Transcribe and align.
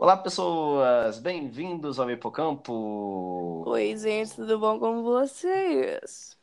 Olá, 0.00 0.16
pessoas! 0.16 1.18
Bem-vindos 1.18 1.98
ao 1.98 2.08
Hipocampo! 2.08 3.64
Oi, 3.66 3.96
gente, 3.96 4.32
tudo 4.32 4.56
bom 4.56 4.78
com 4.78 5.02
vocês? 5.02 6.38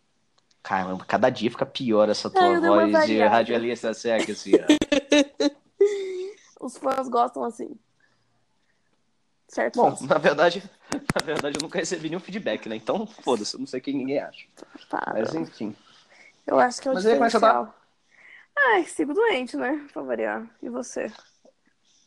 Caramba, 0.62 1.05
cada 1.05 1.30
dia 1.30 1.50
fica 1.50 1.66
pior 1.66 2.10
essa 2.10 2.30
tua 2.30 2.60
uma 2.60 2.86
voz 2.86 3.06
de 3.06 3.18
radialista 3.24 3.94
seca, 3.94 4.33
assim. 4.33 4.52
Os 6.60 6.78
fãs 6.78 7.08
gostam 7.08 7.46
assim. 7.46 7.80
Certo? 9.48 9.78
Bom, 9.78 9.96
fãs? 9.96 10.02
na 10.02 10.18
verdade, 10.18 10.62
na 10.92 11.26
verdade, 11.26 11.58
eu 11.58 11.64
nunca 11.64 11.80
recebi 11.80 12.10
nenhum 12.10 12.20
feedback, 12.20 12.68
né? 12.68 12.76
Então, 12.76 13.08
foda-se, 13.08 13.56
eu 13.56 13.62
não 13.62 13.68
sei 13.68 13.80
o 13.80 13.84
que 13.84 13.94
ninguém 13.94 14.20
acha. 14.20 14.46
Para. 14.90 15.14
Mas 15.14 15.34
enfim. 15.34 15.74
Eu 16.46 16.60
acho 16.60 16.82
que 16.82 16.90
é 16.90 16.92
o 16.92 16.94
Mas 16.94 17.06
aí, 17.06 17.14
como 17.14 17.24
é 17.24 17.28
que 17.28 17.32
você 17.32 17.40
tá? 17.40 17.48
diferencial. 17.48 17.76
Ai, 18.58 18.84
sigo 18.84 19.14
doente, 19.14 19.56
né? 19.56 19.88
Pra 19.94 20.02
variar. 20.02 20.46
E 20.62 20.68
você? 20.68 21.10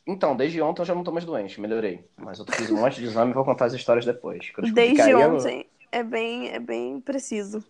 Então, 0.09 0.35
desde 0.35 0.61
ontem 0.63 0.81
eu 0.81 0.87
já 0.87 0.95
não 0.95 1.05
tô 1.05 1.13
mais 1.13 1.27
doente, 1.27 1.61
melhorei. 1.61 2.03
Mas 2.17 2.39
eu 2.39 2.47
fiz 2.47 2.71
um 2.71 2.81
monte 2.81 2.97
de 2.97 3.05
exame 3.05 3.31
e 3.31 3.35
vou 3.35 3.45
contar 3.45 3.67
as 3.67 3.75
histórias 3.75 4.07
depois. 4.07 4.51
Desde 4.75 5.11
eu- 5.11 5.33
ontem 5.33 5.67
é 5.93 6.03
bem, 6.03 6.49
é 6.49 6.59
bem 6.59 6.99
preciso. 7.01 7.63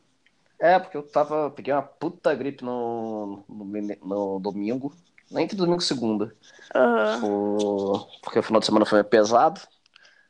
É, 0.60 0.78
porque 0.78 0.96
eu 0.96 1.02
tava. 1.02 1.50
Peguei 1.50 1.72
uma 1.72 1.82
puta 1.82 2.34
gripe 2.34 2.64
no, 2.64 3.44
no, 3.48 3.64
no 4.04 4.40
domingo. 4.40 4.92
Entre 5.32 5.56
domingo 5.56 5.80
e 5.80 5.84
segunda. 5.84 6.34
Aham. 6.74 7.20
Por- 7.20 8.08
Porque 8.22 8.38
o 8.38 8.42
final 8.42 8.60
de 8.60 8.66
semana 8.66 8.86
foi 8.86 9.02
pesado. 9.04 9.60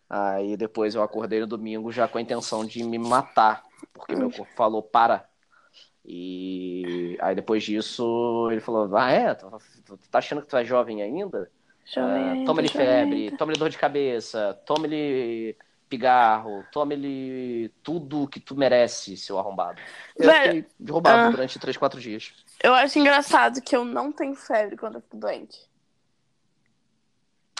Aí 0.08 0.56
depois 0.56 0.94
eu 0.94 1.02
acordei 1.02 1.40
no 1.40 1.46
domingo 1.46 1.92
já 1.92 2.08
com 2.08 2.18
a 2.18 2.22
intenção 2.22 2.64
de 2.64 2.82
me 2.84 2.98
matar. 2.98 3.62
Porque 3.92 4.16
meu 4.16 4.30
corpo 4.30 4.52
falou, 4.54 4.82
para. 4.82 5.28
E 6.04 7.18
aí 7.20 7.34
depois 7.34 7.64
disso 7.64 8.48
ele 8.50 8.60
falou, 8.60 8.96
ah 8.96 9.10
é? 9.10 9.34
Tu 9.34 9.46
tá 10.10 10.18
achando 10.18 10.42
que 10.42 10.48
tu 10.48 10.56
é 10.56 10.64
jovem 10.64 11.02
ainda? 11.02 11.50
Ainda, 11.96 12.44
toma-lhe 12.44 12.68
febre, 12.68 13.30
toma-lhe 13.36 13.58
dor 13.58 13.70
de 13.70 13.78
cabeça, 13.78 14.54
tome-lhe 14.66 15.56
pigarro, 15.88 16.64
tome-lhe 16.70 17.70
tudo 17.82 18.28
que 18.28 18.38
tu 18.38 18.54
merece, 18.54 19.16
seu 19.16 19.38
arrombado. 19.38 19.80
Eu 20.16 20.26
Velho, 20.26 20.42
fiquei 20.42 20.66
derrubado 20.78 21.18
ah. 21.18 21.30
durante 21.30 21.58
3, 21.58 21.76
4 21.76 22.00
dias. 22.00 22.34
Eu 22.62 22.74
acho 22.74 22.98
engraçado 22.98 23.62
que 23.62 23.74
eu 23.74 23.84
não 23.84 24.12
tenho 24.12 24.34
febre 24.34 24.76
quando 24.76 24.96
eu 24.96 25.00
fico 25.00 25.16
doente. 25.16 25.66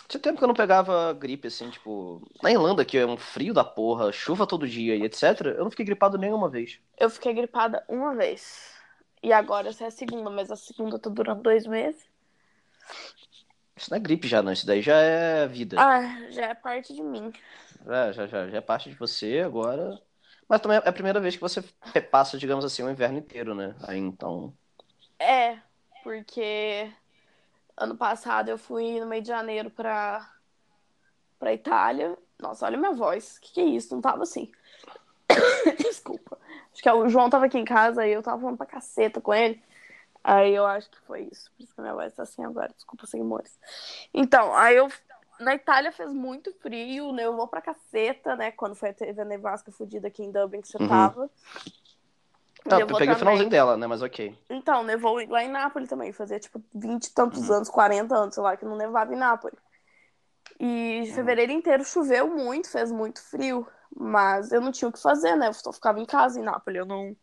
Tinha 0.07 0.19
tempo 0.19 0.39
que 0.39 0.43
eu 0.43 0.47
não 0.47 0.55
pegava 0.55 1.13
gripe, 1.13 1.47
assim, 1.47 1.69
tipo. 1.69 2.27
Na 2.41 2.51
Irlanda, 2.51 2.83
que 2.83 2.97
é 2.97 3.05
um 3.05 3.15
frio 3.15 3.53
da 3.53 3.63
porra, 3.63 4.11
chuva 4.11 4.47
todo 4.47 4.67
dia 4.67 4.95
e 4.95 5.03
etc., 5.03 5.41
eu 5.55 5.63
não 5.63 5.69
fiquei 5.69 5.85
gripado 5.85 6.17
nenhuma 6.17 6.49
vez. 6.49 6.79
Eu 6.97 7.11
fiquei 7.11 7.31
gripada 7.31 7.83
uma 7.87 8.15
vez. 8.15 8.73
E 9.21 9.31
agora 9.31 9.69
essa 9.69 9.83
é 9.83 9.87
a 9.87 9.91
segunda, 9.91 10.29
mas 10.31 10.49
a 10.49 10.55
segunda 10.55 10.97
tá 10.97 11.11
durando 11.11 11.43
dois 11.43 11.67
meses. 11.67 12.09
Isso 13.79 13.89
não 13.89 13.97
é 13.97 13.99
gripe 13.99 14.27
já, 14.27 14.41
não. 14.41 14.51
Isso 14.51 14.67
daí 14.67 14.81
já 14.81 14.97
é 14.97 15.47
vida. 15.47 15.77
Ah, 15.79 16.29
já 16.29 16.47
é 16.47 16.53
parte 16.53 16.93
de 16.93 17.01
mim. 17.01 17.31
Já, 17.85 18.11
já, 18.11 18.27
já, 18.27 18.47
já 18.49 18.57
é 18.57 18.61
parte 18.61 18.89
de 18.89 18.95
você 18.95 19.39
agora. 19.39 19.99
Mas 20.49 20.59
também 20.59 20.77
é 20.77 20.89
a 20.89 20.91
primeira 20.91 21.19
vez 21.19 21.35
que 21.35 21.41
você 21.41 21.61
passa, 22.11 22.37
digamos 22.37 22.65
assim, 22.65 22.83
o 22.83 22.89
inverno 22.89 23.19
inteiro, 23.19 23.55
né? 23.55 23.73
Aí 23.83 23.97
então. 23.97 24.53
É, 25.17 25.57
porque 26.03 26.91
ano 27.77 27.95
passado 27.95 28.49
eu 28.49 28.57
fui 28.57 28.99
no 28.99 29.05
meio 29.05 29.21
de 29.21 29.29
janeiro 29.29 29.69
pra, 29.69 30.29
pra 31.39 31.53
Itália. 31.53 32.17
Nossa, 32.37 32.65
olha 32.65 32.77
minha 32.77 32.91
voz. 32.91 33.39
Que 33.39 33.53
que 33.53 33.61
é 33.61 33.65
isso? 33.65 33.93
Não 33.93 34.01
tava 34.01 34.23
assim. 34.23 34.51
Desculpa. 35.79 36.37
Acho 36.73 36.83
que 36.83 36.91
o 36.91 37.07
João 37.07 37.29
tava 37.29 37.45
aqui 37.45 37.57
em 37.57 37.65
casa 37.65 38.05
e 38.05 38.11
eu 38.11 38.21
tava 38.21 38.41
falando 38.41 38.57
pra 38.57 38.65
caceta 38.65 39.21
com 39.21 39.33
ele. 39.33 39.61
Aí 40.23 40.53
eu 40.53 40.65
acho 40.65 40.89
que 40.89 40.99
foi 41.01 41.27
isso. 41.31 41.51
Por 41.55 41.63
isso 41.63 41.73
que 41.73 41.79
a 41.81 41.83
minha 41.83 41.95
voz 41.95 42.13
tá 42.13 42.23
assim 42.23 42.43
agora. 42.43 42.71
Desculpa, 42.75 43.07
senhores. 43.07 43.57
Então, 44.13 44.53
aí 44.55 44.75
eu. 44.75 44.87
Na 45.39 45.55
Itália 45.55 45.89
fez 45.93 46.11
muito 46.11 46.51
frio, 46.59 47.13
nevou 47.13 47.47
pra 47.47 47.61
caceta, 47.61 48.35
né? 48.35 48.51
Quando 48.51 48.75
foi, 48.75 48.91
teve 48.91 49.21
a 49.21 49.25
nevasca 49.25 49.71
fodida 49.71 50.09
aqui 50.09 50.21
em 50.21 50.31
Dublin 50.31 50.59
que 50.59 50.67
você 50.67 50.77
Uhum. 50.77 50.87
tava. 50.89 51.29
Ah, 52.69 52.79
eu 52.79 52.87
peguei 52.87 52.93
o 52.93 52.97
também. 52.97 53.17
finalzinho 53.19 53.49
dela, 53.49 53.77
né? 53.77 53.87
Mas 53.87 54.01
ok. 54.01 54.37
Então, 54.49 54.83
nevou 54.83 55.15
lá 55.29 55.41
em 55.43 55.49
Nápoles 55.49 55.87
também. 55.87 56.11
Fazia 56.11 56.39
tipo 56.39 56.61
20 56.75 57.05
e 57.05 57.13
tantos 57.13 57.49
Uhum. 57.49 57.55
anos, 57.55 57.69
40 57.69 58.15
anos, 58.15 58.35
sei 58.35 58.43
lá, 58.43 58.57
que 58.57 58.65
não 58.65 58.75
nevava 58.75 59.13
em 59.13 59.17
Nápoles. 59.17 59.57
E 60.59 61.03
Uhum. 61.07 61.13
fevereiro 61.15 61.53
inteiro 61.53 61.85
choveu 61.85 62.27
muito, 62.29 62.69
fez 62.69 62.91
muito 62.91 63.21
frio. 63.23 63.65
Mas 63.95 64.51
eu 64.51 64.59
não 64.59 64.71
tinha 64.71 64.89
o 64.89 64.91
que 64.91 65.01
fazer, 65.01 65.35
né? 65.37 65.47
Eu 65.47 65.53
só 65.53 65.71
ficava 65.71 65.99
em 65.99 66.05
casa 66.05 66.37
em 66.39 66.43
Nápoles. 66.43 66.79
Eu 66.79 66.85
não, 66.85 67.15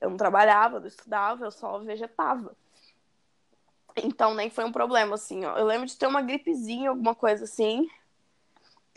eu 0.00 0.10
não 0.10 0.16
trabalhava, 0.16 0.80
não 0.80 0.86
estudava, 0.86 1.44
eu 1.44 1.50
só 1.50 1.78
vegetava. 1.78 2.54
Então 3.96 4.34
nem 4.34 4.48
foi 4.50 4.64
um 4.64 4.72
problema, 4.72 5.14
assim, 5.14 5.44
ó. 5.44 5.56
Eu 5.56 5.66
lembro 5.66 5.86
de 5.86 5.96
ter 5.96 6.06
uma 6.06 6.22
gripezinha, 6.22 6.90
alguma 6.90 7.14
coisa 7.14 7.44
assim. 7.44 7.88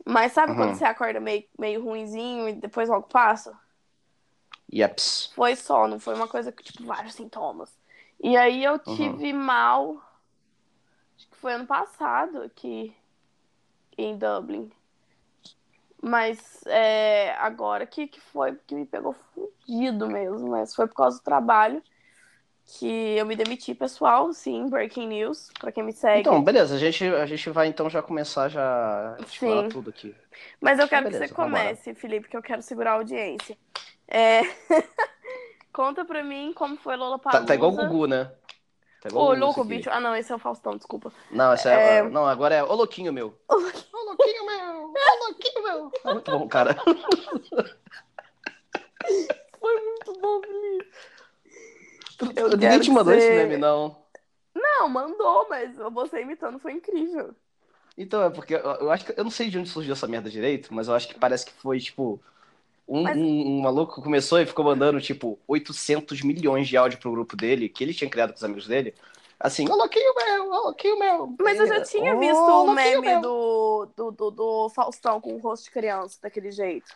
Mas 0.06 0.32
sabe 0.34 0.52
Uhum. 0.52 0.58
quando 0.58 0.76
você 0.76 0.86
acorda 0.86 1.20
meio, 1.20 1.44
meio 1.58 1.84
ruinzinho 1.84 2.50
e 2.50 2.54
depois 2.54 2.90
logo 2.90 3.08
passa? 3.08 3.58
Yeps. 4.74 5.32
Foi 5.36 5.56
só, 5.56 5.88
não 5.88 6.00
foi 6.00 6.14
uma 6.16 6.28
coisa 6.28 6.52
que, 6.52 6.64
tipo, 6.64 6.84
vários 6.86 7.16
sintomas. 7.16 7.76
E 8.24 8.38
aí 8.38 8.64
eu 8.64 8.80
tive 8.80 9.34
mal. 9.34 10.02
Acho 11.18 11.30
que 11.30 11.38
foi 11.38 11.54
ano 11.54 11.66
passado 11.66 12.42
aqui 12.44 12.96
em 13.98 14.18
Dublin. 14.18 14.72
Mas 16.02 16.64
é, 16.66 17.34
agora 17.38 17.86
que, 17.86 18.08
que 18.08 18.20
foi 18.20 18.58
que 18.66 18.74
me 18.74 18.86
pegou 18.86 19.14
fudido 19.14 20.08
mesmo. 20.08 20.50
Mas 20.50 20.74
foi 20.74 20.88
por 20.88 20.96
causa 20.96 21.20
do 21.20 21.24
trabalho 21.24 21.82
que 22.66 23.18
eu 23.18 23.26
me 23.26 23.36
demiti, 23.36 23.76
pessoal. 23.76 24.32
Sim, 24.34 24.68
breaking 24.68 25.08
news, 25.08 25.52
pra 25.60 25.72
quem 25.72 25.84
me 25.84 25.92
segue. 25.92 26.22
Então, 26.22 26.44
beleza, 26.44 26.76
a 26.76 26.78
gente, 26.78 27.06
a 27.06 27.26
gente 27.26 27.50
vai 27.50 27.68
então 27.68 27.90
já 27.90 28.02
começar 28.02 28.50
já 28.50 29.16
a 29.20 29.24
falar 29.24 29.68
tudo 29.70 29.90
aqui. 29.90 30.16
Mas 30.60 30.80
eu 30.80 30.88
quero 30.88 31.06
Beleza, 31.06 31.26
que 31.26 31.30
você 31.30 31.42
vambora. 31.42 31.64
comece, 31.64 31.94
Felipe, 31.94 32.30
que 32.30 32.38
eu 32.38 32.42
quero 32.42 32.62
segurar 32.62 32.92
a 32.92 32.96
audiência. 32.96 33.58
É... 34.08 34.42
Conta 35.74 36.04
pra 36.04 36.22
mim 36.24 36.52
como 36.54 36.76
foi 36.76 36.98
Lola 36.98 37.18
Tá, 37.18 37.46
tá 37.46 37.56
igual 37.56 37.72
o 37.72 37.76
Gugu, 37.76 38.06
né? 38.06 38.30
Tá 39.02 39.10
igual 39.10 39.26
Ô, 39.26 39.34
louco, 39.34 39.62
esse 39.62 39.70
bicho. 39.70 39.90
Ah, 39.90 40.00
não, 40.00 40.16
esse 40.16 40.32
é 40.32 40.36
o 40.36 40.40
Faustão, 40.40 40.78
desculpa. 40.78 41.12
Não, 41.32 41.54
esse 41.54 41.68
é... 41.68 41.98
É. 41.98 42.04
Não, 42.04 42.28
agora 42.28 42.54
é 42.54 42.64
o 42.64 42.74
louquinho 42.76 43.12
meu. 43.12 43.36
Ô 43.50 43.56
louquinho 43.56 44.46
meu! 44.46 44.94
Ô 44.94 45.26
louquinho 45.28 45.64
meu! 45.64 45.92
É 46.06 46.14
muito 46.14 46.32
bom, 46.32 46.48
cara. 46.48 46.76
Foi 49.60 49.82
muito 49.82 50.14
bom, 50.20 50.42
Felipe. 50.42 50.92
Eu 52.36 52.50
Ninguém 52.50 52.80
te 52.80 52.92
mandou 52.92 53.14
esse 53.16 53.26
ser- 53.26 53.48
meme, 53.48 53.58
não. 53.58 54.00
Não, 54.54 54.88
mandou, 54.88 55.48
mas 55.50 55.76
você 55.92 56.22
imitando 56.22 56.60
foi 56.60 56.74
incrível. 56.74 57.34
Então, 57.98 58.22
é 58.24 58.30
porque 58.30 58.54
eu, 58.54 58.60
eu 58.60 58.92
acho 58.92 59.06
que. 59.06 59.14
Eu 59.20 59.24
não 59.24 59.32
sei 59.32 59.50
de 59.50 59.58
onde 59.58 59.70
surgiu 59.70 59.94
essa 59.94 60.08
merda 60.08 60.30
direito, 60.30 60.74
mas 60.74 60.88
eu 60.88 60.94
acho 60.94 61.08
que 61.08 61.18
parece 61.18 61.46
que 61.46 61.54
foi, 61.54 61.80
tipo. 61.80 62.22
Um, 62.88 63.04
Mas- 63.04 63.18
um- 63.18 63.48
um 63.58 63.62
maluco 63.62 63.96
que 63.96 64.02
começou 64.02 64.40
e 64.40 64.46
ficou 64.46 64.66
mandando, 64.66 65.00
tipo, 65.00 65.40
800 65.48 66.22
milhões 66.22 66.68
de 66.68 66.76
áudio 66.76 67.00
pro 67.00 67.12
grupo 67.12 67.38
dele, 67.38 67.70
que 67.70 67.84
ele 67.84 67.94
tinha 67.94 68.10
criado 68.10 68.32
com 68.32 68.38
os 68.38 68.44
amigos 68.44 68.68
dele. 68.68 68.94
Assim, 69.40 69.68
ô 69.68 69.76
louquinho 69.76 70.14
meu, 70.16 70.52
ô 70.52 70.62
louquinho 70.66 71.00
meu. 71.00 71.36
Mas 71.40 71.60
eu 71.60 71.68
já 71.68 71.82
tinha 71.82 72.16
visto 72.16 72.38
o 72.38 72.74
meme 72.74 73.20
do, 73.22 73.88
do, 73.96 74.12
do, 74.12 74.32
do 74.32 74.70
Faustão 74.70 75.20
com 75.22 75.34
o 75.34 75.40
rosto 75.40 75.64
de 75.66 75.72
criança, 75.72 76.20
daquele 76.22 76.52
jeito. 76.52 76.96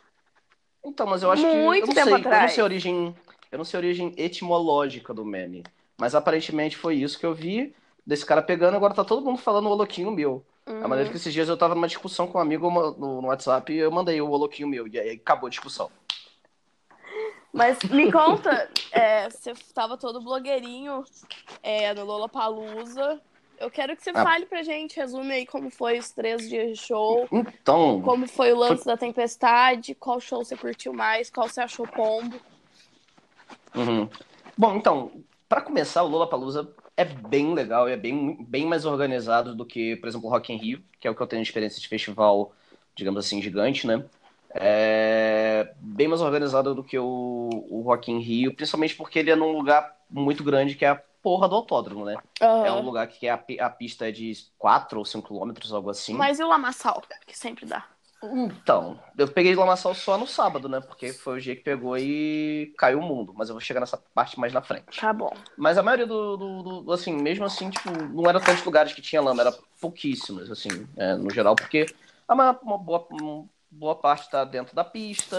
Então, 0.83 1.07
mas 1.07 1.23
eu 1.23 1.31
acho 1.31 1.41
que. 1.41 1.55
Muito 1.55 1.83
eu 1.83 1.87
não 1.87 1.93
tempo 1.95 2.05
sei, 2.09 2.13
eu 2.13 2.19
não 2.19 2.27
atrás. 2.31 2.51
sei 2.53 2.61
a 2.61 2.65
origem. 2.65 3.15
Eu 3.51 3.57
não 3.57 3.65
sei 3.65 3.77
a 3.77 3.81
origem 3.81 4.13
etimológica 4.17 5.13
do 5.13 5.25
meme. 5.25 5.63
Mas 5.97 6.13
aparentemente 6.13 6.75
foi 6.77 6.95
isso 6.95 7.17
que 7.17 7.25
eu 7.25 7.33
vi 7.33 7.73
desse 8.05 8.25
cara 8.25 8.41
pegando, 8.41 8.75
agora 8.75 8.93
tá 8.93 9.03
todo 9.03 9.25
mundo 9.25 9.39
falando 9.39 9.67
o 9.69 9.73
louquinho 9.73 10.11
meu. 10.11 10.45
A 10.67 10.71
Uhum. 10.71 10.87
maneira 10.87 11.09
que 11.11 11.17
esses 11.17 11.31
dias 11.31 11.47
eu 11.47 11.55
tava 11.57 11.75
numa 11.75 11.87
discussão 11.87 12.25
com 12.25 12.39
um 12.39 12.41
amigo 12.41 12.71
no, 12.71 13.21
no 13.21 13.27
WhatsApp 13.27 13.71
e 13.71 13.77
eu 13.77 13.91
mandei 13.91 14.19
o 14.19 14.27
louquinho 14.35 14.67
meu. 14.67 14.87
E 14.87 14.99
aí 14.99 15.11
acabou 15.11 15.45
a 15.47 15.49
discussão. 15.49 15.91
Mas 17.53 17.77
me 17.83 18.09
conta, 18.11 18.69
é, 18.91 19.29
você 19.29 19.53
tava 19.73 19.95
todo 19.95 20.21
blogueirinho 20.21 21.03
é, 21.61 21.93
no 21.93 22.03
Lollapalooza. 22.03 23.21
Eu 23.59 23.69
quero 23.69 23.95
que 23.95 24.03
você 24.03 24.09
Ah. 24.09 24.23
fale 24.23 24.45
pra 24.47 24.63
gente, 24.63 24.97
resume 24.97 25.31
aí 25.33 25.45
como 25.45 25.69
foi 25.69 25.99
os 25.99 26.11
três 26.11 26.49
dias 26.49 26.71
de 26.77 26.83
show, 26.83 27.29
Então. 27.31 28.01
como 28.01 28.27
foi 28.27 28.51
o 28.51 28.57
lance 28.57 28.85
da 28.85 28.97
tempestade, 28.97 29.93
qual 29.95 30.19
show 30.19 30.43
você 30.43 30.57
curtiu 30.57 30.91
mais, 30.93 31.29
qual 31.29 31.47
você 31.47 31.61
achou 31.61 31.87
pombo. 31.87 32.41
Uhum. 33.75 34.09
Bom, 34.57 34.75
então, 34.75 35.23
pra 35.47 35.61
começar, 35.61 36.03
o 36.03 36.07
Lollapalooza 36.07 36.67
é 36.97 37.03
bem 37.05 37.53
legal, 37.53 37.87
é 37.87 37.97
bem, 37.97 38.43
bem 38.45 38.65
mais 38.65 38.85
organizado 38.85 39.55
do 39.55 39.65
que, 39.65 39.95
por 39.97 40.07
exemplo, 40.07 40.27
o 40.27 40.31
Rock 40.31 40.53
in 40.53 40.57
Rio, 40.57 40.83
que 40.99 41.07
é 41.07 41.11
o 41.11 41.15
que 41.15 41.21
eu 41.21 41.27
tenho 41.27 41.41
de 41.41 41.47
experiência 41.49 41.81
de 41.81 41.87
festival, 41.87 42.53
digamos 42.95 43.25
assim, 43.25 43.41
gigante, 43.41 43.85
né? 43.85 44.03
É 44.53 45.73
bem 45.79 46.07
mais 46.07 46.21
organizado 46.21 46.73
do 46.73 46.83
que 46.83 46.97
o, 46.97 47.49
o 47.69 47.81
Rock 47.81 48.11
in 48.11 48.19
Rio, 48.19 48.55
principalmente 48.55 48.95
porque 48.95 49.19
ele 49.19 49.31
é 49.31 49.35
num 49.35 49.51
lugar 49.51 49.95
muito 50.09 50.43
grande 50.43 50.75
que 50.75 50.85
é 50.85 50.89
a 50.89 50.95
porra 50.95 51.49
do 51.49 51.55
autódromo, 51.55 52.05
né? 52.05 52.15
É 52.39 52.45
Aham. 52.45 52.79
um 52.79 52.85
lugar 52.85 53.07
que 53.07 53.27
a, 53.27 53.43
a 53.59 53.69
pista 53.69 54.07
é 54.07 54.11
de 54.11 54.31
4 54.57 54.99
ou 54.99 55.03
5 55.03 55.27
quilômetros, 55.27 55.73
algo 55.73 55.89
assim. 55.89 56.13
Mas 56.13 56.39
e 56.39 56.43
o 56.43 56.47
lamaçal, 56.47 57.03
que 57.25 57.37
sempre 57.37 57.65
dá. 57.65 57.85
Então, 58.33 58.99
eu 59.17 59.27
peguei 59.27 59.55
lamaçal 59.55 59.93
só 59.93 60.17
no 60.17 60.25
sábado, 60.27 60.67
né? 60.69 60.79
Porque 60.81 61.13
foi 61.13 61.37
o 61.37 61.41
dia 61.41 61.55
que 61.55 61.61
pegou 61.63 61.97
e 61.97 62.73
caiu 62.77 62.99
o 62.99 63.03
mundo. 63.03 63.33
Mas 63.35 63.49
eu 63.49 63.55
vou 63.55 63.61
chegar 63.61 63.79
nessa 63.79 63.97
parte 63.97 64.39
mais 64.39 64.51
na 64.53 64.61
frente. 64.61 64.99
Tá 64.99 65.11
bom. 65.13 65.31
Mas 65.57 65.77
a 65.77 65.83
maioria 65.83 66.05
do, 66.07 66.35
do, 66.37 66.81
do 66.81 66.91
assim, 66.91 67.13
mesmo 67.13 67.45
assim, 67.45 67.69
tipo, 67.69 67.91
não 67.91 68.29
era 68.29 68.39
tantos 68.39 68.63
lugares 68.63 68.93
que 68.93 69.01
tinha 69.01 69.21
lama, 69.21 69.41
era 69.41 69.51
pouquíssimos, 69.79 70.49
assim, 70.51 70.69
é, 70.97 71.15
no 71.15 71.29
geral, 71.29 71.55
porque 71.55 71.85
uma, 72.29 72.51
uma 72.61 72.77
boa, 72.77 73.05
uma 73.11 73.45
boa 73.69 73.95
parte 73.95 74.29
tá 74.29 74.43
dentro 74.43 74.75
da 74.75 74.83
pista, 74.83 75.37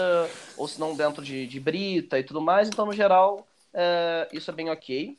ou 0.57 0.67
se 0.67 0.79
não 0.79 0.95
dentro 0.95 1.23
de, 1.23 1.45
de 1.47 1.59
brita 1.59 2.17
e 2.19 2.23
tudo 2.23 2.39
mais, 2.41 2.67
então, 2.69 2.85
no 2.85 2.93
geral, 2.93 3.45
é, 3.73 4.27
isso 4.31 4.49
é 4.49 4.53
bem 4.53 4.69
ok. 4.69 5.17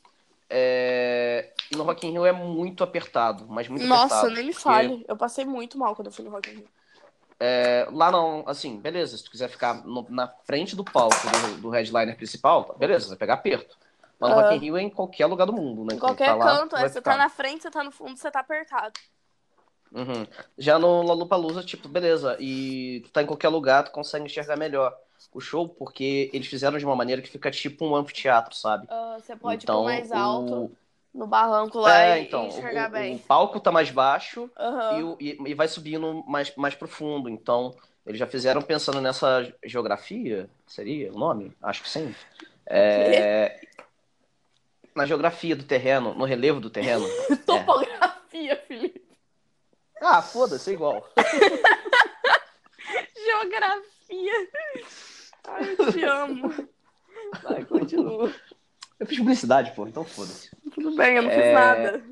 É, 0.50 1.52
no 1.72 1.82
Rock 1.82 2.06
in 2.06 2.12
Rio 2.12 2.24
é 2.24 2.32
muito 2.32 2.82
apertado, 2.82 3.44
mas 3.48 3.68
muito 3.68 3.86
Nossa, 3.86 4.14
apertado. 4.14 4.34
nem 4.34 4.46
me 4.46 4.52
porque- 4.52 4.62
fale. 4.62 5.04
Eu 5.06 5.16
passei 5.16 5.44
muito 5.44 5.76
mal 5.78 5.94
quando 5.94 6.06
eu 6.06 6.12
fui 6.12 6.24
no 6.24 6.30
Rock 6.30 6.50
in 6.50 6.54
Rio. 6.54 6.68
É, 7.40 7.86
lá 7.92 8.10
não, 8.10 8.42
assim, 8.48 8.80
beleza, 8.80 9.16
se 9.16 9.24
tu 9.24 9.30
quiser 9.30 9.48
ficar 9.48 9.84
no- 9.86 10.06
na 10.10 10.26
frente 10.44 10.74
do 10.74 10.82
palco 10.84 11.14
do, 11.54 11.62
do 11.62 11.70
headliner 11.70 12.16
principal, 12.16 12.64
tá, 12.64 12.74
beleza, 12.74 13.04
você 13.04 13.08
vai 13.10 13.18
pegar 13.18 13.34
aperto. 13.34 13.76
Mas 14.18 14.30
no 14.30 14.36
Ah. 14.36 14.42
Rock 14.42 14.56
in 14.56 14.58
Rio 14.58 14.76
é 14.76 14.82
em 14.82 14.90
qualquer 14.90 15.26
lugar 15.26 15.44
do 15.44 15.52
mundo, 15.52 15.84
né? 15.84 15.94
Em 15.94 15.96
Então, 15.96 16.08
qualquer 16.08 16.26
tá 16.30 16.34
lá, 16.34 16.56
canto, 16.56 16.74
é, 16.76 16.88
você 16.88 16.94
ficar. 16.98 17.12
tá 17.12 17.16
na 17.18 17.28
frente, 17.28 17.62
você 17.62 17.70
tá 17.70 17.84
no 17.84 17.92
fundo, 17.92 18.16
você 18.16 18.30
tá 18.30 18.40
apertado. 18.40 18.92
Uhum. 19.92 20.26
Já 20.58 20.78
no 20.78 21.02
Lollapalooza, 21.02 21.62
tipo, 21.62 21.88
beleza, 21.88 22.36
e 22.40 23.00
tu 23.04 23.10
tá 23.10 23.22
em 23.22 23.26
qualquer 23.26 23.48
lugar, 23.48 23.84
tu 23.84 23.90
consegue 23.92 24.26
enxergar 24.26 24.56
melhor 24.56 24.94
o 25.32 25.40
show, 25.40 25.68
porque 25.68 26.30
eles 26.32 26.46
fizeram 26.46 26.76
de 26.78 26.84
uma 26.84 26.96
maneira 26.96 27.22
que 27.22 27.30
fica 27.30 27.50
tipo 27.50 27.86
um 27.86 27.96
anfiteatro, 27.96 28.54
sabe? 28.54 28.86
Ah, 28.90 29.16
você 29.18 29.34
pode 29.36 29.64
então, 29.64 29.82
ir 29.82 29.84
mais 29.84 30.12
alto, 30.12 30.54
o... 30.54 30.70
no 31.14 31.26
barranco 31.26 31.78
lá 31.80 32.02
É, 32.02 32.20
e, 32.20 32.24
então, 32.24 32.44
e 32.44 32.48
enxergar 32.48 32.88
o, 32.88 32.92
bem. 32.92 33.16
o 33.16 33.18
palco 33.20 33.58
tá 33.60 33.72
mais 33.72 33.90
baixo 33.90 34.50
Aham. 34.58 35.16
e, 35.20 35.30
e- 35.30 35.38
e 35.50 35.54
vai 35.54 35.66
subindo 35.68 36.22
mais, 36.26 36.54
mais 36.56 36.74
profundo. 36.74 37.28
Então, 37.28 37.74
eles 38.06 38.18
já 38.18 38.26
fizeram 38.26 38.62
pensando 38.62 39.00
nessa 39.00 39.52
geografia, 39.64 40.48
seria 40.66 41.12
o 41.12 41.18
nome? 41.18 41.52
Acho 41.62 41.82
que 41.82 41.88
sim. 41.90 42.14
É, 42.66 43.60
na 44.94 45.06
geografia 45.06 45.56
do 45.56 45.64
terreno, 45.64 46.14
no 46.14 46.24
relevo 46.24 46.60
do 46.60 46.70
terreno. 46.70 47.06
É. 47.30 47.36
Topografia, 47.46 48.56
Felipe. 48.66 49.02
Ah, 50.00 50.22
foda-se, 50.22 50.70
é 50.70 50.74
igual. 50.74 51.08
Geografia. 53.14 54.48
Ai, 55.44 55.76
eu 55.78 55.92
te 55.92 56.04
amo. 56.04 56.68
Vai, 57.42 57.64
continua. 57.64 58.32
Eu 58.98 59.06
fiz 59.06 59.18
publicidade, 59.18 59.72
pô, 59.72 59.86
então 59.86 60.04
foda-se. 60.04 60.50
Tudo 60.74 60.94
bem, 60.96 61.16
eu 61.16 61.22
não 61.22 61.30
fiz 61.30 61.44
É. 61.46 61.52
nada. 61.52 62.02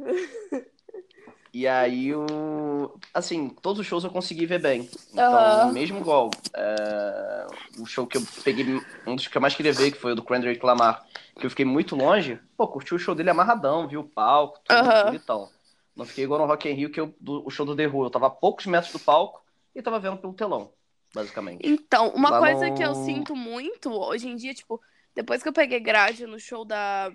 E 1.52 1.66
aí, 1.66 2.14
o... 2.14 2.98
assim, 3.14 3.48
todos 3.48 3.80
os 3.80 3.86
shows 3.86 4.04
eu 4.04 4.10
consegui 4.10 4.44
ver 4.44 4.58
bem. 4.60 4.90
Então, 5.10 5.24
Aham. 5.24 5.72
mesmo 5.72 5.98
igual, 5.98 6.30
é, 6.54 7.46
o 7.78 7.86
show 7.86 8.06
que 8.06 8.18
eu 8.18 8.22
peguei, 8.44 8.66
um 9.06 9.16
dos 9.16 9.26
que 9.26 9.36
eu 9.36 9.40
mais 9.40 9.54
queria 9.54 9.72
ver, 9.72 9.90
que 9.90 9.98
foi 9.98 10.12
o 10.12 10.14
do 10.14 10.22
Kendrick 10.22 10.64
Lamar, 10.64 11.06
que 11.34 11.46
eu 11.46 11.50
fiquei 11.50 11.64
muito 11.64 11.96
longe, 11.96 12.38
pô, 12.58 12.68
curti 12.68 12.94
o 12.94 12.98
show 12.98 13.14
dele 13.14 13.30
amarradão, 13.30 13.88
viu 13.88 14.00
o 14.00 14.08
palco, 14.08 14.60
tudo 14.64 14.78
Aham. 14.82 15.04
bonitão. 15.04 15.48
Não 15.96 16.04
fiquei 16.04 16.24
igual 16.24 16.40
no 16.40 16.46
Rock 16.46 16.68
in 16.68 16.74
Rio, 16.74 16.90
que 16.90 17.00
eu, 17.00 17.14
do- 17.18 17.46
o 17.46 17.50
show 17.50 17.64
do 17.64 17.74
The 17.74 17.86
Who, 17.86 18.04
eu 18.04 18.10
tava 18.10 18.26
a 18.26 18.30
poucos 18.30 18.66
metros 18.66 18.92
do 18.92 18.98
palco 18.98 19.42
e 19.74 19.80
tava 19.80 19.98
vendo 19.98 20.18
pelo 20.18 20.34
telão, 20.34 20.70
basicamente. 21.14 21.66
Então, 21.66 22.10
uma 22.10 22.28
Lá 22.30 22.38
coisa 22.38 22.68
no- 22.68 22.74
que 22.74 22.84
eu 22.84 22.94
sinto 22.94 23.34
muito 23.34 23.90
hoje 23.90 24.28
em 24.28 24.36
dia, 24.36 24.52
tipo, 24.52 24.78
depois 25.14 25.42
que 25.42 25.48
eu 25.48 25.54
peguei 25.54 25.80
grade 25.80 26.26
no 26.26 26.38
show 26.38 26.66
da, 26.66 27.10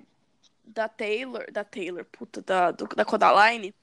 da 0.71 0.89
Taylor, 0.89 1.51
da 1.51 1.63
Taylor, 1.63 2.05
puta, 2.05 2.41
da, 2.41 2.71
do- 2.71 2.87
da 2.87 3.05
Codaline, 3.05 3.75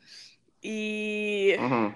e 0.62 1.58
Uhum. 1.58 1.94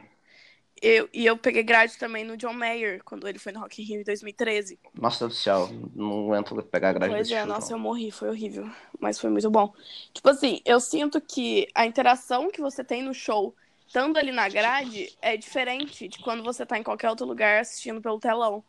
eu, 0.80 1.08
e 1.12 1.24
eu 1.26 1.36
peguei 1.38 1.62
grade 1.62 1.96
também 1.96 2.24
no 2.24 2.36
John 2.36 2.52
Mayer, 2.54 3.02
quando 3.04 3.28
ele 3.28 3.38
foi 3.38 3.52
no 3.52 3.60
Rock 3.60 3.80
in 3.82 3.84
Rio 3.84 4.00
em 4.00 4.04
2013. 4.04 4.78
Nossa 4.94 5.20
Deus 5.26 5.34
do 5.34 5.40
céu, 5.42 5.68
não 5.94 6.24
aguento 6.24 6.62
pegar 6.64 6.92
grade 6.92 7.14
Pois 7.14 7.30
é, 7.30 7.40
show, 7.40 7.48
nossa, 7.48 7.72
não. 7.72 7.74
eu 7.74 7.78
morri, 7.78 8.10
foi 8.10 8.28
horrível. 8.28 8.64
Mas 9.00 9.18
foi 9.18 9.28
muito 9.30 9.50
bom. 9.50 9.74
Tipo 10.12 10.28
assim, 10.30 10.60
eu 10.64 10.78
sinto 10.80 11.20
que 11.20 11.66
a 11.74 11.84
interação 11.84 12.50
que 12.50 12.60
você 12.60 12.84
tem 12.84 13.02
no 13.02 13.12
show, 13.12 13.54
estando 13.86 14.16
ali 14.18 14.30
na 14.30 14.48
grade, 14.48 15.12
é 15.20 15.36
diferente 15.36 16.06
de 16.08 16.18
quando 16.20 16.42
você 16.44 16.64
tá 16.64 16.78
em 16.78 16.82
qualquer 16.82 17.10
outro 17.10 17.26
lugar 17.26 17.60
assistindo 17.60 18.00
pelo 18.00 18.20
telão. 18.20 18.64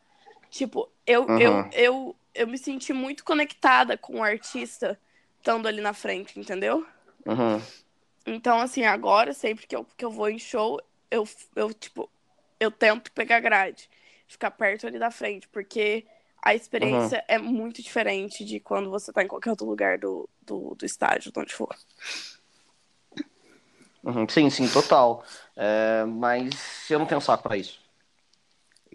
Tipo, 0.50 0.90
eu, 1.06 1.30
Uhum. 1.30 1.38
eu, 1.38 1.68
eu, 1.72 2.16
eu 2.34 2.48
me 2.48 2.58
senti 2.58 2.94
muito 2.94 3.24
conectada 3.26 3.98
com 3.98 4.20
o 4.20 4.24
artista 4.24 5.00
estando 5.44 5.68
ali 5.68 5.82
na 5.82 5.94
frente, 5.94 6.40
entendeu? 6.40 6.88
Uhum. 7.26 7.62
Então, 8.26 8.62
assim, 8.62 8.86
agora, 8.86 9.34
sempre 9.34 9.68
que 9.68 9.76
eu, 9.76 9.86
que 9.98 10.06
eu 10.06 10.10
vou 10.10 10.30
em 10.30 10.40
show, 10.40 10.80
eu, 11.12 11.28
eu, 11.54 11.74
tipo, 11.74 12.10
eu 12.58 12.72
tento 12.72 13.12
pegar 13.12 13.42
grade, 13.42 13.90
ficar 14.26 14.52
perto 14.52 14.88
ali 14.88 14.98
da 14.98 15.12
frente, 15.12 15.50
porque 15.50 16.06
a 16.42 16.56
experiência 16.56 17.24
é 17.28 17.38
muito 17.38 17.84
diferente 17.84 18.46
de 18.46 18.62
quando 18.62 18.90
você 18.90 19.12
tá 19.12 19.22
em 19.22 19.28
qualquer 19.28 19.50
outro 19.50 19.68
lugar 19.68 19.98
do, 19.98 20.30
do, 20.42 20.76
do 20.76 20.86
estádio, 20.86 21.30
de 21.30 21.40
onde 21.40 21.54
for. 21.54 21.76
Uhum, 24.02 24.28
Sim, 24.30 24.50
sim, 24.50 24.68
total. 24.70 25.26
É, 25.58 26.06
mas 26.06 26.90
eu 26.90 27.00
não 27.00 27.06
tenho 27.06 27.22
saco 27.22 27.44
pra 27.44 27.58
isso. 27.58 27.83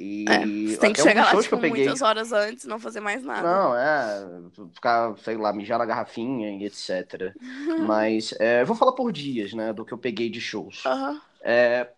E 0.00 0.26
É, 0.30 0.76
tem 0.80 0.92
que 0.92 1.00
chegar 1.00 1.24
lá, 1.24 1.36
tipo, 1.36 1.48
que 1.48 1.54
eu 1.54 1.58
peguei. 1.60 1.86
muitas 1.86 2.02
horas 2.02 2.32
antes 2.32 2.64
não 2.66 2.78
fazer 2.78 3.00
mais 3.00 3.22
nada. 3.22 3.42
Não, 3.42 3.76
é. 3.76 4.50
Ficar, 4.74 5.16
sei 5.18 5.36
lá, 5.36 5.52
mijar 5.52 5.78
na 5.78 5.86
garrafinha 5.86 6.50
e 6.50 6.64
etc. 6.64 7.34
Mas 7.86 8.32
é, 8.40 8.62
eu 8.62 8.66
vou 8.66 8.76
falar 8.76 8.92
por 8.92 9.12
dias, 9.12 9.52
né? 9.54 9.72
Do 9.72 9.84
que 9.84 9.92
eu 9.92 9.98
peguei 9.98 10.28
de 10.30 10.40
shows. 10.40 10.82
Aham. 10.84 11.20
É, 11.40 11.90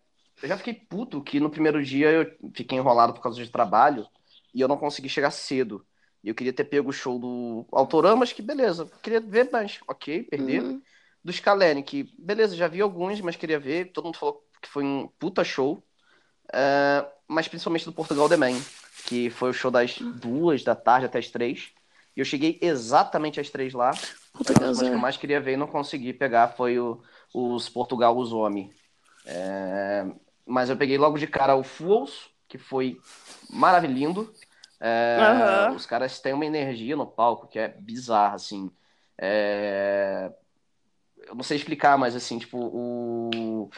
eu 0.43 0.49
já 0.49 0.57
fiquei 0.57 0.75
puto 0.75 1.23
que 1.23 1.41
no 1.41 1.51
primeiro 1.51 1.83
dia 1.83 2.11
eu 2.11 2.37
fiquei 2.55 2.79
enrolado 2.79 3.13
por 3.15 3.23
causa 3.23 3.43
de 3.43 3.51
trabalho 3.51 4.07
e 4.55 4.61
eu 4.61 4.69
não 4.69 4.77
consegui 4.77 5.09
chegar 5.09 5.31
cedo. 5.31 5.85
E 6.23 6.29
eu 6.29 6.35
queria 6.35 6.53
ter 6.53 6.65
pego 6.65 6.91
o 6.91 6.93
show 6.93 7.19
do 7.19 7.67
Autoramas, 7.73 8.33
que 8.33 8.43
beleza, 8.43 8.87
queria 9.03 9.21
ver, 9.21 9.49
mas 9.51 9.81
ok, 9.89 10.23
perder. 10.25 10.63
Uhum. 10.63 10.83
Do 11.25 11.33
Scalene, 11.33 11.83
que 11.83 12.05
beleza, 12.19 12.57
já 12.57 12.69
vi 12.69 12.81
alguns, 12.81 13.21
mas 13.21 13.37
queria 13.37 13.59
ver. 13.59 13.93
Todo 13.93 14.05
mundo 14.07 14.19
falou 14.19 14.43
que 14.61 14.69
foi 14.69 14.85
um 14.85 15.09
puta 15.19 15.43
show. 15.45 15.83
É, 16.53 17.07
mas 17.29 17.49
principalmente 17.49 17.85
do 17.85 17.93
Portugal 17.93 18.29
The 18.29 18.37
Man, 18.37 18.61
que 19.07 19.31
foi 19.31 19.51
o 19.51 19.55
show 19.55 19.71
das 19.71 19.99
duas 19.99 20.65
da 20.65 20.75
tarde 20.75 21.07
até 21.07 21.19
as 21.19 21.29
três. 21.29 21.71
E 22.17 22.21
eu 22.21 22.25
cheguei 22.25 22.59
exatamente 22.61 23.41
às 23.41 23.51
três 23.51 23.73
lá. 23.73 23.93
Puta 24.33 24.53
Uma 24.53 24.59
que 24.59 24.61
das 24.61 24.77
coisas 24.77 24.89
que 24.89 24.95
eu 24.95 25.01
mais 25.01 25.17
queria 25.17 25.41
ver 25.41 25.53
e 25.53 25.57
não 25.57 25.67
consegui 25.67 26.13
pegar 26.13 26.49
foi 26.49 26.79
o, 26.79 27.03
os 27.33 27.69
Portugal 27.69 28.17
Os 28.17 28.33
Homem. 28.33 28.71
É, 29.25 30.07
mas 30.47 30.71
eu 30.71 30.77
peguei 30.77 30.99
logo 30.99 31.19
de 31.19 31.27
cara 31.27 31.55
o 31.55 31.63
Fools, 31.63 32.31
que 32.49 32.59
foi 32.59 33.01
maravilhoso. 33.49 34.33
É, 34.81 35.19
Aham. 35.21 35.75
Os 35.77 35.87
caras 35.87 36.19
têm 36.21 36.33
uma 36.33 36.47
energia 36.47 36.97
no 36.97 37.07
palco 37.07 37.47
que 37.47 37.59
é 37.59 37.69
bizarra, 37.69 38.35
assim. 38.35 38.71
É, 39.19 40.33
eu 41.27 41.35
não 41.35 41.43
sei 41.43 41.57
explicar, 41.57 41.99
mas 41.99 42.17
assim, 42.17 42.39
tipo, 42.39 42.59
o. 42.59 43.71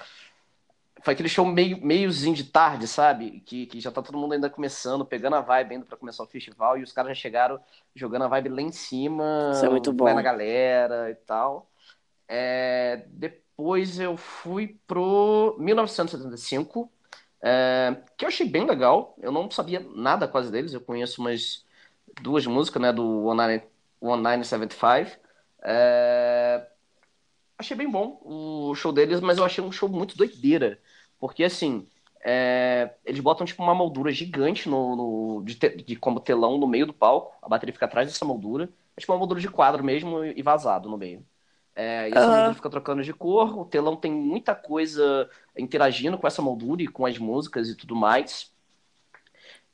Foi 1.03 1.15
aquele 1.15 1.29
show 1.29 1.45
meio, 1.45 1.85
meiozinho 1.85 2.35
de 2.35 2.45
tarde, 2.45 2.87
sabe? 2.87 3.43
Que, 3.45 3.67
que 3.67 3.81
já 3.81 3.91
tá 3.91 4.01
todo 4.01 4.17
mundo 4.17 4.35
ainda 4.35 4.49
começando, 4.49 5.05
pegando 5.05 5.35
a 5.35 5.41
vibe 5.41 5.73
ainda 5.73 5.85
pra 5.85 5.97
começar 5.97 6.23
o 6.23 6.29
festival, 6.29 6.79
e 6.79 6.83
os 6.83 6.93
caras 6.93 7.11
já 7.11 7.23
chegaram 7.23 7.61
jogando 7.95 8.23
a 8.23 8.29
vibe 8.29 8.51
lá 8.51 8.63
em 8.63 8.71
cima, 8.71 9.51
Isso 9.53 9.67
é 9.67 9.69
muito 9.69 9.93
bom. 9.93 10.05
vai 10.05 10.15
na 10.15 10.23
galera 10.23 11.11
e 11.11 11.15
tal. 11.15 11.69
É, 12.29 13.05
depois 13.09 13.99
eu 13.99 14.17
fui 14.17 14.79
pro 14.87 15.57
1975, 15.59 16.91
é, 17.43 17.97
que 18.17 18.25
eu 18.25 18.29
achei 18.29 18.49
bem 18.49 18.65
legal. 18.65 19.17
Eu 19.21 19.33
não 19.33 19.51
sabia 19.51 19.81
nada 19.81 20.29
quase 20.29 20.53
deles, 20.53 20.73
eu 20.73 20.81
conheço 20.81 21.21
umas 21.21 21.65
duas 22.21 22.47
músicas, 22.47 22.81
né, 22.81 22.93
do 22.93 23.29
1975. 24.01 25.19
É, 25.65 26.67
achei 27.59 27.77
bem 27.77 27.91
bom 27.91 28.21
o 28.25 28.75
show 28.77 28.93
deles, 28.93 29.21
mas 29.21 29.39
eu 29.39 29.45
achei 29.45 29.63
um 29.63 29.73
show 29.73 29.89
muito 29.89 30.17
doideira. 30.17 30.79
Porque, 31.23 31.45
assim, 31.45 31.89
é, 32.25 32.95
eles 33.07 33.21
botam, 33.23 33.47
tipo, 33.47 33.63
uma 33.63 33.75
moldura 33.77 34.13
gigante 34.13 34.69
no, 34.69 34.97
no- 35.39 35.45
de, 35.47 35.55
te- 35.57 35.77
de 35.77 35.97
como 35.97 36.21
telão 36.21 36.59
no 36.59 36.69
meio 36.69 36.87
do 36.87 36.95
palco. 36.95 37.37
A 37.43 37.49
bateria 37.49 37.73
fica 37.75 37.87
atrás 37.87 38.09
dessa 38.09 38.27
moldura. 38.27 38.71
É 38.97 39.01
tipo 39.01 39.13
uma 39.13 39.21
moldura 39.21 39.41
de 39.41 39.49
quadro 39.49 39.85
mesmo 39.85 40.25
e 40.25 40.43
vazado 40.43 40.91
no 40.91 40.99
meio. 40.99 41.27
É, 41.77 42.11
e 42.11 42.17
essa 42.17 42.31
Aham. 42.31 42.33
moldura 42.33 42.57
fica 42.57 42.71
trocando 42.71 43.05
de 43.05 43.15
cor. 43.15 43.59
O 43.59 43.67
telão 43.67 43.97
tem 43.97 44.13
muita 44.13 44.55
coisa 44.57 45.31
interagindo 45.59 46.19
com 46.19 46.29
essa 46.29 46.43
moldura 46.43 46.83
e 46.83 46.89
com 46.89 47.07
as 47.07 47.19
músicas 47.19 47.69
e 47.71 47.77
tudo 47.77 47.97
mais. 47.97 48.53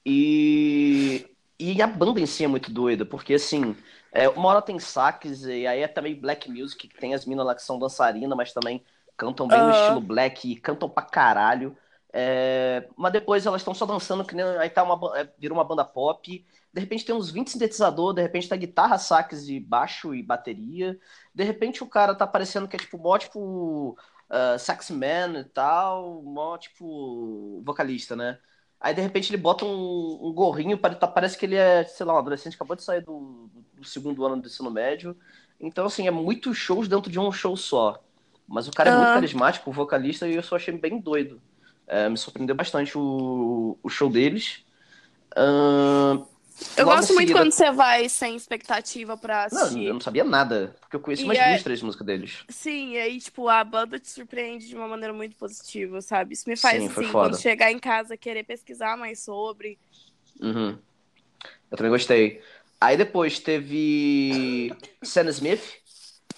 E, 0.05 1.26
e 1.59 1.83
a 1.83 1.87
banda 1.87 2.21
em 2.21 2.26
si 2.26 2.45
é 2.45 2.49
muito 2.49 2.71
doida, 2.73 3.05
porque 3.05 3.35
assim, 3.35 3.76
é, 4.12 4.28
uma 4.28 4.49
hora 4.49 4.62
tem 4.62 4.78
sax, 4.78 5.43
e 5.45 5.67
aí 5.67 5.81
é 5.83 5.88
também 5.88 6.14
black 6.19 6.50
music, 6.50 6.88
que 6.88 6.99
tem 6.99 7.14
as 7.14 7.26
minas 7.26 7.45
lá 7.47 7.55
que 7.55 7.62
são 7.62 7.78
dançarinas, 7.78 8.37
mas 8.37 8.52
também 8.52 8.83
cantam 9.19 9.49
bem 9.49 9.61
no 9.61 9.71
estilo 9.71 10.01
black 10.01 10.57
cantam 10.57 10.89
pra 10.89 11.03
caralho. 11.03 11.77
É, 12.11 12.89
mas 12.97 13.13
depois 13.13 13.45
elas 13.45 13.61
estão 13.61 13.75
só 13.75 13.85
dançando, 13.85 14.25
que 14.25 14.35
nem, 14.35 14.45
aí 14.45 14.71
tá 14.71 14.83
uma, 14.83 15.19
é, 15.19 15.29
vira 15.39 15.53
uma 15.53 15.65
banda 15.65 15.85
pop. 15.85 16.47
De 16.73 16.81
repente 16.81 17.05
tem 17.05 17.15
uns 17.15 17.31
20 17.31 17.51
sintetizador, 17.51 18.15
de 18.15 18.23
repente 18.23 18.49
tá 18.49 18.57
guitarra, 18.57 18.97
sax 18.97 19.49
e 19.49 19.61
baixo 19.61 20.15
e 20.15 20.23
bateria. 20.23 20.99
De 21.35 21.45
repente 21.45 21.83
o 21.83 21.87
cara 21.87 22.15
tá 22.15 22.27
parecendo 22.27 22.69
que 22.69 22.77
é 22.77 22.79
tipo 22.79 22.97
mó 22.97 23.19
tipo 23.19 23.99
uh, 24.31 24.59
saxman 24.59 25.41
e 25.41 25.45
tal, 25.45 26.23
mó 26.23 26.57
tipo 26.57 27.61
vocalista, 27.65 28.17
né? 28.17 28.39
Aí 28.81 28.95
de 28.95 29.03
repente 29.03 29.31
ele 29.31 29.43
bota 29.43 29.65
um, 29.65 30.29
um 30.29 30.33
gorrinho, 30.33 30.79
parece 30.79 31.37
que 31.37 31.45
ele 31.47 31.57
é, 31.57 31.85
sei 31.85 32.07
lá, 32.07 32.15
um 32.15 32.19
adolescente, 32.19 32.55
acabou 32.55 32.77
de 32.77 32.83
sair 32.85 33.03
do, 33.03 33.51
do 33.75 33.85
segundo 33.85 34.25
ano 34.25 34.41
do 34.41 34.47
ensino 34.47 34.71
médio. 34.71 35.17
Então, 35.61 35.87
assim, 35.87 36.07
é 36.07 36.11
muitos 36.11 36.57
shows 36.57 36.87
dentro 36.89 37.11
de 37.11 37.19
um 37.19 37.33
show 37.33 37.57
só. 37.57 38.01
Mas 38.49 38.67
o 38.67 38.73
cara 38.73 38.90
é 38.90 38.97
muito 38.97 39.12
carismático, 39.12 39.69
o 39.69 39.73
vocalista, 39.73 40.26
e 40.26 40.35
eu 40.35 40.43
só 40.43 40.57
achei 40.57 40.76
bem 40.76 40.99
doido. 40.99 41.40
É, 41.87 42.09
me 42.09 42.17
surpreendeu 42.17 42.57
bastante 42.57 42.97
o, 42.97 43.78
o 43.83 43.88
show 43.88 44.09
deles. 44.09 44.64
Uh, 45.37 46.26
eu 46.76 46.87
gosto 46.87 47.14
muito 47.14 47.28
seguida... 47.28 47.38
quando 47.38 47.52
você 47.52 47.71
vai 47.71 48.09
sem 48.09 48.35
expectativa 48.35 49.17
pra 49.17 49.45
assistir. 49.45 49.76
Não, 49.76 49.83
eu 49.83 49.95
não 49.95 50.00
sabia 50.00 50.25
nada, 50.25 50.75
porque 50.81 50.97
eu 50.97 51.00
conheço 51.00 51.23
e 51.23 51.26
mais 51.26 51.38
é... 51.38 51.50
duas, 51.50 51.62
três 51.62 51.83
músicas 51.83 52.07
deles. 52.07 52.45
Sim, 52.49 52.95
e 52.95 52.99
aí, 52.99 53.21
tipo, 53.21 53.49
a 53.49 53.62
banda 53.62 53.99
te 53.99 54.09
surpreende 54.09 54.67
de 54.67 54.75
uma 54.75 54.88
maneira 54.88 55.12
muito 55.12 55.37
positiva, 55.37 56.00
sabe? 56.00 56.35
Isso 56.35 56.49
me 56.49 56.57
faz, 56.57 56.83
Sim, 56.83 56.88
assim, 56.88 57.12
quando 57.12 57.40
chegar 57.40 57.71
em 57.71 57.78
casa, 57.78 58.17
querer 58.17 58.45
pesquisar 58.45 58.97
mais 58.97 59.21
sobre. 59.21 59.78
Uhum. 60.40 60.76
Eu 61.71 61.76
também 61.76 61.93
gostei. 61.93 62.43
Aí 62.81 62.97
depois 62.97 63.38
teve 63.38 64.75
Sam 65.02 65.28
Smith, 65.28 65.62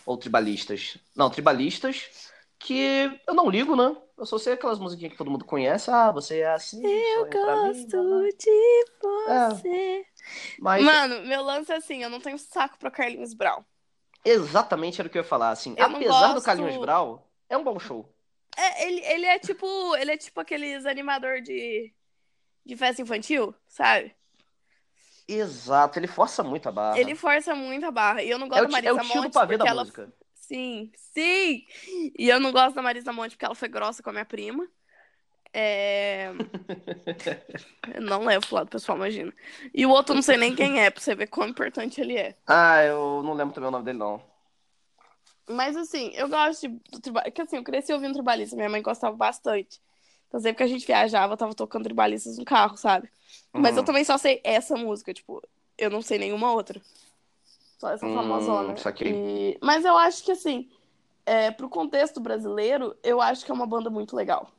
ou 0.04 0.16
Tribalistas. 0.16 0.96
Não, 1.14 1.30
Tribalistas, 1.30 2.30
que 2.58 3.20
eu 3.26 3.34
não 3.34 3.48
ligo, 3.48 3.74
né? 3.76 3.96
Eu 4.16 4.26
só 4.26 4.38
sei 4.38 4.52
aquelas 4.52 4.78
musiquinhas 4.78 5.12
que 5.12 5.18
todo 5.18 5.30
mundo 5.30 5.44
conhece. 5.44 5.90
Ah, 5.90 6.12
você 6.12 6.40
é 6.40 6.52
assim. 6.52 6.84
Eu 6.86 7.28
gosto 7.30 8.02
mim, 8.02 8.28
de 8.38 8.84
você. 9.00 9.68
É. 9.68 10.04
Mas... 10.58 10.84
Mano, 10.84 11.22
meu 11.22 11.42
lance 11.42 11.72
é 11.72 11.76
assim, 11.76 12.02
eu 12.02 12.10
não 12.10 12.20
tenho 12.20 12.38
saco 12.38 12.78
pra 12.78 12.90
Carlinhos 12.90 13.32
Brown. 13.32 13.64
Exatamente 14.22 15.00
era 15.00 15.08
o 15.08 15.10
que 15.10 15.16
eu 15.16 15.22
ia 15.22 15.28
falar, 15.28 15.50
assim. 15.50 15.74
Eu 15.76 15.86
apesar 15.86 16.20
gosto... 16.20 16.34
do 16.34 16.42
Carlinhos 16.42 16.76
Brown, 16.76 17.18
é 17.48 17.56
um 17.56 17.64
bom 17.64 17.78
show. 17.78 18.12
É, 18.56 18.86
ele, 18.86 19.00
ele 19.06 19.26
é 19.26 19.38
tipo. 19.38 19.96
Ele 19.96 20.12
é 20.12 20.16
tipo 20.18 20.38
aqueles 20.38 20.84
animador 20.84 21.40
de, 21.40 21.92
de 22.66 22.76
festa 22.76 23.00
infantil, 23.00 23.54
sabe? 23.66 24.14
Exato, 25.32 25.98
ele 25.98 26.06
força 26.06 26.42
muito 26.42 26.68
a 26.68 26.72
barra. 26.72 26.98
Ele 26.98 27.14
força 27.14 27.54
muito 27.54 27.86
a 27.86 27.90
barra. 27.90 28.22
E 28.22 28.30
eu 28.30 28.38
não 28.38 28.48
gosto 28.48 28.64
é 28.64 28.66
da 28.66 28.72
Marisa 28.72 28.94
Monte. 28.94 29.16
É 29.16 29.18
o 29.18 29.22
tio 29.22 29.30
pavê 29.30 29.56
da 29.56 29.66
ela... 29.66 29.82
música. 29.82 30.12
Sim, 30.34 30.90
sim! 30.96 31.64
E 32.18 32.28
eu 32.28 32.40
não 32.40 32.50
gosto 32.50 32.74
da 32.74 32.82
Marisa 32.82 33.12
Monte 33.12 33.30
porque 33.32 33.44
ela 33.44 33.54
foi 33.54 33.68
grossa 33.68 34.02
com 34.02 34.10
a 34.10 34.12
minha 34.12 34.24
prima. 34.24 34.68
É... 35.52 36.30
não 38.00 38.24
levo 38.24 38.46
pro 38.46 38.56
lado 38.56 38.68
pessoal, 38.68 38.98
imagina. 38.98 39.32
E 39.72 39.86
o 39.86 39.90
outro 39.90 40.14
não 40.14 40.22
sei 40.22 40.36
nem 40.36 40.54
quem 40.54 40.80
é, 40.80 40.90
pra 40.90 41.00
você 41.00 41.14
ver 41.14 41.28
quão 41.28 41.48
importante 41.48 42.00
ele 42.00 42.16
é. 42.16 42.36
Ah, 42.46 42.82
eu 42.82 43.22
não 43.22 43.34
lembro 43.34 43.54
também 43.54 43.68
o 43.68 43.70
nome 43.70 43.84
dele, 43.84 43.98
não. 43.98 44.22
Mas 45.48 45.76
assim, 45.76 46.12
eu 46.14 46.28
gosto 46.28 46.68
de. 46.68 46.80
Porque 47.12 47.42
assim, 47.42 47.56
eu 47.56 47.64
cresci 47.64 47.92
ouvindo 47.92 48.14
trabalhista, 48.14 48.56
minha 48.56 48.68
mãe 48.68 48.82
gostava 48.82 49.16
bastante. 49.16 49.80
Então 50.30 50.38
sempre 50.38 50.58
que 50.58 50.62
a 50.62 50.68
gente 50.68 50.86
viajava, 50.86 51.32
eu 51.32 51.36
tava 51.36 51.54
tocando 51.54 51.82
tribalistas 51.82 52.38
no 52.38 52.44
carro, 52.44 52.76
sabe? 52.76 53.10
Uhum. 53.52 53.60
Mas 53.62 53.74
eu 53.74 53.80
uhum. 53.80 53.84
também 53.84 54.04
só 54.04 54.16
sei 54.16 54.40
essa 54.44 54.76
música, 54.76 55.12
tipo, 55.12 55.42
eu 55.76 55.90
não 55.90 56.00
sei 56.00 56.18
nenhuma 56.18 56.52
outra. 56.52 56.80
Só 57.76 57.90
essa 57.90 58.06
hum, 58.06 58.14
famosona. 58.14 58.74
E... 59.00 59.58
Mas 59.60 59.84
eu 59.84 59.98
acho 59.98 60.22
que, 60.22 60.30
assim, 60.30 60.70
é, 61.26 61.50
pro 61.50 61.68
contexto 61.68 62.20
brasileiro, 62.20 62.94
eu 63.02 63.20
acho 63.20 63.44
que 63.44 63.50
é 63.50 63.54
uma 63.54 63.66
banda 63.66 63.90
muito 63.90 64.14
legal. 64.14 64.50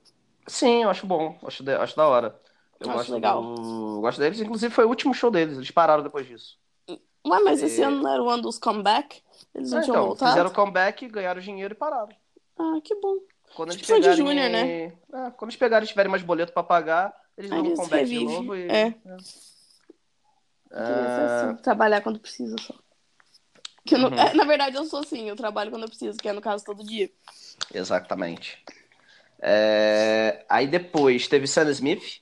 Sim, 0.46 0.84
eu 0.84 0.90
acho 0.90 1.08
bom. 1.08 1.38
Acho, 1.46 1.64
de... 1.64 1.74
acho 1.74 1.96
da 1.96 2.06
hora. 2.06 2.42
Eu 2.80 2.90
acho 2.90 2.98
gosto 2.98 3.14
legal. 3.14 3.42
Do... 3.42 4.02
Gosto 4.02 4.20
deles. 4.20 4.42
Inclusive, 4.42 4.74
foi 4.74 4.84
o 4.84 4.90
último 4.90 5.14
show 5.14 5.32
deles. 5.32 5.56
Eles 5.56 5.72
pararam 5.72 6.04
depois 6.04 6.28
disso. 6.28 6.60
Ué, 6.90 7.40
mas 7.44 7.62
e... 7.62 7.66
esse 7.66 7.82
ano 7.82 8.02
não 8.02 8.12
era 8.12 8.22
o 8.22 8.30
ano 8.30 8.44
dos 8.44 8.58
comeback? 8.58 9.22
Eles 9.56 9.72
não 9.72 9.80
é, 9.80 9.82
tinham 9.84 9.96
então, 9.96 10.08
voltado? 10.08 10.32
Fizeram 10.32 10.50
comeback, 10.50 11.08
ganharam 11.08 11.40
dinheiro 11.40 11.74
e 11.74 11.78
pararam. 11.78 12.10
Ah, 12.58 12.80
que 12.84 12.96
bom. 12.96 13.18
Quando 13.56 13.76
tipo 13.76 13.92
eles 13.92 14.06
pegarem... 14.06 14.18
Junior, 14.18 14.50
né? 14.50 14.86
É, 14.86 15.32
quando 15.38 15.50
eles 15.50 15.56
pegarem 15.56 15.86
e 15.86 15.90
tiverem 15.90 16.10
mais 16.10 16.24
boleto 16.24 16.54
pra 16.54 16.64
pagar, 16.64 17.14
eles 17.38 17.50
vão 17.50 17.76
comeback 17.76 18.06
de 18.06 18.24
novo 18.24 18.56
e... 18.56 18.68
É. 18.68 18.96
é. 20.72 20.80
Assim, 20.80 21.62
trabalhar 21.62 22.02
quando 22.02 22.20
precisa 22.20 22.56
só. 22.60 22.74
Que 23.86 23.96
uhum. 23.96 24.08
é, 24.08 24.34
na 24.36 24.46
verdade, 24.46 24.76
eu 24.76 24.86
sou 24.86 25.00
assim, 25.00 25.28
eu 25.28 25.36
trabalho 25.36 25.72
quando 25.72 25.84
eu 25.84 25.90
preciso, 25.90 26.18
que 26.18 26.30
é 26.30 26.34
no 26.34 26.42
caso 26.42 26.64
todo 26.64 26.84
dia. 26.84 27.10
Exatamente. 27.74 28.64
É... 29.40 30.46
Aí 30.48 30.68
depois 30.68 31.28
teve 31.28 31.48
Sam 31.48 31.70
Smith, 31.72 32.22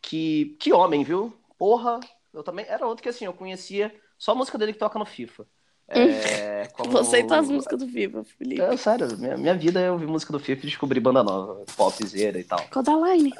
que, 0.00 0.56
que 0.60 0.72
homem, 0.72 1.02
viu? 1.02 1.36
Porra, 1.56 1.98
eu 2.32 2.42
também. 2.42 2.66
Era 2.68 2.86
outro 2.86 3.02
que 3.02 3.08
assim, 3.08 3.24
eu 3.24 3.32
conhecia 3.32 3.94
só 4.16 4.32
a 4.32 4.34
música 4.34 4.58
dele 4.58 4.72
que 4.72 4.78
toca 4.78 4.98
no 4.98 5.06
FIFA. 5.06 5.46
É, 5.88 6.68
como... 6.76 6.90
Você 6.90 7.22
e 7.22 7.32
as 7.32 7.48
músicas 7.48 7.78
do 7.78 7.86
FIFA, 7.88 8.24
Felipe. 8.24 8.60
É, 8.60 8.76
sério, 8.76 9.16
minha, 9.18 9.36
minha 9.36 9.54
vida 9.54 9.80
é 9.80 9.90
ouvir 9.90 10.06
música 10.06 10.32
do 10.32 10.38
FIFA 10.38 10.66
e 10.66 10.68
descobrir 10.68 11.00
banda 11.00 11.22
nova, 11.22 11.64
popzera 11.76 12.38
e 12.38 12.44
tal. 12.44 12.62
Codaline. 12.70 13.32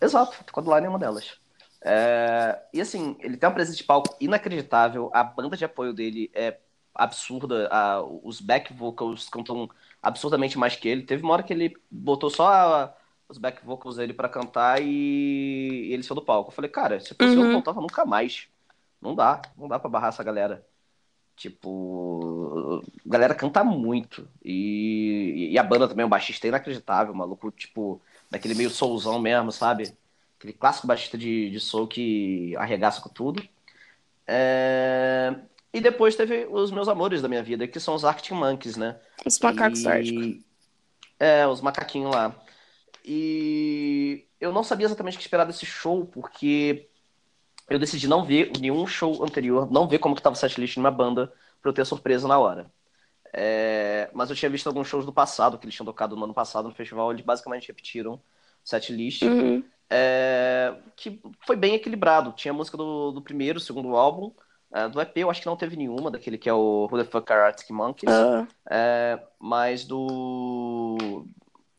Exato, 0.00 0.36
Codaline 0.52 0.86
é 0.86 0.90
uma 0.90 0.98
delas. 0.98 1.38
É, 1.82 2.60
e 2.74 2.80
assim, 2.80 3.16
ele 3.20 3.36
tem 3.36 3.48
uma 3.48 3.54
presença 3.54 3.76
de 3.76 3.84
palco 3.84 4.14
inacreditável, 4.20 5.10
a 5.14 5.24
banda 5.24 5.56
de 5.56 5.64
apoio 5.64 5.92
dele 5.94 6.30
é 6.34 6.58
absurda. 6.94 7.68
A, 7.70 8.02
os 8.02 8.40
back 8.40 8.72
vocals 8.72 9.28
cantam 9.28 9.68
absurdamente 10.02 10.58
mais 10.58 10.76
que 10.76 10.88
ele. 10.88 11.02
Teve 11.02 11.22
uma 11.22 11.32
hora 11.32 11.42
que 11.42 11.52
ele 11.52 11.74
botou 11.90 12.28
só 12.28 12.52
a, 12.52 12.94
os 13.28 13.38
back 13.38 13.64
vocals 13.64 13.96
dele 13.96 14.12
para 14.12 14.28
cantar 14.28 14.82
e, 14.82 15.88
e, 15.88 15.92
ele 15.92 16.02
saiu 16.02 16.16
do 16.16 16.22
palco. 16.24 16.50
Eu 16.50 16.54
falei, 16.54 16.70
cara, 16.70 17.00
se 17.00 17.14
fosse 17.14 17.30
uhum. 17.30 17.38
eu 17.38 17.44
não 17.44 17.52
voltava 17.52 17.80
nunca 17.80 18.04
mais. 18.04 18.48
Não 19.00 19.14
dá, 19.14 19.40
não 19.56 19.66
dá 19.66 19.78
para 19.78 19.88
barrar 19.88 20.08
essa 20.08 20.22
galera. 20.22 20.66
Tipo, 21.40 22.82
a 22.84 23.08
galera 23.08 23.34
canta 23.34 23.64
muito. 23.64 24.28
E, 24.44 25.48
e 25.50 25.58
a 25.58 25.62
banda 25.62 25.88
também, 25.88 26.04
o 26.04 26.08
baixista 26.08 26.46
é 26.46 26.48
inacreditável, 26.48 27.14
maluco, 27.14 27.50
tipo, 27.50 27.98
daquele 28.30 28.54
meio 28.54 28.68
soulzão 28.68 29.18
mesmo, 29.18 29.50
sabe? 29.50 29.90
Aquele 30.38 30.52
clássico 30.52 30.86
baixista 30.86 31.16
de, 31.16 31.48
de 31.48 31.58
soul 31.58 31.88
que 31.88 32.54
arregaça 32.56 33.00
com 33.00 33.08
tudo. 33.08 33.42
É... 34.26 35.34
E 35.72 35.80
depois 35.80 36.14
teve 36.14 36.46
os 36.50 36.70
meus 36.70 36.88
amores 36.88 37.22
da 37.22 37.28
minha 37.28 37.42
vida, 37.42 37.66
que 37.66 37.80
são 37.80 37.94
os 37.94 38.04
Arctic 38.04 38.32
Monkeys, 38.32 38.76
né? 38.76 39.00
Os 39.24 39.38
macacos 39.38 39.82
e... 39.82 40.44
É, 41.18 41.46
os 41.46 41.62
macaquinhos 41.62 42.14
lá. 42.14 42.38
E 43.02 44.26
eu 44.38 44.52
não 44.52 44.62
sabia 44.62 44.84
exatamente 44.84 45.14
o 45.14 45.16
que 45.16 45.24
esperar 45.24 45.46
desse 45.46 45.64
show, 45.64 46.04
porque 46.04 46.89
eu 47.70 47.78
decidi 47.78 48.06
não 48.08 48.24
ver 48.24 48.52
nenhum 48.60 48.86
show 48.86 49.24
anterior, 49.24 49.70
não 49.70 49.88
ver 49.88 49.98
como 49.98 50.14
que 50.14 50.22
tava 50.22 50.34
o 50.34 50.38
setlist 50.38 50.74
de 50.74 50.80
uma 50.80 50.90
banda, 50.90 51.32
pra 51.62 51.70
eu 51.70 51.72
ter 51.72 51.86
surpresa 51.86 52.28
na 52.28 52.38
hora. 52.38 52.70
É... 53.32 54.10
Mas 54.12 54.28
eu 54.28 54.36
tinha 54.36 54.50
visto 54.50 54.66
alguns 54.66 54.88
shows 54.88 55.06
do 55.06 55.12
passado, 55.12 55.56
que 55.56 55.64
eles 55.64 55.74
tinham 55.74 55.86
tocado 55.86 56.16
no 56.16 56.24
ano 56.24 56.34
passado 56.34 56.68
no 56.68 56.74
festival, 56.74 57.12
eles 57.12 57.24
basicamente 57.24 57.68
repetiram 57.68 58.14
o 58.14 58.20
setlist. 58.64 59.22
Uhum. 59.22 59.64
É... 59.88 60.74
Que 60.96 61.20
foi 61.46 61.56
bem 61.56 61.74
equilibrado. 61.74 62.32
Tinha 62.32 62.52
a 62.52 62.56
música 62.56 62.76
do, 62.76 63.12
do 63.12 63.22
primeiro, 63.22 63.60
segundo 63.60 63.96
álbum, 63.96 64.32
Uh, 64.72 64.88
do 64.88 65.00
EP 65.00 65.16
eu 65.16 65.30
acho 65.30 65.40
que 65.40 65.48
não 65.48 65.56
teve 65.56 65.74
nenhuma, 65.76 66.12
daquele 66.12 66.38
que 66.38 66.48
é 66.48 66.52
o 66.52 66.88
Who 66.90 66.98
the 66.98 67.04
Fuck 67.04 67.32
Are 67.32 67.42
Arctic 67.42 67.68
Monkeys. 67.70 68.12
Uh. 68.12 68.46
É, 68.70 69.20
mas 69.38 69.84
do. 69.84 71.26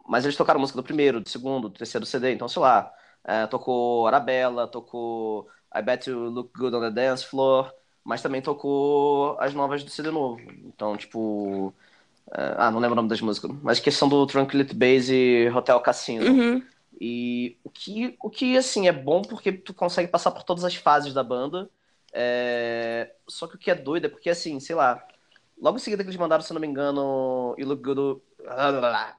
Mas 0.06 0.26
eles 0.26 0.36
tocaram 0.36 0.60
música 0.60 0.76
do 0.76 0.84
primeiro, 0.84 1.22
do 1.22 1.30
segundo, 1.30 1.70
do 1.70 1.78
terceiro 1.78 2.06
CD, 2.06 2.34
então 2.34 2.50
sei 2.50 2.62
lá. 2.62 2.94
É, 3.24 3.48
tocou 3.48 4.08
Arabella, 4.08 4.68
tocou 4.68 5.48
I 5.74 5.82
Bet 5.82 6.10
You 6.10 6.30
Look 6.30 6.52
Good 6.58 6.76
on 6.76 6.82
the 6.82 6.92
Dance 6.92 7.26
Floor, 7.26 7.72
mas 8.04 8.22
também 8.22 8.42
tocou 8.42 9.38
as 9.40 9.54
novas 9.54 9.84
do 9.84 9.90
CD 9.90 10.12
novo. 10.12 10.42
Então, 10.66 10.98
tipo. 10.98 11.74
É, 12.34 12.56
ah, 12.58 12.72
não 12.72 12.80
lembro 12.80 12.94
o 12.94 12.96
nome 12.96 13.10
das 13.10 13.22
músicas, 13.22 13.52
mas 13.62 13.80
que 13.80 13.92
são 13.92 14.08
do 14.08 14.26
Tranquility 14.26 14.76
Base 14.76 15.50
Hotel 15.56 15.80
Cassino. 15.80 16.32
Uhum. 16.32 16.64
E 17.00 17.58
o 17.64 17.70
que, 17.70 18.16
o 18.22 18.30
que, 18.30 18.58
assim, 18.58 18.88
é 18.88 18.92
bom 18.92 19.22
porque 19.22 19.52
tu 19.52 19.74
consegue 19.74 20.08
passar 20.08 20.32
por 20.32 20.44
todas 20.44 20.64
as 20.64 20.76
fases 20.76 21.14
da 21.14 21.24
banda 21.24 21.70
é... 22.14 23.14
Só 23.28 23.48
que 23.48 23.56
o 23.56 23.58
que 23.58 23.72
é 23.72 23.76
doido 23.76 24.06
é 24.06 24.10
porque, 24.10 24.30
assim, 24.30 24.60
sei 24.60 24.76
lá, 24.76 25.06
logo 25.60 25.78
em 25.78 25.80
seguida 25.80 26.04
que 26.04 26.10
eles 26.10 26.20
mandaram, 26.20 26.44
se 26.44 26.54
não 26.54 26.62
me 26.62 26.68
engano, 26.68 27.56
You 27.58 27.68
Look 27.68 27.84
Good. 27.84 28.22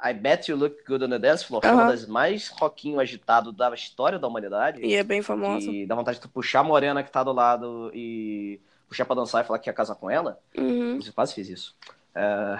I 0.01 0.15
Bet 0.15 0.51
You 0.51 0.57
Look 0.57 0.85
Good 0.87 1.05
on 1.05 1.11
the 1.11 1.19
Dance 1.19 1.45
Floor, 1.45 1.65
uhum. 1.65 1.73
uma 1.73 1.87
das 1.87 2.07
mais 2.07 2.49
rockinho 2.49 3.01
agitado 3.01 3.53
da 3.53 3.73
história 3.75 4.19
da 4.19 4.27
humanidade. 4.27 4.81
E 4.85 4.95
é 4.95 5.03
bem 5.03 5.23
famosa. 5.23 5.71
E 5.71 5.87
dá 5.87 5.95
vontade 5.95 6.19
de 6.19 6.23
tu 6.23 6.29
puxar 6.29 6.61
a 6.61 6.65
morena 6.65 7.03
que 7.03 7.11
tá 7.11 7.23
do 7.23 7.33
lado 7.33 7.91
e 7.95 8.61
puxar 8.89 9.05
pra 9.05 9.15
dançar 9.15 9.43
e 9.43 9.47
falar 9.47 9.59
que 9.59 9.71
ia 9.71 9.75
casar 9.75 9.95
com 9.95 10.11
ela. 10.11 10.39
Uhum. 10.57 10.99
Eu 11.05 11.13
quase 11.13 11.35
fiz 11.35 11.49
isso. 11.49 11.77
É... 12.15 12.57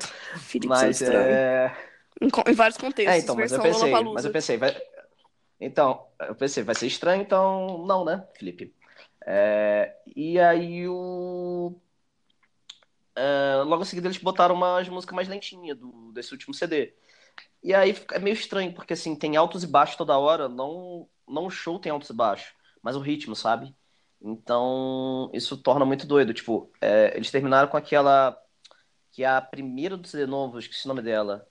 mas 0.66 1.02
é... 1.02 1.74
Em, 2.20 2.28
em, 2.28 2.54
vários 2.54 2.78
contextos. 2.78 3.14
É, 3.14 3.18
então, 3.18 3.34
mas 3.34 3.50
eu 3.50 3.60
pensei, 3.60 3.90
mas 3.90 4.24
eu 4.24 4.30
pensei, 4.30 4.56
vai... 4.56 4.76
Então, 5.60 6.06
eu 6.20 6.34
pensei, 6.34 6.62
vai 6.62 6.74
ser 6.74 6.86
estranho, 6.86 7.22
então 7.22 7.84
não, 7.86 8.04
né, 8.04 8.24
Felipe? 8.34 8.72
É, 9.26 9.94
e 10.14 10.38
aí 10.38 10.86
o. 10.86 11.74
É, 13.16 13.62
logo 13.64 13.82
em 13.82 13.86
seguida 13.86 14.08
eles 14.08 14.18
botaram 14.18 14.54
umas 14.54 14.88
músicas 14.88 15.14
mais 15.14 15.28
lentinhas 15.28 15.78
do, 15.78 16.12
desse 16.12 16.32
último 16.32 16.52
CD. 16.52 16.94
E 17.62 17.74
aí 17.74 17.96
é 18.12 18.18
meio 18.18 18.34
estranho, 18.34 18.72
porque 18.72 18.92
assim, 18.92 19.14
tem 19.14 19.36
altos 19.36 19.64
e 19.64 19.66
baixos 19.66 19.96
toda 19.96 20.18
hora, 20.18 20.48
não, 20.48 21.08
não 21.26 21.46
o 21.46 21.50
show 21.50 21.78
tem 21.78 21.90
altos 21.90 22.10
e 22.10 22.12
baixos, 22.12 22.52
mas 22.82 22.96
o 22.96 23.00
ritmo, 23.00 23.34
sabe? 23.34 23.74
Então, 24.26 25.30
isso 25.34 25.54
torna 25.54 25.84
muito 25.84 26.06
doido. 26.06 26.32
Tipo, 26.32 26.72
é, 26.80 27.12
eles 27.14 27.30
terminaram 27.30 27.68
com 27.68 27.76
aquela. 27.76 28.40
Que 29.12 29.22
é 29.22 29.28
a 29.28 29.40
primeira 29.40 29.96
do 29.96 30.08
CD 30.08 30.26
novo, 30.26 30.58
esqueci 30.58 30.86
o 30.86 30.88
nome 30.88 31.02
dela. 31.02 31.46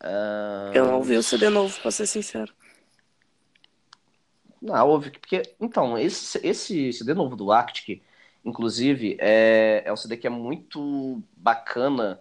Uh... 0.00 0.72
Eu 0.72 0.86
não 0.86 1.02
vi 1.02 1.16
o 1.16 1.22
CD 1.22 1.50
novo, 1.50 1.78
pra 1.80 1.90
ser 1.90 2.06
sincero. 2.06 2.54
Não, 4.62 4.88
houve. 4.88 5.10
Porque, 5.10 5.42
então, 5.60 5.98
esse, 5.98 6.38
esse 6.46 6.92
CD 6.92 7.12
novo 7.12 7.34
do 7.34 7.50
Arctic, 7.50 8.02
inclusive, 8.44 9.16
é, 9.20 9.82
é 9.84 9.92
um 9.92 9.96
CD 9.96 10.16
que 10.16 10.26
é 10.26 10.30
muito 10.30 11.22
bacana, 11.36 12.20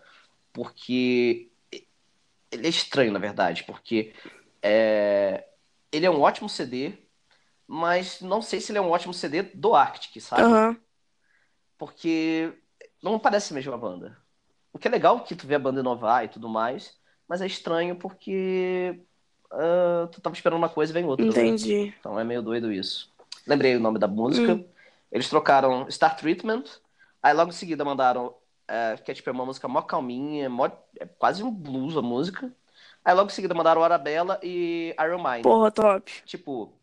porque 0.52 1.50
ele 2.52 2.68
é 2.68 2.70
estranho, 2.70 3.12
na 3.12 3.20
verdade, 3.20 3.64
porque 3.64 4.14
é, 4.62 5.46
ele 5.92 6.06
é 6.06 6.10
um 6.10 6.22
ótimo 6.22 6.50
CD, 6.50 6.94
mas 7.68 8.22
não 8.22 8.42
sei 8.42 8.60
se 8.60 8.72
ele 8.72 8.80
é 8.80 8.82
um 8.82 8.92
ótimo 8.92 9.14
CD 9.14 9.44
do 9.44 9.76
Arctic, 9.76 10.22
sabe? 10.22 10.44
Aham. 10.44 10.78
Porque 11.78 12.54
não 13.04 13.20
parece 13.20 13.54
a 13.54 13.56
mesma 13.56 13.78
banda. 13.78 14.18
O 14.74 14.80
que 14.80 14.88
é 14.88 14.92
legal 14.92 15.24
que 15.24 15.36
tu 15.36 15.46
vê 15.46 15.56
a 15.56 15.60
banda 15.60 15.80
inovar 15.80 16.26
e 16.26 16.30
tudo 16.30 16.50
mais, 16.50 16.98
mas 17.28 17.42
é 17.42 17.46
estranho 17.46 17.96
porque 17.96 19.00
ah, 19.52 20.08
tu 20.12 20.22
tava 20.22 20.36
esperando 20.36 20.58
uma 20.58 20.70
coisa 20.70 20.92
e 20.92 20.94
vem 20.94 21.06
outra. 21.06 21.26
né? 21.26 21.32
Entendi. 21.32 21.94
Então 22.00 22.20
é 22.20 22.24
meio 22.24 22.42
doido 22.42 22.72
isso. 22.72 23.12
Lembrei 23.46 23.76
o 23.76 23.80
nome 23.80 24.00
da 24.00 24.08
música. 24.08 24.56
Hum. 24.56 24.66
Eles 25.12 25.30
trocaram 25.30 25.90
Star 25.90 26.16
Treatment. 26.18 26.64
Aí 27.22 27.34
logo 27.34 27.50
em 27.50 27.54
seguida 27.54 27.84
mandaram. 27.86 28.36
é, 28.68 28.98
que 28.98 29.12
é 29.12 29.14
tipo 29.14 29.30
é 29.30 29.34
uma 29.34 29.46
música 29.46 29.68
mó 29.68 29.82
calminha, 29.82 30.50
mó, 30.50 30.68
é 31.00 31.06
quase 31.06 31.44
um 31.44 31.52
blues 31.52 31.96
a 31.96 32.02
música. 32.02 32.54
Aí 33.04 33.14
logo 33.14 33.30
em 33.30 33.34
seguida 33.34 33.54
mandaram 33.54 33.84
Arabella 33.84 34.40
e 34.44 34.94
Iron 35.00 35.24
Mine. 35.24 35.44
Porra, 35.44 35.72
top. 35.72 36.12
Tipo. 36.26 36.74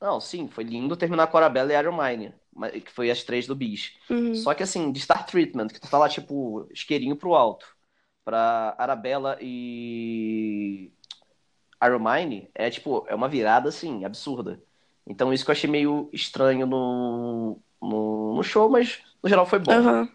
Não, 0.00 0.20
sim, 0.20 0.48
foi 0.48 0.64
lindo 0.64 0.96
terminar 0.96 1.26
com 1.28 1.36
Arabella 1.36 1.72
e 1.72 1.78
Iron 1.78 1.96
Mine. 1.96 2.34
Que 2.84 2.90
foi 2.90 3.10
as 3.10 3.22
três 3.22 3.46
do 3.46 3.54
Bis. 3.54 3.94
Uhum. 4.10 4.34
Só 4.34 4.52
que 4.54 4.62
assim, 4.62 4.90
de 4.90 5.00
Star 5.00 5.24
Treatment, 5.26 5.68
que 5.68 5.80
tu 5.80 5.88
tá 5.88 5.98
lá, 5.98 6.08
tipo, 6.08 6.66
isqueirinho 6.72 7.16
pro 7.16 7.34
alto. 7.34 7.66
Pra 8.24 8.74
Arabella 8.78 9.36
e 9.40 10.92
Iron 11.84 11.98
Mine, 11.98 12.50
é 12.54 12.70
tipo, 12.70 13.04
é 13.08 13.14
uma 13.14 13.28
virada 13.28 13.68
assim, 13.68 14.04
absurda. 14.04 14.62
Então 15.06 15.32
isso 15.32 15.44
que 15.44 15.50
eu 15.50 15.54
achei 15.54 15.68
meio 15.68 16.08
estranho 16.12 16.66
no, 16.66 17.58
no, 17.80 18.34
no 18.36 18.42
show, 18.42 18.68
mas 18.68 19.00
no 19.22 19.28
geral 19.28 19.46
foi 19.46 19.58
bom. 19.58 19.72
Aham. 19.72 20.08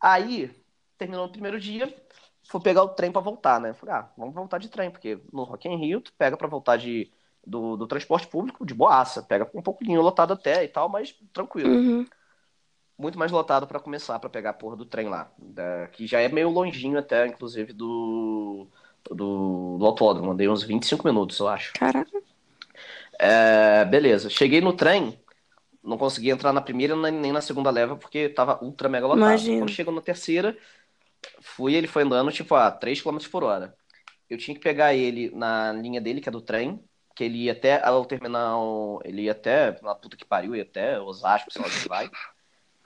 Aí, 0.00 0.50
terminou 0.96 1.26
o 1.26 1.32
primeiro 1.32 1.58
dia, 1.58 1.92
fui 2.48 2.60
pegar 2.60 2.82
o 2.84 2.90
trem 2.90 3.10
pra 3.10 3.20
voltar, 3.20 3.60
né? 3.60 3.74
Falei, 3.74 3.94
ah, 3.96 4.08
vamos 4.16 4.34
voltar 4.34 4.58
de 4.58 4.68
trem, 4.68 4.90
porque 4.90 5.18
no 5.32 5.42
Rock 5.42 5.68
in 5.68 5.76
Rio 5.76 6.00
tu 6.00 6.12
pega 6.16 6.36
pra 6.36 6.46
voltar 6.46 6.76
de, 6.76 7.10
do, 7.44 7.76
do 7.76 7.86
transporte 7.86 8.26
público 8.28 8.64
de 8.64 8.74
boaça. 8.74 9.22
Pega 9.22 9.50
um 9.54 9.62
pouquinho 9.62 10.00
lotado 10.00 10.32
até 10.32 10.62
e 10.64 10.68
tal, 10.68 10.88
mas 10.88 11.14
tranquilo 11.32 11.70
Uhum. 11.70 12.06
muito 12.96 13.18
mais 13.18 13.32
lotado 13.32 13.66
pra 13.66 13.80
começar 13.80 14.18
pra 14.18 14.30
pegar 14.30 14.50
a 14.50 14.54
porra 14.54 14.76
do 14.76 14.84
trem 14.84 15.08
lá, 15.08 15.30
da- 15.36 15.88
que 15.88 16.06
já 16.06 16.20
é 16.20 16.28
meio 16.28 16.48
longinho 16.50 16.98
até, 16.98 17.26
inclusive, 17.26 17.72
do, 17.72 18.66
do, 19.10 19.76
do 19.78 19.84
autódromo. 19.86 20.30
Andei 20.30 20.48
uns 20.48 20.62
25 20.62 21.06
minutos, 21.06 21.38
eu 21.40 21.48
acho. 21.48 21.72
Caraca. 21.74 22.22
É, 23.18 23.84
beleza, 23.84 24.30
cheguei 24.30 24.60
no 24.60 24.72
trem, 24.72 25.18
não 25.82 25.98
consegui 25.98 26.30
entrar 26.30 26.52
na 26.52 26.60
primeira 26.60 26.94
nem 26.94 27.32
na 27.32 27.40
segunda 27.40 27.70
leva 27.70 27.96
porque 27.96 28.28
tava 28.28 28.62
ultra 28.62 28.88
mega 28.88 29.06
lotado. 29.06 29.22
Imagino. 29.22 29.58
Quando 29.58 29.70
chegou 29.70 29.94
na 29.94 30.00
terceira, 30.00 30.56
fui, 31.40 31.74
ele 31.74 31.86
foi 31.86 32.02
andando 32.02 32.30
tipo 32.30 32.54
a 32.54 32.70
3 32.70 33.00
km 33.00 33.18
por 33.30 33.42
hora. 33.42 33.74
Eu 34.28 34.36
tinha 34.36 34.54
que 34.54 34.60
pegar 34.60 34.94
ele 34.94 35.30
na 35.34 35.72
linha 35.72 36.00
dele, 36.00 36.20
que 36.20 36.28
é 36.28 36.32
do 36.32 36.40
trem, 36.40 36.82
que 37.14 37.24
ele 37.24 37.44
ia 37.44 37.52
até 37.52 37.82
ao 37.84 38.04
terminal, 38.04 39.00
ele 39.04 39.22
ia 39.22 39.32
até, 39.32 39.80
na 39.82 39.94
puta 39.94 40.16
que 40.16 40.24
pariu, 40.24 40.54
ia 40.54 40.62
até 40.62 41.00
Osasco, 41.00 41.50
sei 41.50 41.62
lá 41.62 41.68
onde 41.68 41.88
vai. 41.88 42.10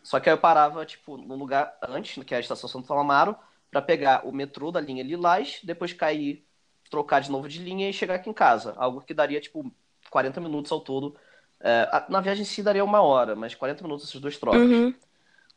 Só 0.03 0.19
que 0.19 0.29
aí 0.29 0.35
eu 0.35 0.39
parava, 0.39 0.87
tipo, 0.87 1.17
num 1.17 1.37
lugar 1.37 1.77
antes, 1.83 2.23
que 2.25 2.35
é 2.35 2.39
a 2.39 2.41
estação 2.41 2.69
Santo 2.69 2.93
Amaro, 2.95 3.37
pra 3.71 3.83
pegar 3.83 4.27
o 4.27 4.33
metrô 4.33 4.71
da 4.71 4.81
linha 4.81 5.03
Lilás, 5.03 5.61
depois 5.63 5.93
cair, 5.93 6.47
trocar 6.91 7.21
de 7.21 7.31
novo 7.31 7.49
de 7.49 7.59
linha 7.59 7.91
e 7.91 7.93
chegar 7.93 8.15
aqui 8.15 8.31
em 8.31 8.33
casa. 8.33 8.75
Algo 8.77 9.01
que 9.01 9.13
daria, 9.15 9.41
tipo, 9.41 9.73
40 10.13 10.41
minutos 10.41 10.71
ao 10.71 10.81
todo. 10.81 11.17
É, 11.59 12.05
na 12.09 12.21
viagem 12.21 12.43
em 12.43 12.47
si 12.47 12.63
daria 12.63 12.85
uma 12.85 13.01
hora, 13.01 13.35
mas 13.35 13.55
40 13.55 13.83
minutos 13.83 14.09
essas 14.09 14.21
duas 14.21 14.37
trocas. 14.37 14.61
Uhum. 14.61 14.95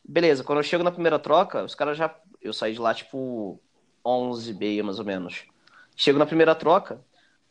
Beleza, 0.04 0.44
quando 0.44 0.60
eu 0.60 0.64
chego 0.64 0.84
na 0.84 0.92
primeira 0.92 1.20
troca, 1.20 1.64
os 1.64 1.76
caras 1.76 1.98
já. 1.98 2.16
Eu 2.42 2.54
saí 2.54 2.74
de 2.74 2.80
lá, 2.80 2.94
tipo, 2.94 3.60
11 4.06 4.52
e 4.52 4.54
meia, 4.54 4.84
mais 4.84 4.98
ou 5.00 5.06
menos. 5.06 5.44
Chego 5.96 6.20
na 6.20 6.26
primeira 6.26 6.54
troca, 6.56 7.02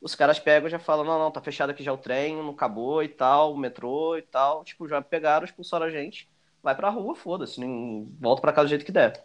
os 0.01 0.15
caras 0.15 0.39
pegam 0.39 0.69
e 0.69 0.71
já 0.71 0.79
falam: 0.79 1.05
não, 1.05 1.19
não, 1.19 1.31
tá 1.31 1.41
fechado 1.41 1.71
aqui 1.71 1.83
já 1.83 1.93
o 1.93 1.99
trem, 1.99 2.37
não 2.37 2.51
acabou 2.51 3.03
e 3.03 3.09
tal, 3.09 3.53
o 3.53 3.59
metrô 3.59 4.17
e 4.17 4.23
tal. 4.23 4.65
Tipo, 4.65 4.89
já 4.89 5.03
pegaram, 5.03 5.45
expulsaram 5.45 5.87
a 5.87 5.91
gente. 5.91 6.29
Vai 6.63 6.75
pra 6.75 6.89
rua, 6.89 7.15
foda-se, 7.15 7.61
nem- 7.61 8.09
volta 8.19 8.41
pra 8.41 8.53
casa 8.53 8.67
do 8.67 8.71
jeito 8.71 8.85
que 8.87 8.93
der. 8.93 9.23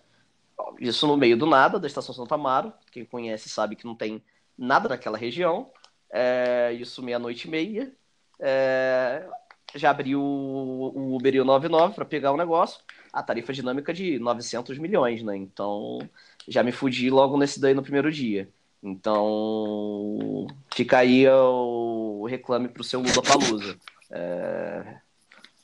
Isso 0.80 1.08
no 1.08 1.16
meio 1.16 1.38
do 1.38 1.46
nada, 1.46 1.80
da 1.80 1.88
estação 1.88 2.14
Santo 2.14 2.34
Amaro. 2.34 2.74
Quem 2.92 3.06
conhece 3.06 3.48
sabe 3.48 3.76
que 3.76 3.86
não 3.86 3.96
tem 3.96 4.22
nada 4.58 4.90
naquela 4.90 5.18
região. 5.18 5.72
É, 6.12 6.74
isso 6.74 7.02
meia-noite 7.04 7.48
e 7.48 7.52
meia. 7.52 7.92
É, 8.40 9.28
já 9.76 9.92
abri 9.92 10.16
o, 10.16 10.92
Uber 11.16 11.36
e 11.36 11.42
o 11.42 11.46
99 11.46 11.94
para 11.96 12.06
pegar 12.06 12.32
o 12.32 12.38
negócio. 12.38 12.82
A 13.12 13.22
tarifa 13.24 13.52
dinâmica 13.54 13.94
de 13.94 14.20
900 14.20 14.78
milhões, 14.78 15.24
né? 15.24 15.36
Então, 15.36 16.00
já 16.48 16.64
me 16.64 16.72
fudi 16.72 17.10
logo 17.10 17.38
nesse 17.38 17.60
daí 17.60 17.74
no 17.74 17.84
primeiro 17.84 18.12
dia. 18.12 18.50
Então, 18.82 20.48
fica 20.74 21.00
aí 21.00 21.28
o 21.28 22.26
reclame 22.30 22.68
pro 22.70 22.84
seu 22.84 23.02
Lula 23.02 23.22
Palusa. 23.22 23.78
É, 24.12 24.98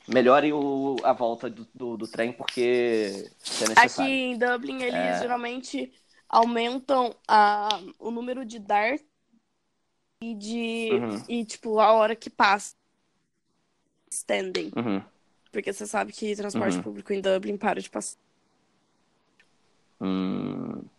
melhore 0.08 0.52
o- 0.54 0.98
a 1.04 1.14
volta 1.14 1.50
do, 1.50 1.68
do, 1.74 1.98
do 1.98 2.08
trem, 2.08 2.32
porque 2.32 2.62
é 2.62 3.64
Aqui 3.64 3.70
necessário. 3.70 4.12
em 4.14 4.38
Dublin, 4.38 4.82
eles 4.84 4.94
É. 4.96 5.20
geralmente 5.22 5.92
aumentam 6.28 7.16
a, 7.28 7.80
o 8.00 8.12
número 8.12 8.44
de 8.46 8.60
DART 8.60 9.02
e 10.22 10.36
de. 10.36 10.90
Uhum. 10.92 11.24
E, 11.28 11.46
tipo, 11.46 11.80
a 11.80 11.94
hora 11.94 12.16
que 12.16 12.30
passa. 12.30 12.76
Standing. 14.10 14.76
Uhum, 14.76 15.04
Porque 15.52 15.74
você 15.74 15.88
sabe 15.88 16.14
que 16.14 16.36
transporte 16.36 16.78
Uhum. 16.78 16.84
público 16.84 17.14
em 17.14 17.22
Dublin 17.22 17.58
para 17.58 17.82
de 17.82 17.90
passar. 17.90 18.18
hum, 20.00 20.90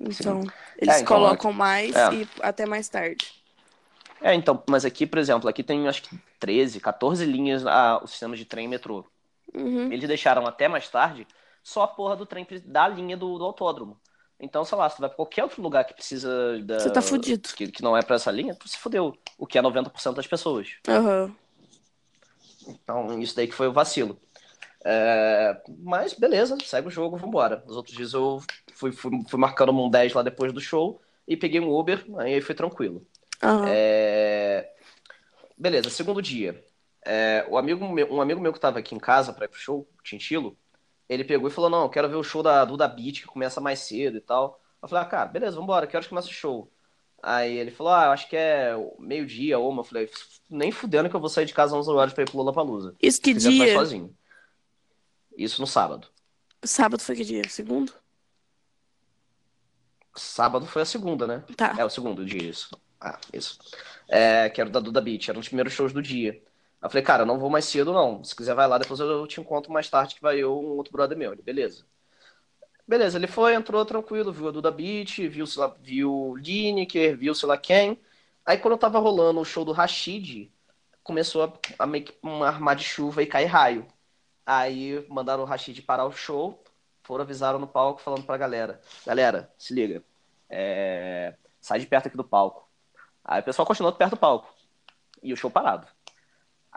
Então, 0.00 0.52
eles 0.76 1.00
então, 1.00 1.06
colocam 1.06 1.52
mais 1.52 1.94
é. 1.94 2.10
e 2.10 2.28
até 2.42 2.66
mais 2.66 2.88
tarde. 2.88 3.32
É, 4.20 4.34
então, 4.34 4.62
mas 4.68 4.84
aqui, 4.84 5.06
por 5.06 5.18
exemplo, 5.18 5.48
aqui 5.48 5.62
tem 5.62 5.86
acho 5.88 6.02
que 6.02 6.18
13, 6.38 6.80
14 6.80 7.24
linhas 7.24 7.64
a, 7.66 7.98
o 8.02 8.06
sistema 8.06 8.36
de 8.36 8.44
trem 8.44 8.64
e 8.66 8.68
metrô. 8.68 9.04
Uhum. 9.54 9.92
Eles 9.92 10.08
deixaram 10.08 10.46
até 10.46 10.68
mais 10.68 10.88
tarde 10.90 11.26
só 11.62 11.82
a 11.84 11.88
porra 11.88 12.16
do 12.16 12.26
trem 12.26 12.46
da 12.66 12.88
linha 12.88 13.16
do, 13.16 13.38
do 13.38 13.44
autódromo. 13.44 14.00
Então, 14.40 14.64
sei 14.64 14.78
lá, 14.78 14.88
se 14.88 14.96
tu 14.96 15.00
vai 15.00 15.08
pra 15.08 15.16
qualquer 15.16 15.42
outro 15.42 15.60
lugar 15.60 15.84
que 15.84 15.94
precisa 15.94 16.58
da. 16.62 16.78
Você 16.78 16.90
tá 16.92 17.02
fudido. 17.02 17.48
Que, 17.56 17.70
que 17.70 17.82
não 17.82 17.96
é 17.96 18.02
pra 18.02 18.16
essa 18.16 18.30
linha, 18.30 18.54
tu 18.54 18.68
se 18.68 18.78
fudeu. 18.78 19.16
O 19.36 19.46
que 19.46 19.58
é 19.58 19.62
90% 19.62 20.14
das 20.16 20.26
pessoas. 20.26 20.68
Aham. 20.88 21.34
Então, 22.66 23.18
isso 23.20 23.34
daí 23.34 23.48
que 23.48 23.54
foi 23.54 23.68
o 23.68 23.72
vacilo. 23.72 24.18
É, 24.84 25.60
mas 25.80 26.12
beleza, 26.14 26.56
segue 26.64 26.88
o 26.88 26.90
jogo, 26.90 27.16
vambora. 27.16 27.62
Nos 27.66 27.76
outros 27.76 27.96
dias 27.96 28.12
eu 28.12 28.40
fui, 28.74 28.92
fui, 28.92 29.10
fui 29.28 29.38
marcando 29.40 29.72
um 29.72 29.90
10 29.90 30.12
lá 30.12 30.22
depois 30.22 30.52
do 30.52 30.60
show 30.60 31.00
e 31.26 31.36
peguei 31.36 31.60
um 31.60 31.70
Uber, 31.70 32.04
aí 32.18 32.40
foi 32.40 32.54
tranquilo. 32.54 33.06
Aham. 33.42 33.64
É, 33.66 34.70
Beleza, 35.56 35.90
segundo 35.90 36.22
dia. 36.22 36.64
É, 37.04 37.44
o 37.48 37.58
amigo 37.58 37.88
meu- 37.88 38.12
um 38.12 38.20
amigo 38.20 38.40
meu 38.40 38.52
que 38.52 38.60
tava 38.60 38.78
aqui 38.78 38.94
em 38.94 38.98
casa 38.98 39.32
pra 39.32 39.46
ir 39.46 39.48
pro 39.48 39.58
show, 39.58 39.88
o 39.98 40.02
Tintilo, 40.02 40.56
ele 41.08 41.24
pegou 41.24 41.48
e 41.48 41.52
falou: 41.52 41.70
Não, 41.70 41.82
eu 41.82 41.88
quero 41.88 42.08
ver 42.08 42.16
o 42.16 42.22
show 42.22 42.42
da 42.42 42.64
Duda 42.64 42.86
Beat, 42.86 43.20
que 43.20 43.26
começa 43.26 43.60
mais 43.60 43.80
cedo 43.80 44.18
e 44.18 44.20
tal. 44.20 44.60
Eu 44.82 44.88
falei: 44.88 45.04
Ah, 45.04 45.08
cara, 45.08 45.26
beleza, 45.26 45.56
vambora, 45.56 45.86
que 45.86 45.96
horas 45.96 46.08
começa 46.08 46.28
o 46.28 46.32
show? 46.32 46.70
Aí 47.22 47.56
ele 47.56 47.70
falou: 47.70 47.92
Ah, 47.92 48.06
eu 48.06 48.10
acho 48.10 48.28
que 48.28 48.36
é 48.36 48.72
meio-dia, 48.98 49.58
uma. 49.58 49.80
Eu 49.80 49.84
falei: 49.84 50.10
Nem 50.50 50.70
fudendo 50.70 51.08
que 51.08 51.16
eu 51.16 51.20
vou 51.20 51.28
sair 51.28 51.46
de 51.46 51.54
casa 51.54 51.76
11 51.76 51.90
horas 51.90 52.12
pra 52.12 52.22
ir 52.22 52.26
pro 52.26 52.38
Lollapalooza. 52.38 52.94
Isso 53.00 53.20
que 53.20 53.32
dia? 53.34 53.74
sozinho. 53.74 54.14
Isso 55.36 55.60
no 55.60 55.66
sábado. 55.66 56.08
Sábado 56.64 57.02
foi 57.02 57.14
que 57.14 57.24
dia? 57.24 57.48
Segundo? 57.48 57.92
Sábado 60.14 60.66
foi 60.66 60.82
a 60.82 60.84
segunda, 60.84 61.26
né? 61.26 61.44
Tá. 61.56 61.76
É, 61.78 61.84
o 61.84 61.90
segundo 61.90 62.24
dia, 62.24 62.42
isso. 62.42 62.76
Ah, 63.00 63.18
isso. 63.32 63.58
É, 64.08 64.50
que 64.50 64.60
era 64.60 64.68
o 64.68 64.72
da 64.72 64.80
Duda 64.80 65.00
Beat, 65.00 65.28
era 65.28 65.38
um 65.38 65.40
dos 65.40 65.48
primeiros 65.48 65.72
shows 65.72 65.92
do 65.92 66.02
dia. 66.02 66.42
Eu 66.80 66.88
falei, 66.88 67.02
cara, 67.02 67.24
não 67.26 67.38
vou 67.38 67.50
mais 67.50 67.64
cedo, 67.64 67.92
não. 67.92 68.22
Se 68.22 68.34
quiser, 68.36 68.54
vai 68.54 68.68
lá, 68.68 68.78
depois 68.78 69.00
eu 69.00 69.26
te 69.26 69.40
encontro 69.40 69.72
mais 69.72 69.88
tarde, 69.90 70.14
que 70.14 70.22
vai 70.22 70.38
eu 70.38 70.58
um 70.58 70.76
outro 70.76 70.92
brother 70.92 71.16
meu. 71.18 71.32
Ele, 71.32 71.42
beleza. 71.42 71.84
Beleza, 72.86 73.18
ele 73.18 73.26
foi, 73.26 73.54
entrou 73.54 73.84
tranquilo, 73.84 74.32
viu 74.32 74.48
a 74.48 74.50
Duda 74.50 74.70
Beat, 74.70 75.18
viu, 75.28 75.44
lá, 75.56 75.68
viu 75.80 76.34
Lineker, 76.36 77.16
viu 77.18 77.34
sei 77.34 77.48
lá 77.48 77.58
quem. 77.58 78.00
Aí 78.46 78.56
quando 78.58 78.78
tava 78.78 78.98
rolando 78.98 79.40
o 79.40 79.44
show 79.44 79.64
do 79.64 79.72
Rashid, 79.72 80.50
começou 81.02 81.44
a, 81.44 81.52
a 81.84 81.86
meio 81.86 82.04
que 82.04 82.16
um 82.22 82.42
armar 82.42 82.76
de 82.76 82.84
chuva 82.84 83.22
e 83.22 83.26
cair 83.26 83.46
raio. 83.46 83.86
Aí 84.46 85.06
mandaram 85.10 85.42
o 85.42 85.46
Rashid 85.46 85.82
parar 85.82 86.06
o 86.06 86.12
show, 86.12 86.62
foram 87.02 87.24
avisaram 87.24 87.58
no 87.58 87.68
palco 87.68 88.00
falando 88.00 88.24
pra 88.24 88.38
galera, 88.38 88.80
galera, 89.06 89.52
se 89.58 89.74
liga, 89.74 90.02
é, 90.48 91.34
sai 91.60 91.80
de 91.80 91.86
perto 91.86 92.08
aqui 92.08 92.16
do 92.16 92.24
palco. 92.24 92.66
Aí 93.24 93.40
o 93.40 93.44
pessoal 93.44 93.66
continuou 93.66 93.92
perto 93.94 94.12
do 94.12 94.16
palco. 94.16 94.48
E 95.22 95.32
o 95.32 95.36
show 95.36 95.50
parado. 95.50 95.86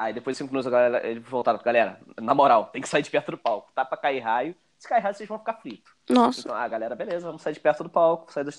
Aí 0.01 0.13
depois 0.13 0.35
de 0.35 0.39
cinco 0.39 0.51
minutos 0.51 0.65
a 0.65 0.71
galera, 0.71 1.07
eles 1.07 1.23
voltaram, 1.23 1.59
galera, 1.63 1.99
na 2.19 2.33
moral, 2.33 2.65
tem 2.73 2.81
que 2.81 2.89
sair 2.89 3.03
de 3.03 3.11
perto 3.11 3.29
do 3.33 3.37
palco. 3.37 3.71
Tá 3.75 3.85
pra 3.85 3.95
cair 3.95 4.19
raio. 4.19 4.55
Se 4.79 4.89
cair 4.89 4.99
raio, 4.99 5.13
vocês 5.13 5.29
vão 5.29 5.37
ficar 5.37 5.53
fritos. 5.53 5.93
Nossa. 6.09 6.41
Então, 6.41 6.55
ah, 6.55 6.67
galera, 6.67 6.95
beleza, 6.95 7.27
vamos 7.27 7.43
sair 7.43 7.53
de 7.53 7.59
perto 7.59 7.83
do 7.83 7.89
palco. 7.89 8.33
Sair 8.33 8.43
do... 8.43 8.51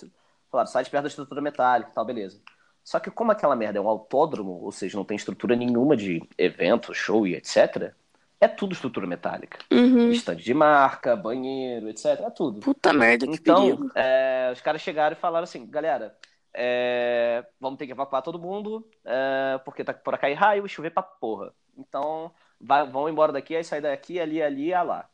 Falaram, 0.48 0.70
sai 0.70 0.84
de 0.84 0.90
perto 0.90 1.02
da 1.02 1.08
estrutura 1.08 1.40
metálica 1.40 1.90
e 1.90 1.94
tal, 1.94 2.04
beleza. 2.04 2.40
Só 2.84 3.00
que 3.00 3.10
como 3.10 3.32
aquela 3.32 3.56
merda 3.56 3.76
é 3.76 3.82
um 3.82 3.88
autódromo, 3.88 4.52
ou 4.62 4.70
seja, 4.70 4.96
não 4.96 5.04
tem 5.04 5.16
estrutura 5.16 5.56
nenhuma 5.56 5.96
de 5.96 6.22
evento, 6.38 6.94
show 6.94 7.26
e 7.26 7.34
etc., 7.34 7.92
é 8.40 8.46
tudo 8.46 8.72
estrutura 8.72 9.08
metálica. 9.08 9.58
Uhum. 9.72 10.10
Estande 10.12 10.44
de 10.44 10.54
marca, 10.54 11.16
banheiro, 11.16 11.88
etc. 11.88 12.20
É 12.20 12.30
tudo. 12.30 12.60
Puta 12.60 12.92
merda, 12.92 13.26
que 13.26 13.34
Então, 13.34 13.90
é, 13.96 14.50
os 14.52 14.60
caras 14.60 14.80
chegaram 14.80 15.16
e 15.16 15.20
falaram 15.20 15.42
assim, 15.42 15.66
galera, 15.66 16.16
é, 16.54 17.44
vamos 17.60 17.78
ter 17.78 17.86
que 17.86 17.92
evacuar 17.92 18.22
todo 18.22 18.38
mundo, 18.38 18.88
é, 19.04 19.58
porque 19.64 19.84
tá 19.84 19.92
por 19.92 20.16
cair 20.18 20.34
raio 20.34 20.66
e 20.66 20.68
chover 20.68 20.90
pra 20.90 21.02
porra. 21.02 21.52
Então, 21.76 22.32
vai, 22.60 22.86
vão 22.86 23.08
embora 23.08 23.32
daqui, 23.32 23.56
aí 23.56 23.64
sai 23.64 23.80
daqui, 23.80 24.20
ali, 24.20 24.42
ali, 24.42 24.72
ah 24.74 24.82
lá. 24.82 25.08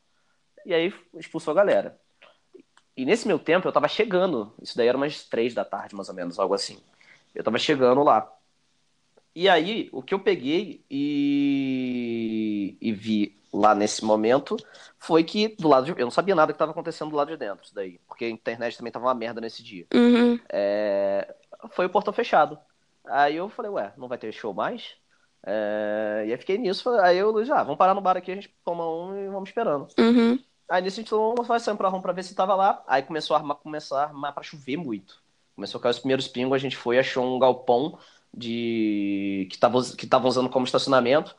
E 0.67 0.75
aí 0.75 0.93
expulsou 1.15 1.53
a 1.53 1.55
galera. 1.55 1.99
E 2.97 3.05
nesse 3.05 3.29
meu 3.29 3.39
tempo 3.39 3.69
eu 3.69 3.73
tava 3.73 3.87
chegando, 3.89 4.53
isso 4.61 4.77
daí 4.77 4.89
era 4.89 4.97
umas 4.97 5.23
três 5.25 5.55
da 5.55 5.65
tarde, 5.65 5.95
mais 5.95 6.09
ou 6.09 6.15
menos, 6.15 6.39
algo 6.39 6.55
assim. 6.55 6.79
Eu 7.35 7.45
tava 7.45 7.59
chegando 7.59 8.03
lá. 8.03 8.33
E 9.35 9.49
aí, 9.49 9.89
o 9.93 10.03
que 10.03 10.13
eu 10.13 10.19
peguei 10.19 10.85
e, 10.91 12.77
e 12.81 12.93
vi 12.93 13.38
lá 13.59 13.75
nesse 13.75 14.05
momento 14.05 14.57
foi 14.99 15.25
que 15.25 15.49
do 15.59 15.69
lado 15.69 15.87
de... 15.87 15.93
Eu 15.93 16.07
não 16.07 16.11
sabia 16.11 16.35
nada 16.35 16.53
que 16.53 16.57
estava 16.57 16.73
acontecendo 16.73 17.11
do 17.11 17.17
lado 17.17 17.29
de 17.31 17.37
dentro, 17.37 17.65
isso 17.65 17.75
daí. 17.75 17.99
Porque 18.07 18.25
a 18.25 18.31
internet 18.31 18.77
também 18.77 18.93
tava 18.93 19.07
uma 19.07 19.15
merda 19.15 19.41
nesse 19.41 19.63
dia. 19.63 19.87
Uhum. 19.95 20.39
É, 20.49 21.35
Foi 21.71 21.87
o 21.87 21.91
portão 21.91 22.13
fechado. 22.13 22.59
Aí 23.07 23.37
eu 23.37 23.49
falei, 23.49 23.71
ué, 23.71 23.93
não 23.97 24.09
vai 24.09 24.19
ter 24.19 24.33
show 24.33 24.53
mais? 24.55 24.97
É, 25.45 26.25
E 26.27 26.33
aí 26.33 26.39
fiquei 26.39 26.59
nisso. 26.59 26.89
Aí 27.01 27.19
eu, 27.19 27.31
Luiz, 27.31 27.51
ah, 27.51 27.63
vamos 27.63 27.79
parar 27.79 27.95
no 27.95 28.01
bar 28.01 28.17
aqui, 28.17 28.31
a 28.31 28.35
gente 28.35 28.55
toma 28.65 28.89
um 28.89 29.17
e 29.19 29.29
vamos 29.29 29.49
esperando. 29.49 29.89
Uhum. 29.99 30.39
Aí 30.69 30.83
nisso 30.83 31.01
a 31.01 31.03
gente 31.03 31.11
tomou 31.11 31.35
uma, 31.35 31.59
saindo 31.59 31.79
pra 31.79 31.89
rua 31.89 32.03
pra 32.03 32.13
ver 32.13 32.23
se 32.23 32.35
tava 32.35 32.55
lá. 32.55 32.83
Aí 32.87 33.03
começou 33.03 33.35
a 33.35 33.39
armar, 33.39 33.57
começou 33.57 33.97
a 33.97 34.05
armar 34.05 34.35
pra 34.35 34.43
chover 34.43 34.77
muito. 34.77 35.23
Começou 35.55 35.79
a 35.79 35.83
cair 35.83 35.91
os 35.91 35.99
primeiros 35.99 36.29
pingos, 36.29 36.55
a 36.55 36.59
gente 36.59 36.77
foi 36.77 36.97
e 36.97 36.99
achou 36.99 37.25
um 37.25 37.39
galpão 37.39 37.99
de 38.33 39.49
que 39.51 39.59
tava, 39.59 39.83
que 39.97 40.07
tava 40.07 40.29
usando 40.29 40.51
como 40.51 40.67
estacionamento. 40.67 41.35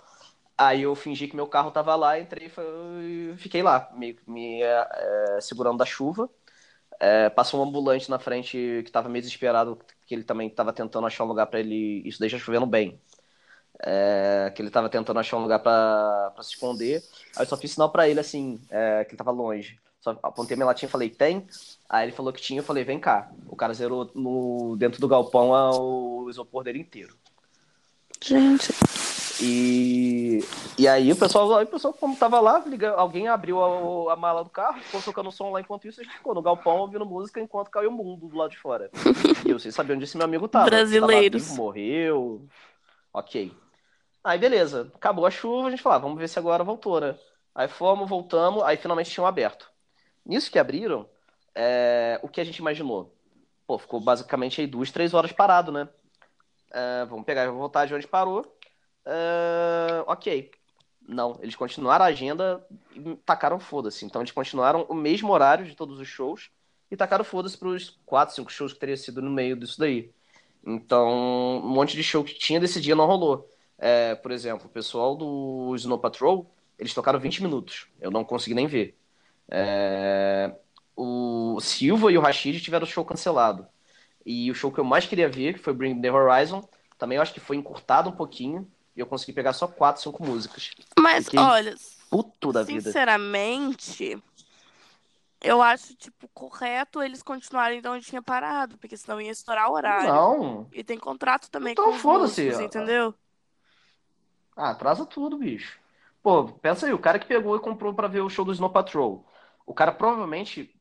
Aí 0.59 0.81
eu 0.81 0.93
fingi 0.93 1.25
que 1.25 1.37
meu 1.37 1.47
carro 1.47 1.71
tava 1.71 1.95
lá, 1.95 2.19
entrei 2.19 2.51
e 3.01 3.33
fiquei 3.37 3.63
lá, 3.63 3.79
que 3.79 4.29
me 4.29 4.61
é, 4.61 4.87
é, 4.91 5.39
segurando 5.39 5.77
da 5.77 5.85
chuva. 5.85 6.29
É, 6.99 7.29
passou 7.29 7.61
um 7.61 7.63
ambulante 7.63 8.09
na 8.09 8.19
frente 8.19 8.81
que 8.83 8.91
tava 8.91 9.07
meio 9.07 9.23
desesperado, 9.23 9.79
que 10.05 10.13
ele 10.13 10.25
também 10.25 10.49
tava 10.49 10.73
tentando 10.73 11.07
achar 11.07 11.23
um 11.23 11.27
lugar 11.27 11.45
pra 11.45 11.61
ele. 11.61 12.01
Isso 12.05 12.19
deixa 12.19 12.37
chovendo 12.37 12.65
bem. 12.65 12.99
É, 13.81 14.51
que 14.53 14.61
ele 14.61 14.69
tava 14.69 14.89
tentando 14.89 15.17
achar 15.17 15.37
um 15.37 15.43
lugar 15.43 15.59
pra 15.59 16.33
se 16.41 16.49
esconder. 16.49 17.01
Aí 17.37 17.43
eu 17.43 17.47
só 17.47 17.55
fiz 17.55 17.71
sinal 17.71 17.89
pra 17.89 18.09
ele 18.09 18.19
assim, 18.19 18.59
é, 18.69 19.05
que 19.05 19.11
ele 19.11 19.17
tava 19.17 19.31
longe. 19.31 19.79
Só 20.01 20.11
apontei 20.21 20.57
minha 20.57 20.67
latinha 20.67 20.89
e 20.89 20.91
falei, 20.91 21.09
tem? 21.09 21.47
Aí 21.87 22.05
ele 22.05 22.11
falou 22.11 22.33
que 22.33 22.41
tinha, 22.41 22.59
eu 22.59 22.65
falei, 22.65 22.83
vem 22.83 22.99
cá. 22.99 23.31
O 23.47 23.55
cara 23.55 23.73
zerou 23.73 24.11
no, 24.13 24.75
dentro 24.75 24.99
do 24.99 25.07
galpão 25.07 25.51
o 25.71 26.29
isopor 26.29 26.65
dele 26.65 26.79
inteiro. 26.79 27.15
Gente. 28.21 28.73
E, 29.41 30.39
e 30.77 30.87
aí 30.87 31.11
o 31.11 31.15
pessoal, 31.15 31.57
aí 31.57 31.63
o 31.63 31.67
pessoal, 31.67 31.93
como 31.93 32.15
tava 32.15 32.39
lá, 32.39 32.59
liga, 32.65 32.91
alguém 32.91 33.29
abriu 33.29 33.63
a, 33.63 34.13
a 34.13 34.15
mala 34.15 34.43
do 34.43 34.49
carro, 34.49 34.81
ficou 34.81 35.01
tocando 35.01 35.31
som 35.31 35.51
lá 35.51 35.61
enquanto 35.61 35.87
isso, 35.87 36.01
a 36.01 36.03
gente 36.03 36.17
ficou 36.17 36.35
no 36.35 36.41
galpão 36.41 36.79
ouvindo 36.79 37.05
música 37.05 37.39
enquanto 37.39 37.69
caiu 37.69 37.89
o 37.89 37.93
mundo 37.93 38.27
do 38.27 38.35
lado 38.35 38.51
de 38.51 38.57
fora. 38.57 38.89
E 39.45 39.51
eu 39.51 39.59
sem 39.59 39.71
saber 39.71 39.93
onde 39.93 40.03
esse 40.03 40.17
meu 40.17 40.25
amigo 40.25 40.47
tava. 40.47 40.65
Brasileiros. 40.65 41.41
Tava 41.41 41.53
vivo, 41.53 41.63
morreu. 41.63 42.47
Ok. 43.13 43.53
Aí 44.23 44.37
beleza, 44.37 44.91
acabou 44.93 45.25
a 45.25 45.31
chuva, 45.31 45.67
a 45.67 45.71
gente 45.71 45.81
falou, 45.81 45.95
ah, 45.95 45.99
vamos 45.99 46.17
ver 46.17 46.27
se 46.27 46.37
agora 46.37 46.63
voltou, 46.63 46.99
né? 46.99 47.15
Aí 47.55 47.67
fomos, 47.67 48.09
voltamos, 48.09 48.63
aí 48.63 48.75
finalmente 48.75 49.09
tinham 49.09 49.25
aberto. 49.25 49.71
Nisso 50.25 50.51
que 50.51 50.59
abriram, 50.59 51.07
é, 51.55 52.19
o 52.21 52.27
que 52.27 52.41
a 52.41 52.43
gente 52.43 52.57
imaginou? 52.57 53.13
Pô, 53.65 53.77
ficou 53.77 53.99
basicamente 53.99 54.59
aí 54.59 54.67
duas, 54.67 54.91
três 54.91 55.13
horas 55.13 55.31
parado, 55.31 55.71
né? 55.71 55.87
É, 56.71 57.05
vamos 57.05 57.25
pegar 57.25 57.45
e 57.45 57.49
voltar 57.49 57.85
de 57.85 57.95
onde 57.95 58.07
parou. 58.07 58.45
É, 59.11 60.03
ok. 60.05 60.51
Não, 61.07 61.39
eles 61.41 61.55
continuaram 61.55 62.05
a 62.05 62.09
agenda 62.09 62.63
e 62.93 63.15
tacaram 63.25 63.59
foda-se. 63.59 64.05
Então 64.05 64.21
eles 64.21 64.31
continuaram 64.31 64.85
o 64.87 64.93
mesmo 64.93 65.33
horário 65.33 65.65
de 65.65 65.75
todos 65.75 65.99
os 65.99 66.07
shows 66.07 66.51
e 66.91 66.95
tacaram 66.95 67.23
foda-se 67.25 67.57
pros 67.57 67.99
quatro, 68.05 68.35
cinco 68.35 68.51
shows 68.51 68.73
que 68.73 68.79
teria 68.79 68.95
sido 68.95 69.21
no 69.21 69.31
meio 69.31 69.55
disso 69.55 69.79
daí. 69.79 70.11
Então, 70.63 71.61
um 71.63 71.69
monte 71.69 71.95
de 71.95 72.03
show 72.03 72.23
que 72.23 72.35
tinha 72.35 72.59
desse 72.59 72.79
dia 72.79 72.95
não 72.95 73.07
rolou. 73.07 73.49
É, 73.77 74.13
por 74.15 74.31
exemplo, 74.31 74.67
o 74.67 74.69
pessoal 74.69 75.15
do 75.15 75.73
Snow 75.75 75.97
Patrol, 75.97 76.45
eles 76.77 76.93
tocaram 76.93 77.19
20 77.19 77.41
minutos. 77.41 77.87
Eu 77.99 78.11
não 78.11 78.23
consegui 78.23 78.53
nem 78.53 78.67
ver. 78.67 78.95
É, 79.49 80.53
o 80.95 81.59
Silva 81.61 82.11
e 82.11 82.17
o 82.17 82.21
Rashid 82.21 82.61
tiveram 82.61 82.85
o 82.85 82.89
show 82.89 83.03
cancelado. 83.03 83.67
E 84.25 84.51
o 84.51 84.55
show 84.55 84.71
que 84.71 84.79
eu 84.79 84.83
mais 84.83 85.07
queria 85.07 85.29
ver, 85.29 85.53
que 85.53 85.59
foi 85.59 85.73
Bring 85.73 86.01
the 86.01 86.11
Horizon, 86.11 86.67
também 86.99 87.15
eu 87.15 87.21
acho 87.21 87.33
que 87.33 87.39
foi 87.39 87.55
encurtado 87.55 88.09
um 88.09 88.13
pouquinho. 88.13 88.69
E 88.99 89.01
eu 89.01 89.05
consegui 89.07 89.31
pegar 89.31 89.53
só 89.53 89.65
quatro, 89.65 90.01
cinco 90.01 90.21
músicas. 90.21 90.71
Mas, 90.99 91.23
Fiquei 91.23 91.39
olha, 91.39 91.73
Puto 92.09 92.51
da 92.51 92.63
vida. 92.63 92.81
sinceramente, 92.81 94.21
eu 95.39 95.61
acho, 95.61 95.95
tipo, 95.95 96.27
correto 96.33 97.01
eles 97.01 97.23
continuarem 97.23 97.79
de 97.81 97.87
onde 97.87 98.05
tinha 98.05 98.21
parado, 98.21 98.77
porque 98.77 98.97
senão 98.97 99.21
ia 99.21 99.31
estourar 99.31 99.69
o 99.69 99.73
horário. 99.73 100.13
Não. 100.13 100.67
E 100.73 100.83
tem 100.83 100.99
contrato 100.99 101.49
também 101.49 101.71
Então 101.71 101.85
com 101.85 101.91
os 101.91 102.01
foda-se. 102.01 102.43
músicos, 102.43 102.65
entendeu? 102.65 103.15
Ah, 104.53 104.71
atrasa 104.71 105.05
tudo, 105.05 105.37
bicho. 105.37 105.79
Pô, 106.21 106.43
pensa 106.49 106.85
aí, 106.85 106.91
o 106.91 106.99
cara 106.99 107.17
que 107.19 107.25
pegou 107.25 107.55
e 107.55 107.61
comprou 107.61 107.93
pra 107.93 108.09
ver 108.09 108.19
o 108.19 108.29
show 108.29 108.43
do 108.43 108.51
Snow 108.51 108.69
Patrol. 108.69 109.25
O 109.65 109.73
cara 109.73 109.93
provavelmente 109.93 110.75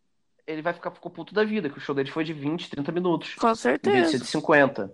ele 0.45 0.61
vai 0.61 0.73
ficar 0.73 0.91
ficou 0.91 1.13
puto 1.13 1.33
da 1.33 1.45
vida, 1.45 1.71
que 1.71 1.79
o 1.79 1.81
show 1.81 1.95
dele 1.95 2.11
foi 2.11 2.25
de 2.25 2.33
20, 2.33 2.69
30 2.69 2.91
minutos. 2.91 3.37
Com 3.37 3.47
Em 3.47 3.51
vez 3.51 3.57
certeza. 3.61 4.19
de 4.19 4.27
50. 4.27 4.93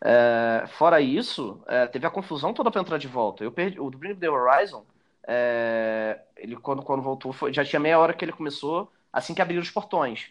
É, 0.00 0.64
fora 0.68 1.00
isso, 1.00 1.60
é, 1.66 1.86
teve 1.86 2.06
a 2.06 2.10
confusão 2.10 2.52
toda 2.52 2.70
pra 2.70 2.80
entrar 2.80 2.98
de 2.98 3.08
volta. 3.08 3.42
Eu 3.42 3.50
perdi, 3.52 3.80
o 3.80 3.90
Bring 3.90 4.14
the 4.16 4.28
Horizon, 4.28 4.84
é, 5.26 6.20
ele 6.36 6.56
quando, 6.56 6.82
quando 6.82 7.02
voltou, 7.02 7.32
foi- 7.32 7.52
já 7.52 7.64
tinha 7.64 7.80
meia 7.80 7.98
hora 7.98 8.12
que 8.12 8.24
ele 8.24 8.32
começou, 8.32 8.90
assim 9.12 9.34
que 9.34 9.42
abriram 9.42 9.62
os 9.62 9.70
portões. 9.70 10.28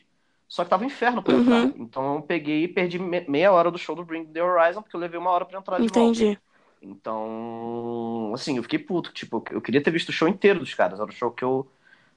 Só 0.48 0.64
que 0.64 0.70
tava 0.70 0.84
um 0.84 0.88
inferno 0.88 1.24
pra 1.24 1.34
entrar. 1.34 1.64
Uhum. 1.66 1.74
Então 1.78 2.16
eu 2.16 2.22
peguei 2.22 2.64
e 2.64 2.68
perdi 2.68 3.00
me- 3.00 3.26
meia 3.28 3.52
hora 3.52 3.72
do 3.72 3.78
show 3.80 3.96
do 3.96 4.06
Bring 4.06 4.26
the 4.26 4.44
Horizon, 4.44 4.82
porque 4.82 4.96
eu 4.96 5.00
levei 5.00 5.20
uma 5.20 5.32
hora 5.32 5.44
pra 5.46 5.58
entrar 5.58 5.78
de 5.80 5.88
volta. 5.88 6.00
Entendi. 6.00 6.40
Então, 6.82 8.32
assim, 8.34 8.58
eu 8.58 8.64
fiquei 8.64 8.78
puto. 8.78 9.12
Tipo, 9.12 9.44
eu 9.50 9.60
queria 9.62 9.82
ter 9.82 9.90
visto 9.92 10.10
o 10.10 10.14
show 10.14 10.28
inteiro 10.28 10.60
dos 10.60 10.74
caras. 10.74 11.00
Era 11.00 11.10
o 11.10 11.12
show 11.14 11.32
que 11.32 11.44
eu. 11.44 11.68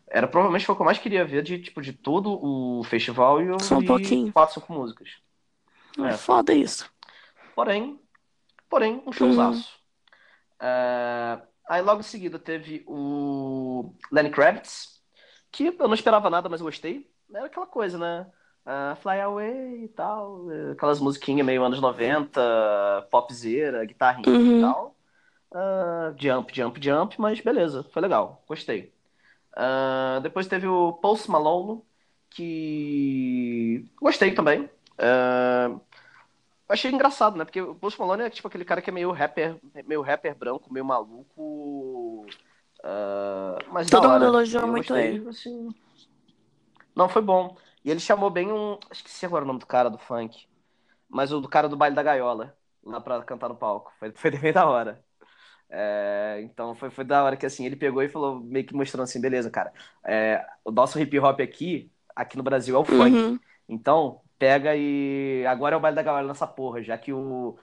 Era 0.06 0.26
provavelmente 0.28 0.66
foi 0.66 0.74
o 0.74 0.76
que 0.76 0.82
eu 0.82 0.86
mais 0.86 0.98
queria 0.98 1.24
ver 1.24 1.42
de, 1.42 1.58
tipo, 1.58 1.80
de 1.80 1.92
todo 1.92 2.38
o 2.42 2.82
festival 2.84 3.42
e 3.42 3.46
eu 3.46 3.58
Só 3.60 3.78
um 3.78 3.84
pouquinho. 3.84 4.32
quatro, 4.32 4.54
cinco 4.54 4.72
músicas. 4.72 5.08
É 5.98 6.08
É. 6.08 6.12
foda 6.12 6.52
isso. 6.52 6.90
Porém, 7.58 8.00
porém, 8.70 9.02
um 9.04 9.10
showzaço. 9.10 9.80
É, 10.60 11.42
Aí 11.68 11.82
logo 11.82 11.98
em 12.00 12.04
seguida 12.04 12.38
teve 12.38 12.84
o 12.86 13.92
Lenny 14.12 14.30
Kravitz, 14.30 15.02
que 15.50 15.66
eu 15.76 15.88
não 15.88 15.94
esperava 15.94 16.30
nada, 16.30 16.48
mas 16.48 16.62
gostei. 16.62 17.10
Era 17.34 17.46
aquela 17.46 17.66
coisa, 17.66 17.98
né? 17.98 18.30
Ah, 18.64 18.96
Fly 19.02 19.20
Away 19.22 19.84
e 19.86 19.88
tal, 19.88 20.46
aquelas 20.70 21.00
musiquinhas 21.00 21.44
meio 21.44 21.64
anos 21.64 21.80
90, 21.80 22.40
popzera, 23.10 23.84
guitarrinha 23.84 24.28
Uhum. 24.28 24.58
e 24.58 24.60
tal. 24.60 24.96
Ah, 25.52 26.14
jump, 26.16 26.54
jump, 26.54 26.80
jump, 26.80 27.20
mas 27.20 27.40
beleza, 27.40 27.82
foi 27.92 28.02
legal, 28.02 28.44
gostei. 28.46 28.92
Ah, 29.56 30.20
depois 30.22 30.46
teve 30.46 30.68
o 30.68 30.92
Post 30.94 31.30
Malone, 31.30 31.82
que 32.30 33.84
gostei 34.00 34.32
também. 34.34 34.70
Ah, 34.98 35.76
achei 36.68 36.90
engraçado, 36.90 37.36
né? 37.36 37.44
Porque 37.44 37.60
o 37.60 37.74
Post 37.74 37.98
Malone 38.00 38.24
é 38.24 38.30
tipo 38.30 38.48
aquele 38.48 38.64
cara 38.64 38.82
que 38.82 38.90
é 38.90 38.92
meio 38.92 39.12
rapper, 39.12 39.58
meio 39.86 40.02
rapper 40.02 40.36
branco, 40.36 40.72
meio 40.72 40.84
maluco. 40.84 42.26
ah, 42.82 43.62
mas 43.66 43.90
Todo 43.90 44.02
da 44.02 44.08
mundo 44.08 44.24
hora. 44.24 44.24
elogiou 44.24 44.66
muito 44.66 44.96
ele. 44.96 45.22
assim. 45.28 45.74
Não, 46.94 47.08
foi 47.08 47.22
bom. 47.22 47.56
E 47.84 47.90
ele 47.90 48.00
chamou 48.00 48.30
bem 48.30 48.52
um. 48.52 48.78
Esqueci 48.90 49.24
agora 49.26 49.44
o 49.44 49.46
nome 49.46 49.60
do 49.60 49.66
cara 49.66 49.88
do 49.90 49.98
funk. 49.98 50.46
Mas 51.08 51.32
o 51.32 51.40
do 51.40 51.48
cara 51.48 51.68
do 51.68 51.76
baile 51.76 51.96
da 51.96 52.02
gaiola, 52.02 52.56
lá 52.84 53.00
pra 53.00 53.22
cantar 53.24 53.48
no 53.48 53.56
palco. 53.56 53.92
Foi, 53.98 54.12
foi 54.12 54.30
bem 54.38 54.52
da 54.52 54.66
hora. 54.68 55.04
É, 55.70 56.40
então 56.42 56.74
foi, 56.76 56.90
foi 56.90 57.04
da 57.04 57.24
hora 57.24 57.36
que 57.36 57.46
assim, 57.46 57.66
ele 57.66 57.76
pegou 57.76 58.02
e 58.02 58.08
falou, 58.08 58.40
meio 58.40 58.66
que 58.66 58.74
mostrando 58.74 59.04
assim, 59.04 59.20
beleza, 59.20 59.50
cara. 59.50 59.72
é, 60.04 60.46
o 60.64 60.70
nosso 60.72 60.98
hip 61.00 61.18
hop 61.20 61.40
aqui, 61.40 61.92
aqui 62.16 62.36
no 62.36 62.42
Brasil, 62.42 62.76
é 62.76 62.78
o 62.78 62.84
funk. 62.84 63.16
Uhum. 63.16 63.38
Então, 63.68 64.22
pega 64.38 64.74
e. 64.76 65.44
Agora 65.46 65.74
é 65.74 65.78
o 65.78 65.80
baile 65.80 65.96
da 65.96 66.02
gaiola 66.02 66.28
nessa 66.28 66.46
porra, 66.46 66.82
já 66.82 66.96
que 66.98 67.12
o, 67.12 67.58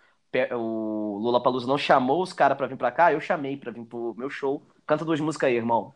o 0.53 1.17
Lula 1.21 1.41
Palusa 1.41 1.67
não 1.67 1.77
chamou 1.77 2.21
os 2.21 2.33
caras 2.33 2.57
pra 2.57 2.67
vir 2.67 2.77
pra 2.77 2.91
cá, 2.91 3.13
eu 3.13 3.19
chamei 3.21 3.57
pra 3.57 3.71
vir 3.71 3.85
pro 3.85 4.13
meu 4.17 4.29
show. 4.29 4.61
Canta 4.85 5.05
duas 5.05 5.19
músicas 5.19 5.47
aí, 5.49 5.55
irmão. 5.55 5.93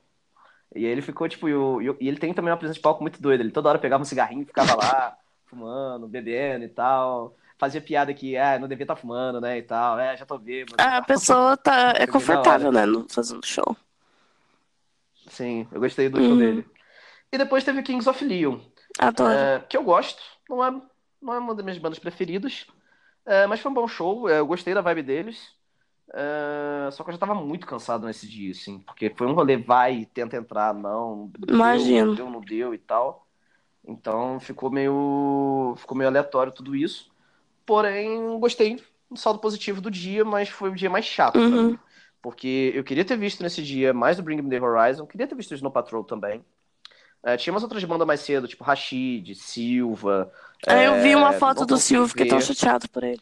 E 0.75 0.85
aí 0.85 0.91
ele 0.91 1.01
ficou, 1.01 1.27
tipo, 1.27 1.49
e, 1.49 1.55
o- 1.55 1.81
e 1.99 2.07
ele 2.07 2.17
tem 2.17 2.33
também 2.33 2.51
uma 2.51 2.57
presença 2.57 2.77
de 2.77 2.81
palco 2.83 3.01
muito 3.01 3.21
doida. 3.21 3.43
Ele 3.43 3.51
toda 3.51 3.69
hora 3.69 3.79
pegava 3.79 4.01
um 4.01 4.05
cigarrinho 4.05 4.43
e 4.43 4.45
ficava 4.45 4.75
lá, 4.75 5.17
fumando, 5.47 6.07
bebendo 6.07 6.63
e 6.65 6.69
tal. 6.69 7.35
Fazia 7.57 7.81
piada 7.81 8.13
que, 8.13 8.37
ah, 8.37 8.57
não 8.57 8.67
devia 8.69 8.83
estar 8.85 8.95
fumando, 8.95 9.41
né, 9.41 9.57
e 9.57 9.63
tal. 9.63 9.99
É, 9.99 10.15
já 10.15 10.25
tô 10.25 10.37
bêbado. 10.37 10.75
e 10.79 10.81
A 10.81 11.01
pessoa 11.01 11.57
tá, 11.57 11.93
é 11.97 12.07
confortável, 12.07 12.71
né, 12.71 12.85
no- 12.85 13.05
fazendo 13.09 13.45
show. 13.45 13.75
Sim, 15.27 15.67
eu 15.71 15.79
gostei 15.79 16.09
do 16.09 16.17
show 16.19 16.31
Uhum. 16.31 16.37
dele. 16.37 16.65
E 17.31 17.37
depois 17.37 17.63
teve 17.63 17.83
Kings 17.83 18.09
of 18.09 18.23
Leon. 18.23 18.59
Adoro. 18.97 19.33
É, 19.33 19.59
que 19.67 19.77
eu 19.77 19.83
gosto. 19.83 20.21
Não 20.49 20.65
é, 20.65 20.71
não 21.21 21.33
é 21.35 21.39
uma 21.39 21.55
das 21.55 21.65
minhas 21.65 21.79
bandas 21.79 21.99
preferidas. 21.99 22.67
É, 23.25 23.47
mas 23.47 23.61
foi 23.61 23.71
um 23.71 23.75
bom 23.75 23.87
show, 23.87 24.29
é, 24.29 24.39
eu 24.39 24.47
gostei 24.47 24.73
da 24.73 24.81
vibe 24.81 25.03
deles. 25.03 25.55
É, 26.13 26.91
só 26.91 27.03
que 27.03 27.09
eu 27.11 27.13
já 27.13 27.19
tava 27.19 27.35
muito 27.35 27.67
cansado 27.67 28.05
nesse 28.07 28.27
dia, 28.27 28.51
assim, 28.51 28.79
porque 28.81 29.13
foi 29.15 29.27
um 29.27 29.33
rolê, 29.33 29.57
vai, 29.57 30.05
tenta 30.07 30.37
entrar, 30.37 30.73
não. 30.73 31.27
Imagino. 31.49 32.13
Deu, 32.13 32.15
deu, 32.15 32.29
não 32.31 32.41
deu 32.41 32.73
e 32.73 32.79
tal. 32.79 33.27
Então 33.85 34.39
ficou 34.39 34.71
meio. 34.71 35.75
Ficou 35.77 35.97
meio 35.97 36.09
aleatório 36.09 36.53
tudo 36.53 36.75
isso. 36.75 37.11
Porém, 37.65 38.39
gostei 38.39 38.77
do 39.11 39.17
saldo 39.19 39.39
positivo 39.39 39.81
do 39.81 39.91
dia, 39.91 40.25
mas 40.25 40.49
foi 40.49 40.69
o 40.71 40.75
dia 40.75 40.89
mais 40.89 41.05
chato 41.05 41.43
pra 41.43 41.57
Uhum. 41.57 41.57
mim. 41.57 41.79
Porque 42.21 42.71
eu 42.75 42.83
queria 42.83 43.05
ter 43.05 43.17
visto 43.17 43.41
nesse 43.43 43.63
dia 43.63 43.93
mais 43.93 44.17
do 44.17 44.23
Bring 44.23 44.41
Me 44.41 44.49
The 44.49 44.61
Horizon, 44.61 45.05
queria 45.07 45.27
ter 45.27 45.35
visto 45.35 45.51
o 45.51 45.55
Snow 45.55 45.71
Patrol 45.71 46.03
também. 46.03 46.43
É, 47.23 47.35
tinha 47.35 47.53
umas 47.53 47.63
outras 47.63 47.83
bandas 47.83 48.07
mais 48.07 48.21
cedo, 48.21 48.47
tipo 48.47 48.63
Rashid, 48.63 49.35
Silva. 49.35 50.31
Aí 50.67 50.85
eu 50.85 51.01
vi 51.01 51.15
uma 51.15 51.33
é, 51.33 51.37
foto 51.37 51.65
do 51.65 51.77
Silvio, 51.77 52.07
fiquei 52.07 52.27
tão 52.27 52.39
chateado 52.39 52.87
por 52.89 53.03
ele. 53.03 53.21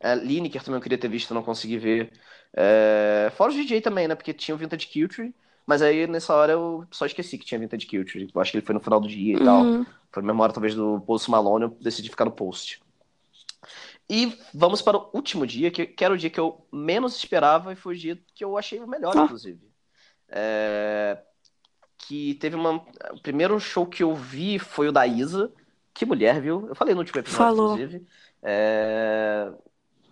É, 0.00 0.14
Lineker 0.14 0.62
também 0.62 0.78
eu 0.78 0.82
queria 0.82 0.98
ter 0.98 1.08
visto, 1.08 1.34
não 1.34 1.42
consegui 1.42 1.78
ver. 1.78 2.12
É, 2.54 3.30
fora 3.36 3.52
o 3.52 3.54
DJ 3.54 3.80
também, 3.80 4.08
né? 4.08 4.14
Porque 4.14 4.32
tinha 4.32 4.54
o 4.54 4.58
Vintage 4.58 4.86
Culture, 4.86 5.32
mas 5.66 5.80
aí 5.80 6.06
nessa 6.06 6.34
hora 6.34 6.52
eu 6.52 6.84
só 6.90 7.06
esqueci 7.06 7.38
que 7.38 7.44
tinha 7.44 7.58
Vintage 7.58 7.86
Culture. 7.86 8.28
Eu 8.34 8.40
acho 8.40 8.50
que 8.50 8.58
ele 8.58 8.66
foi 8.66 8.74
no 8.74 8.80
final 8.80 9.00
do 9.00 9.06
dia 9.08 9.36
e 9.36 9.44
tal. 9.44 9.62
Uhum. 9.62 9.86
Foi 10.10 10.22
memória 10.22 10.52
talvez 10.52 10.74
do 10.74 11.00
Post 11.02 11.30
Malone, 11.30 11.64
eu 11.64 11.70
decidi 11.80 12.08
ficar 12.10 12.24
no 12.24 12.32
post. 12.32 12.82
E 14.10 14.36
vamos 14.52 14.82
para 14.82 14.98
o 14.98 15.10
último 15.14 15.46
dia, 15.46 15.70
que, 15.70 15.86
que 15.86 16.04
era 16.04 16.12
o 16.12 16.18
dia 16.18 16.28
que 16.28 16.40
eu 16.40 16.66
menos 16.72 17.16
esperava 17.16 17.72
e 17.72 17.76
foi 17.76 17.94
o 17.94 17.98
dia 17.98 18.18
que 18.34 18.44
eu 18.44 18.58
achei 18.58 18.80
o 18.80 18.86
melhor, 18.86 19.16
Ah. 19.16 19.22
inclusive. 19.24 19.60
É, 20.28 21.18
que 22.12 22.34
teve 22.34 22.54
uma. 22.56 22.84
O 23.12 23.22
primeiro 23.22 23.58
show 23.58 23.86
que 23.86 24.02
eu 24.02 24.14
vi 24.14 24.58
foi 24.58 24.88
o 24.88 24.92
da 24.92 25.06
Isa. 25.06 25.50
Que 25.94 26.04
mulher, 26.04 26.42
viu? 26.42 26.68
Eu 26.68 26.74
falei 26.74 26.94
no 26.94 27.00
último 27.00 27.18
episódio, 27.18 27.56
Falou. 27.56 27.72
inclusive. 27.72 28.06
É, 28.42 29.50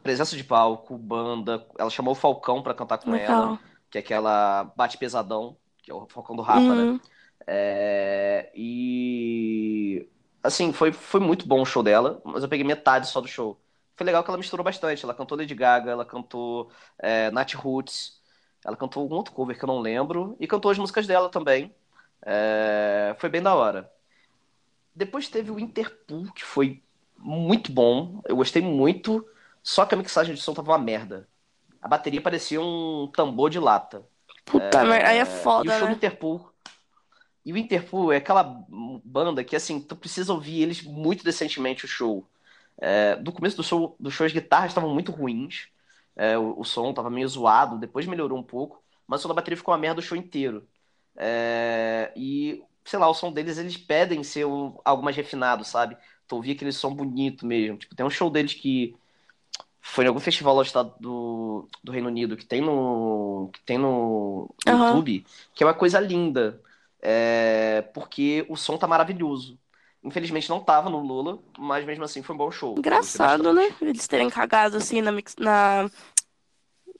Presença 0.03 0.35
de 0.35 0.43
palco, 0.43 0.97
banda. 0.97 1.67
Ela 1.79 1.91
chamou 1.91 2.13
o 2.13 2.17
Falcão 2.17 2.63
pra 2.63 2.73
cantar 2.73 2.97
com 2.97 3.15
ela, 3.15 3.51
Legal. 3.51 3.59
que 3.91 3.99
é 3.99 4.01
aquela 4.01 4.65
bate 4.75 4.97
pesadão, 4.97 5.59
que 5.83 5.91
é 5.91 5.95
o 5.95 6.07
Falcão 6.07 6.35
do 6.35 6.41
Rapa, 6.41 6.75
né? 6.75 6.83
Uhum. 6.85 7.01
É, 7.47 8.51
e 8.55 10.09
assim, 10.43 10.73
foi, 10.73 10.93
foi 10.93 11.21
muito 11.21 11.47
bom 11.47 11.61
o 11.61 11.67
show 11.67 11.83
dela, 11.83 12.23
mas 12.25 12.43
eu 12.43 12.49
peguei 12.49 12.65
metade 12.65 13.09
só 13.09 13.21
do 13.21 13.29
show. 13.29 13.61
Foi 13.95 14.07
legal 14.07 14.25
que 14.25 14.31
ela 14.31 14.39
misturou 14.39 14.65
bastante. 14.65 15.05
Ela 15.05 15.13
cantou 15.13 15.37
Lady 15.37 15.55
Gaga, 15.55 15.91
ela 15.91 16.07
cantou 16.07 16.71
é, 16.99 17.31
Nat 17.31 17.53
Roots, 17.55 18.23
ela 18.65 18.77
cantou 18.77 19.03
algum 19.03 19.17
outro 19.17 19.35
cover 19.35 19.59
que 19.59 19.65
eu 19.65 19.69
não 19.69 19.81
lembro, 19.81 20.35
e 20.41 20.47
cantou 20.47 20.71
as 20.71 20.79
músicas 20.79 21.07
dela 21.07 21.29
também. 21.29 21.75
É, 22.23 23.15
foi 23.19 23.29
bem 23.29 23.43
da 23.43 23.55
hora. 23.55 23.91
Depois 24.95 25.29
teve 25.29 25.51
o 25.51 25.59
Interpol, 25.59 26.31
que 26.33 26.45
foi 26.45 26.83
muito 27.17 27.73
bom, 27.73 28.21
eu 28.27 28.37
gostei 28.37 28.63
muito, 28.63 29.27
só 29.63 29.85
que 29.85 29.95
a 29.95 29.99
mixagem 29.99 30.35
de 30.35 30.41
som 30.41 30.55
tava 30.55 30.73
uma 30.73 30.79
merda. 30.79 31.29
A 31.81 31.89
bateria 31.89 32.21
parecia 32.21 32.61
um 32.61 33.11
tambor 33.15 33.51
de 33.51 33.59
lata. 33.59 34.05
Puta 34.45 34.85
merda, 34.85 35.09
aí 35.09 35.19
é 35.19 35.21
e 35.21 35.23
o 35.23 35.27
foda, 35.27 35.71
show 35.73 35.81
do 35.81 35.91
né? 35.91 35.93
Interpol. 35.93 36.51
E 37.45 37.53
o 37.53 37.57
Interpol 37.57 38.13
é 38.13 38.17
aquela 38.17 38.43
banda 39.05 39.43
que, 39.43 39.57
assim, 39.57 39.81
tu 39.81 39.97
precisa 39.97 40.33
ouvir 40.33 40.63
eles 40.63 40.83
muito 40.83 41.25
decentemente 41.25 41.85
o 41.85 41.89
show. 41.89 42.27
É, 42.79 43.17
do 43.17 43.33
começo 43.33 43.57
do 43.57 43.63
show, 43.63 43.97
do 43.99 44.11
show 44.11 44.27
as 44.27 44.33
guitarras 44.33 44.71
estavam 44.71 44.93
muito 44.93 45.13
ruins. 45.13 45.69
É, 46.17 46.37
o, 46.37 46.61
o 46.61 46.65
som 46.65 46.93
tava 46.93 47.09
meio 47.09 47.29
zoado, 47.29 47.79
depois 47.79 48.07
melhorou 48.07 48.39
um 48.39 48.43
pouco, 48.43 48.83
mas 49.07 49.21
o 49.21 49.23
som 49.23 49.29
da 49.29 49.35
bateria 49.35 49.57
ficou 49.57 49.73
uma 49.73 49.81
merda 49.81 50.01
o 50.01 50.03
show 50.03 50.19
inteiro. 50.19 50.67
É, 51.23 52.11
e, 52.17 52.63
sei 52.83 52.99
lá, 52.99 53.07
o 53.07 53.13
som 53.15 53.31
deles, 53.31 53.59
eles 53.59 53.77
pedem 53.77 54.25
ser 54.25 54.47
um, 54.47 54.79
algo 54.83 55.03
mais 55.03 55.15
refinado, 55.15 55.65
sabe? 55.65 55.95
Tu 56.27 56.35
ouvir 56.35 56.53
aquele 56.53 56.73
som 56.73 56.95
bonito 56.95 57.45
mesmo. 57.45 57.77
Tipo, 57.77 57.95
tem 57.95 58.07
um 58.07 58.11
show 58.11 58.31
deles 58.31 58.55
que 58.55 58.97
foi 59.83 60.05
em 60.05 60.09
algum 60.09 60.21
festival 60.21 60.55
lá 60.55 60.63
do 60.63 60.67
estado 60.67 60.95
do, 60.99 61.69
do 61.85 61.93
Reino 61.93 62.09
Unido 62.09 62.37
que 62.37 62.47
tem 62.47 62.63
no, 62.63 63.51
que 63.53 63.61
tem 63.63 63.77
no 63.77 64.49
Aham. 64.67 64.87
YouTube, 64.87 65.27
que 65.55 65.63
é 65.63 65.67
uma 65.67 65.75
coisa 65.75 66.01
linda. 66.01 66.59
É, 67.03 67.83
porque 67.95 68.47
o 68.49 68.57
som 68.57 68.79
tá 68.79 68.87
maravilhoso. 68.87 69.59
Infelizmente 70.03 70.49
não 70.49 70.61
tava 70.61 70.89
no 70.89 71.01
Lula, 71.01 71.39
mas 71.59 71.85
mesmo 71.85 72.05
assim 72.05 72.23
foi 72.23 72.35
um 72.35 72.39
bom 72.39 72.51
show. 72.51 72.79
Engraçado, 72.79 73.53
né? 73.53 73.75
Eles 73.83 74.09
terem 74.09 74.31
cagado 74.31 74.79
assim 74.79 75.03
na 75.03 75.13
mix... 75.13 75.37
na... 75.37 75.91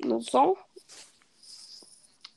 no 0.05 0.21
som. 0.21 0.55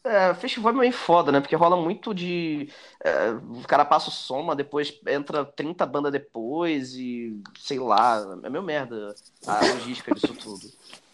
É, 0.04 0.34
festival 0.34 0.74
é 0.74 0.76
meio 0.76 0.92
foda, 0.92 1.32
né? 1.32 1.40
Porque 1.40 1.56
rola 1.56 1.78
muito 1.78 2.14
de. 2.14 2.70
é, 3.04 3.30
o 3.32 3.64
cara 3.66 3.86
passa 3.86 4.10
o 4.10 4.12
som, 4.12 4.44
mas 4.44 4.58
depois 4.58 5.00
entra 5.08 5.46
30 5.46 5.86
bandas 5.86 6.12
depois 6.12 6.94
e 6.94 7.42
sei 7.58 7.80
lá. 7.80 8.22
É 8.44 8.50
meio 8.50 8.64
merda 8.64 9.16
a 9.48 9.62
logística 9.62 10.12
disso 10.12 10.34
tudo. 10.34 10.70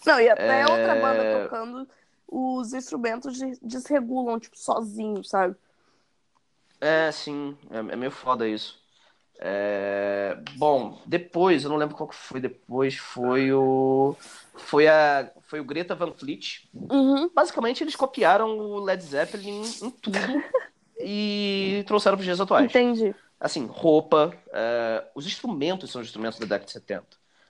Não, 0.05 0.19
e 0.19 0.27
até 0.27 0.61
É. 0.61 0.65
outra 0.65 0.95
banda 0.95 1.43
tocando, 1.43 1.87
os 2.27 2.73
instrumentos 2.73 3.37
de- 3.37 3.59
desregulam, 3.61 4.39
tipo, 4.39 4.57
sozinho, 4.57 5.23
sabe? 5.23 5.55
É, 6.81 7.11
sim, 7.11 7.55
é, 7.69 7.77
é 7.77 7.95
meio 7.95 8.11
foda 8.11 8.47
isso. 8.47 8.79
É, 9.41 10.37
bom, 10.57 10.99
depois, 11.05 11.63
eu 11.63 11.69
não 11.69 11.77
lembro 11.77 11.95
qual 11.95 12.09
que 12.09 12.15
foi 12.15 12.39
depois, 12.39 12.97
foi 12.97 13.53
o. 13.53 14.15
Foi 14.59 14.87
a. 14.87 15.31
Foi 15.41 15.59
o 15.59 15.63
Greta 15.63 15.95
Van 15.95 16.11
Fleet. 16.13 16.69
Uhum. 16.73 17.29
Basicamente, 17.33 17.83
eles 17.83 17.95
copiaram 17.95 18.57
o 18.57 18.79
Led 18.79 19.03
Zeppelin 19.03 19.63
em 19.81 19.89
tudo 19.91 20.17
e 20.99 21.83
trouxeram 21.87 22.15
para 22.15 22.21
os 22.21 22.25
dias 22.25 22.41
atuais. 22.41 22.65
Entendi. 22.65 23.15
Assim, 23.39 23.65
roupa, 23.65 24.33
é, 24.51 25.05
os 25.15 25.25
instrumentos 25.25 25.89
são 25.89 26.01
os 26.01 26.07
instrumentos 26.07 26.37
da 26.39 26.45
década 26.45 26.65
de 26.65 26.71
70. 26.71 27.05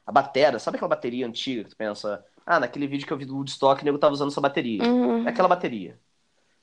A 0.06 0.12
batera, 0.12 0.60
sabe 0.60 0.78
aquela 0.78 0.90
bateria 0.90 1.26
antiga 1.26 1.64
que 1.64 1.72
tu 1.72 1.76
pensa, 1.76 2.24
ah, 2.46 2.60
naquele 2.60 2.88
vídeo 2.88 3.06
que 3.06 3.14
eu 3.14 3.18
vi 3.18 3.26
do 3.26 3.36
Woodstock, 3.36 3.82
o 3.82 3.86
nego 3.86 3.98
tava 3.98 4.14
usando 4.14 4.32
essa 4.32 4.42
bateria. 4.42 4.84
Uhum. 4.84 5.26
É 5.28 5.30
aquela 5.30 5.48
bateria. 5.48 6.00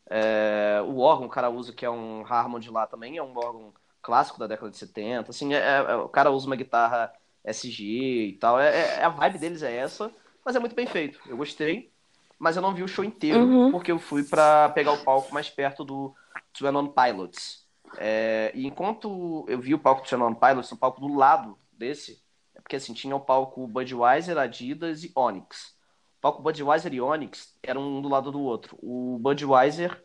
É, 0.08 0.80
o 0.86 0.98
órgão 0.98 1.26
que 1.26 1.32
o 1.32 1.34
cara 1.34 1.50
usa, 1.50 1.72
que 1.72 1.84
é 1.84 1.90
um 1.90 2.24
Harmony 2.24 2.68
lá 2.70 2.86
também, 2.86 3.16
é 3.16 3.22
um 3.22 3.36
órgão 3.36 3.72
clássico 4.00 4.38
da 4.38 4.46
década 4.46 4.70
de 4.70 4.76
70. 4.76 5.30
Assim, 5.30 5.54
é- 5.54 5.58
é- 5.58 5.96
o 5.96 6.08
cara 6.08 6.30
usa 6.30 6.46
uma 6.46 6.54
guitarra 6.56 7.12
SG 7.44 8.28
e 8.28 8.32
tal. 8.34 8.60
É, 8.60 9.00
é- 9.00 9.04
a 9.04 9.08
vibe 9.08 9.38
deles 9.38 9.62
é 9.62 9.74
essa, 9.74 10.12
mas 10.46 10.54
é 10.56 10.60
muito 10.60 10.76
bem 10.76 10.86
feito. 10.86 11.18
Eu 11.26 11.36
gostei, 11.36 11.90
mas 12.38 12.54
eu 12.56 12.62
não 12.62 12.72
vi 12.72 12.82
o 12.84 12.88
show 12.88 13.04
inteiro, 13.04 13.40
Uhum. 13.44 13.70
porque 13.72 13.90
eu 13.90 13.98
fui 13.98 14.22
pra 14.22 14.68
pegar 14.70 14.92
o 14.92 15.04
palco 15.04 15.34
mais 15.34 15.50
perto 15.50 15.84
do 15.84 16.14
Two 16.52 16.68
On 16.74 16.86
Pilots. 16.86 17.66
É, 17.98 18.52
e 18.54 18.66
enquanto 18.66 19.44
eu 19.48 19.58
vi 19.60 19.74
o 19.74 19.78
palco 19.78 20.02
do 20.02 20.08
Two 20.08 20.22
On 20.22 20.34
Pilots, 20.34 20.70
o 20.72 20.76
palco 20.76 21.00
do 21.00 21.12
lado 21.14 21.58
desse, 21.72 22.22
é 22.54 22.60
porque 22.60 22.76
assim, 22.76 22.94
tinha 22.94 23.14
o 23.16 23.20
palco 23.20 23.66
Budweiser, 23.66 24.38
Adidas 24.38 25.02
e 25.04 25.12
Onyx. 25.16 25.74
O 26.18 26.20
palco 26.20 26.42
Budweiser 26.42 26.94
e 26.94 27.00
Onyx 27.00 27.54
eram 27.62 27.82
um 27.82 28.00
do 28.00 28.08
lado 28.08 28.30
do 28.30 28.40
outro. 28.40 28.78
O 28.80 29.18
Budweiser 29.20 30.02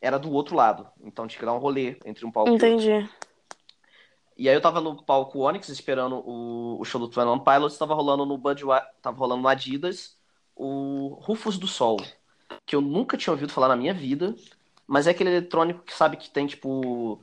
era 0.00 0.18
do 0.18 0.30
outro 0.32 0.54
lado. 0.56 0.86
Então 1.02 1.26
tinha 1.26 1.38
que 1.40 1.44
dar 1.46 1.52
um 1.52 1.58
rolê 1.58 1.98
entre 2.06 2.24
um 2.24 2.30
palco 2.32 2.48
e 2.50 2.52
outro. 2.52 2.66
Entendi. 2.66 3.08
E 4.40 4.48
aí 4.48 4.54
eu 4.54 4.60
tava 4.62 4.80
no 4.80 5.02
palco 5.02 5.40
Onyx 5.40 5.68
esperando 5.68 6.16
o, 6.26 6.80
o 6.80 6.84
show 6.86 6.98
do 6.98 7.08
Twin 7.08 7.26
Pilots, 7.40 7.76
tava 7.76 7.92
rolando 7.92 8.24
no 8.24 8.38
Budweiser, 8.38 8.88
tava 9.02 9.18
rolando 9.18 9.42
no 9.42 9.48
Adidas 9.48 10.16
o 10.56 11.18
Rufus 11.20 11.58
do 11.58 11.66
Sol, 11.66 11.98
que 12.64 12.74
eu 12.74 12.80
nunca 12.80 13.18
tinha 13.18 13.34
ouvido 13.34 13.52
falar 13.52 13.68
na 13.68 13.76
minha 13.76 13.92
vida, 13.92 14.34
mas 14.86 15.06
é 15.06 15.10
aquele 15.10 15.28
eletrônico 15.28 15.82
que 15.82 15.92
sabe 15.92 16.16
que 16.16 16.30
tem 16.30 16.46
tipo 16.46 17.22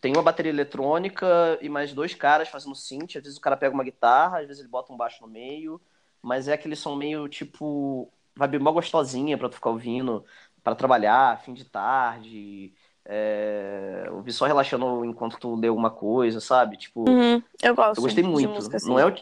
tem 0.00 0.12
uma 0.12 0.22
bateria 0.22 0.50
eletrônica 0.50 1.26
e 1.62 1.68
mais 1.68 1.92
dois 1.92 2.12
caras 2.12 2.48
fazendo 2.48 2.74
synth, 2.74 3.14
às 3.18 3.22
vezes 3.22 3.36
o 3.38 3.40
cara 3.40 3.56
pega 3.56 3.72
uma 3.72 3.84
guitarra, 3.84 4.40
às 4.40 4.48
vezes 4.48 4.58
ele 4.60 4.68
bota 4.68 4.92
um 4.92 4.96
baixo 4.96 5.22
no 5.22 5.28
meio, 5.28 5.80
mas 6.20 6.48
é 6.48 6.54
aquele 6.54 6.74
som 6.74 6.96
meio 6.96 7.28
tipo 7.28 8.12
vibe 8.34 8.58
mó 8.58 8.72
gostosinha 8.72 9.38
pra 9.38 9.48
tu 9.48 9.54
ficar 9.54 9.70
ouvindo 9.70 10.24
pra 10.64 10.74
trabalhar, 10.74 11.40
fim 11.40 11.54
de 11.54 11.64
tarde, 11.64 12.74
é, 13.10 14.06
ouvir 14.12 14.32
só 14.32 14.44
relaxando 14.46 15.02
enquanto 15.04 15.38
tu 15.38 15.56
lê 15.56 15.68
alguma 15.68 15.90
coisa, 15.90 16.40
sabe? 16.40 16.76
Tipo, 16.76 17.08
Uhum. 17.08 17.42
Eu 17.62 17.74
gosto 17.74 17.98
eu 17.98 18.02
gostei 18.02 18.22
de 18.22 18.28
muito. 18.28 18.50
música 18.50 18.76
assim. 18.76 18.88
Não 18.88 18.98
é 18.98 19.06
o 19.06 19.14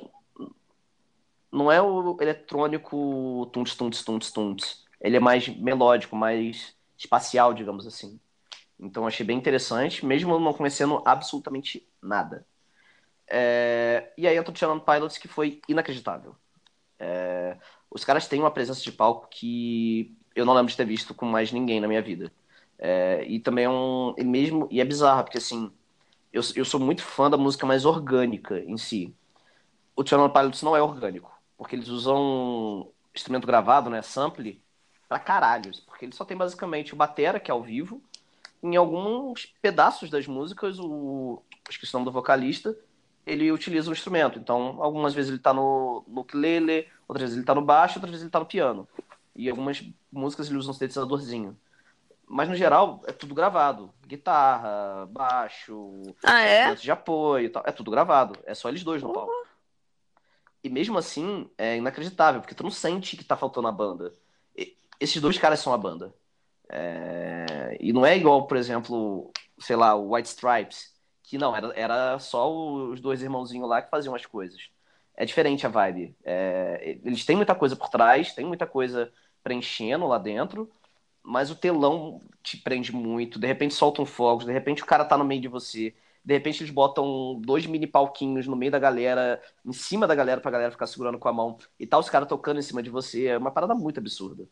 não 1.53 1.73
é 1.73 1.81
o 1.81 2.17
eletrônico 2.21 3.49
tunts 3.53 3.77
tunts 3.77 4.05
tunts 4.05 4.33
tunts. 4.33 4.85
Ele 5.01 5.17
é 5.17 5.21
mais 5.21 5.49
melódico, 5.49 6.17
mais 6.17 6.75
espacial, 6.99 7.55
digamos 7.55 7.87
assim. 7.87 8.19
Então 8.79 9.07
achei 9.07 9.25
bem 9.25 9.39
interessante, 9.39 10.05
mesmo 10.05 10.39
não 10.41 10.53
conhecendo 10.53 11.01
absolutamente 11.07 11.87
nada. 12.03 12.45
É, 13.29 14.13
E 14.19 14.27
aí 14.27 14.37
entra 14.37 14.53
o 14.53 14.57
Channel 14.57 14.81
Pilots, 14.81 15.17
que 15.17 15.29
foi 15.29 15.61
inacreditável. 15.69 16.35
É, 16.99 17.57
Os 17.91 18.05
caras 18.05 18.27
têm 18.27 18.41
uma 18.41 18.51
presença 18.51 18.83
de 18.83 18.93
palco 18.93 19.29
que 19.31 20.15
eu 20.35 20.45
não 20.45 20.53
lembro 20.55 20.71
de 20.71 20.77
ter 20.77 20.85
visto 20.85 21.15
com 21.15 21.25
mais 21.25 21.53
ninguém 21.53 21.81
na 21.81 21.89
minha 21.89 22.03
vida. 22.03 22.31
É, 22.79 23.25
E 23.27 23.41
também 23.41 23.65
é 23.65 23.71
um. 23.71 24.15
E 24.19 24.25
mesmo, 24.25 24.69
e 24.71 24.81
é 24.81 24.85
bizarro, 24.85 25.25
porque 25.25 25.39
assim, 25.39 25.73
eu, 26.33 26.43
eu 26.57 26.65
sou 26.65 26.81
muito 26.81 27.03
fã 27.03 27.31
da 27.31 27.37
música 27.37 27.67
mais 27.67 27.85
orgânica 27.85 28.61
em 28.61 28.77
si. 28.77 29.15
O 29.97 30.07
Channel 30.07 30.31
Pilots 30.31 30.63
não 30.63 30.77
é 30.77 30.83
orgânico, 30.83 31.33
porque 31.57 31.77
eles 31.77 31.89
usam 31.89 32.93
instrumento 33.15 33.47
gravado, 33.47 33.91
né? 33.91 34.03
Sample, 34.03 34.63
pra 35.09 35.19
caralho. 35.19 35.73
Porque 35.87 36.05
ele 36.05 36.15
só 36.15 36.25
tem 36.25 36.37
basicamente 36.37 36.95
o 36.95 36.97
batera, 36.97 37.41
que 37.41 37.51
é 37.51 37.55
ao 37.55 37.63
vivo, 37.63 38.03
em 38.63 38.77
alguns 38.77 39.47
pedaços 39.63 40.11
das 40.11 40.27
músicas, 40.27 40.79
o. 40.81 41.43
Esqueci 41.69 41.95
o 41.95 41.99
nome 41.99 42.07
do 42.07 42.13
vocalista, 42.13 42.77
ele 43.27 43.51
utiliza 43.53 43.91
o 43.91 43.93
instrumento. 43.93 44.39
Então, 44.39 44.83
algumas 44.83 45.15
vezes 45.15 45.31
ele 45.31 45.41
tá 45.41 45.53
no, 45.53 46.05
no 46.07 46.21
ukulele, 46.23 46.89
outras 47.09 47.23
vezes 47.23 47.37
ele 47.37 47.47
tá 47.47 47.55
no 47.55 47.63
baixo, 47.63 47.99
outras 47.99 48.11
vezes 48.11 48.23
ele 48.25 48.31
tá 48.31 48.41
no 48.41 48.47
piano. 48.47 48.89
E 49.35 49.51
algumas 49.51 49.83
músicas 50.13 50.49
ele 50.49 50.59
usa 50.59 50.71
um 50.71 50.73
sintetizadorzinho. 50.73 51.57
Mas, 52.29 52.49
no 52.49 52.55
geral, 52.57 53.03
é 53.07 53.13
tudo 53.13 53.35
gravado. 53.35 53.93
Guitarra, 54.07 55.07
baixo, 55.07 56.03
Ah, 56.25 56.43
é? 56.43 56.75
de 56.75 56.91
apoio 56.91 57.51
tal. 57.53 57.63
É 57.67 57.71
tudo 57.73 57.91
gravado. 57.91 58.39
É 58.45 58.55
só 58.55 58.69
eles 58.69 58.83
dois 58.83 59.03
no 59.03 59.13
palco. 59.13 59.33
E 60.63 60.69
mesmo 60.69 60.99
assim, 60.99 61.49
é 61.57 61.77
inacreditável, 61.77 62.41
porque 62.41 62.55
tu 62.55 62.65
não 62.65 62.71
sente 62.71 63.17
que 63.17 63.25
tá 63.25 63.37
faltando 63.37 63.69
a 63.69 63.73
banda. 63.73 64.13
E- 64.57 64.77
esses 64.99 65.21
dois 65.23 65.39
caras 65.39 65.61
são 65.61 65.73
a 65.73 65.79
banda. 65.79 66.13
É, 66.69 67.77
E 67.81 67.93
não 67.93 68.05
é 68.05 68.17
igual, 68.17 68.47
por 68.47 68.57
exemplo, 68.57 69.31
sei 69.59 69.77
lá, 69.77 69.95
o 69.95 70.15
White 70.15 70.29
Stripes, 70.29 70.93
que 71.23 71.39
não, 71.39 71.55
era, 71.55 71.73
era 71.77 72.19
só 72.19 72.53
os 72.53 73.01
dois 73.01 73.23
irmãozinhos 73.23 73.69
lá 73.69 73.81
que 73.81 73.91
faziam 73.91 74.15
as 74.15 74.27
coisas. 74.27 74.69
É 75.17 75.25
diferente 75.25 75.65
a 75.65 75.69
vibe. 75.69 76.17
É, 76.25 76.99
Eles 77.05 77.25
têm 77.25 77.37
muita 77.37 77.55
coisa 77.55 77.77
por 77.77 77.89
trás, 77.89 78.35
tem 78.35 78.45
muita 78.45 78.67
coisa 78.67 79.13
preenchendo 79.45 80.07
lá 80.09 80.19
dentro, 80.19 80.69
mas 81.27 81.51
o 81.51 81.57
telão 81.57 82.23
te 82.43 82.57
prende 82.57 82.95
muito. 82.95 83.39
De 83.39 83.47
repente 83.47 83.75
soltam 83.75 84.07
fogos, 84.07 84.47
de 84.47 84.53
repente 84.53 84.83
o 84.83 84.87
cara 84.87 85.05
tá 85.05 85.19
no 85.19 85.25
meio 85.25 85.41
de 85.41 85.49
você. 85.49 85.95
De 86.25 86.35
repente 86.35 86.63
eles 86.63 86.73
botam 86.73 87.41
dois 87.41 87.67
mini 87.67 87.87
palquinhos 87.87 88.47
no 88.47 88.57
meio 88.57 88.71
da 88.73 88.79
galera, 88.79 89.41
em 89.65 89.73
cima 89.73 90.07
da 90.07 90.15
galera, 90.15 90.41
pra 90.41 90.51
galera 90.51 90.71
ficar 90.73 90.87
segurando 90.87 91.19
com 91.19 91.29
a 91.29 91.33
mão. 91.33 91.59
E 91.79 91.87
tá 91.87 91.99
os 91.99 92.09
caras 92.11 92.29
tocando 92.29 92.59
em 92.59 92.63
cima 92.63 92.83
de 92.83 92.91
você. 92.91 93.27
É 93.27 93.39
uma 93.39 93.51
parada 93.51 93.75
muito 93.75 93.99
absurda. 93.99 94.45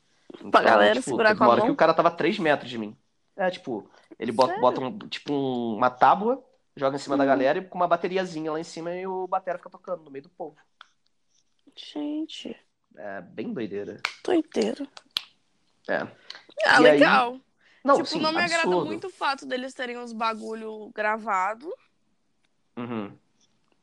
Pra 0.50 0.62
galera 0.62 1.00
segurar 1.00 1.28
teve 1.30 1.38
com 1.38 1.44
a 1.44 1.56
mão? 1.56 1.66
que 1.66 1.70
o 1.72 1.76
cara 1.76 1.94
tava 1.94 2.08
a 2.08 2.12
3 2.12 2.38
metros 2.38 2.70
de 2.70 2.78
mim. 2.78 2.96
É, 3.36 3.50
tipo, 3.50 3.88
ele 4.18 4.30
bota, 4.32 4.60
bota 4.60 4.80
um, 4.80 4.98
tipo 5.08 5.32
um- 5.32 5.74
uma 5.76 5.90
tábua, 5.90 6.44
joga 6.76 6.96
em 6.96 7.00
cima 7.00 7.16
da 7.16 7.24
Uhum. 7.24 7.28
galera 7.28 7.58
e 7.58 7.64
com 7.64 7.76
uma 7.76 7.88
bateriazinha 7.88 8.52
lá 8.52 8.60
em 8.60 8.64
cima 8.64 8.92
e 8.94 9.06
o 9.06 9.26
batera 9.26 9.58
fica 9.58 9.70
tocando 9.70 10.04
no 10.04 10.10
meio 10.10 10.22
do 10.24 10.28
povo. 10.30 10.56
Gente, 11.76 12.56
É 12.96 13.20
bem 13.20 13.52
doideira. 13.52 14.00
tô 14.22 14.32
inteiro. 14.32 14.86
É. 15.88 15.96
Ah, 15.98 16.08
E 16.64 16.68
aí- 16.76 16.82
legal. 16.82 17.38
Não, 17.84 17.96
tipo, 17.96 18.08
sim, 18.08 18.20
não 18.20 18.32
me 18.32 18.38
agrada 18.40 18.62
absurdo. 18.62 18.86
muito 18.86 19.08
o 19.08 19.10
fato 19.10 19.44
deles 19.44 19.74
terem 19.74 19.98
uns 19.98 20.12
bagulho 20.14 20.90
gravado 20.94 21.70
Uhum, 22.78 23.14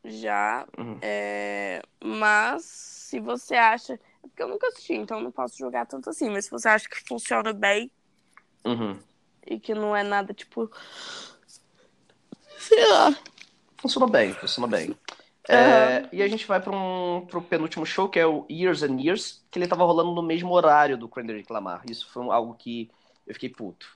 já. 0.03 0.65
uhum. 0.75 0.97
É, 1.03 1.83
mas 2.03 2.63
se 2.65 3.19
você 3.19 3.53
acha. 3.55 3.93
é 3.93 3.99
Porque 4.21 4.41
eu 4.41 4.47
nunca 4.47 4.67
assisti, 4.69 4.93
então 4.93 5.19
não 5.21 5.31
posso 5.31 5.55
jogar 5.57 5.85
tanto 5.85 6.09
assim. 6.09 6.29
Mas 6.31 6.45
se 6.45 6.51
você 6.51 6.67
acha 6.67 6.89
que 6.89 6.99
funciona 7.07 7.53
bem 7.53 7.91
Uhum. 8.65 8.99
e 9.45 9.59
que 9.59 9.73
não 9.75 9.95
é 9.95 10.01
nada 10.01 10.33
tipo. 10.33 10.71
Sei 12.57 12.87
lá. 12.87 13.15
Funcionou 13.77 14.09
bem, 14.09 14.33
funcionou 14.33 14.69
bem. 14.69 14.95
É, 15.49 16.05
e 16.11 16.21
a 16.21 16.27
gente 16.27 16.45
vai 16.45 16.59
para 16.61 16.71
um, 16.71 17.25
pro 17.25 17.41
penúltimo 17.41 17.85
show, 17.85 18.07
que 18.07 18.19
é 18.19 18.25
o 18.25 18.45
Years 18.49 18.83
and 18.83 18.99
Years, 18.99 19.43
que 19.49 19.57
ele 19.59 19.67
tava 19.67 19.83
rolando 19.83 20.11
no 20.11 20.21
mesmo 20.21 20.51
horário 20.53 20.97
do 20.97 21.09
Kendrick 21.09 21.51
Lamar. 21.51 21.81
Isso 21.89 22.07
foi 22.11 22.23
algo 22.29 22.53
que 22.53 22.89
eu 23.25 23.33
fiquei 23.33 23.49
puto. 23.49 23.87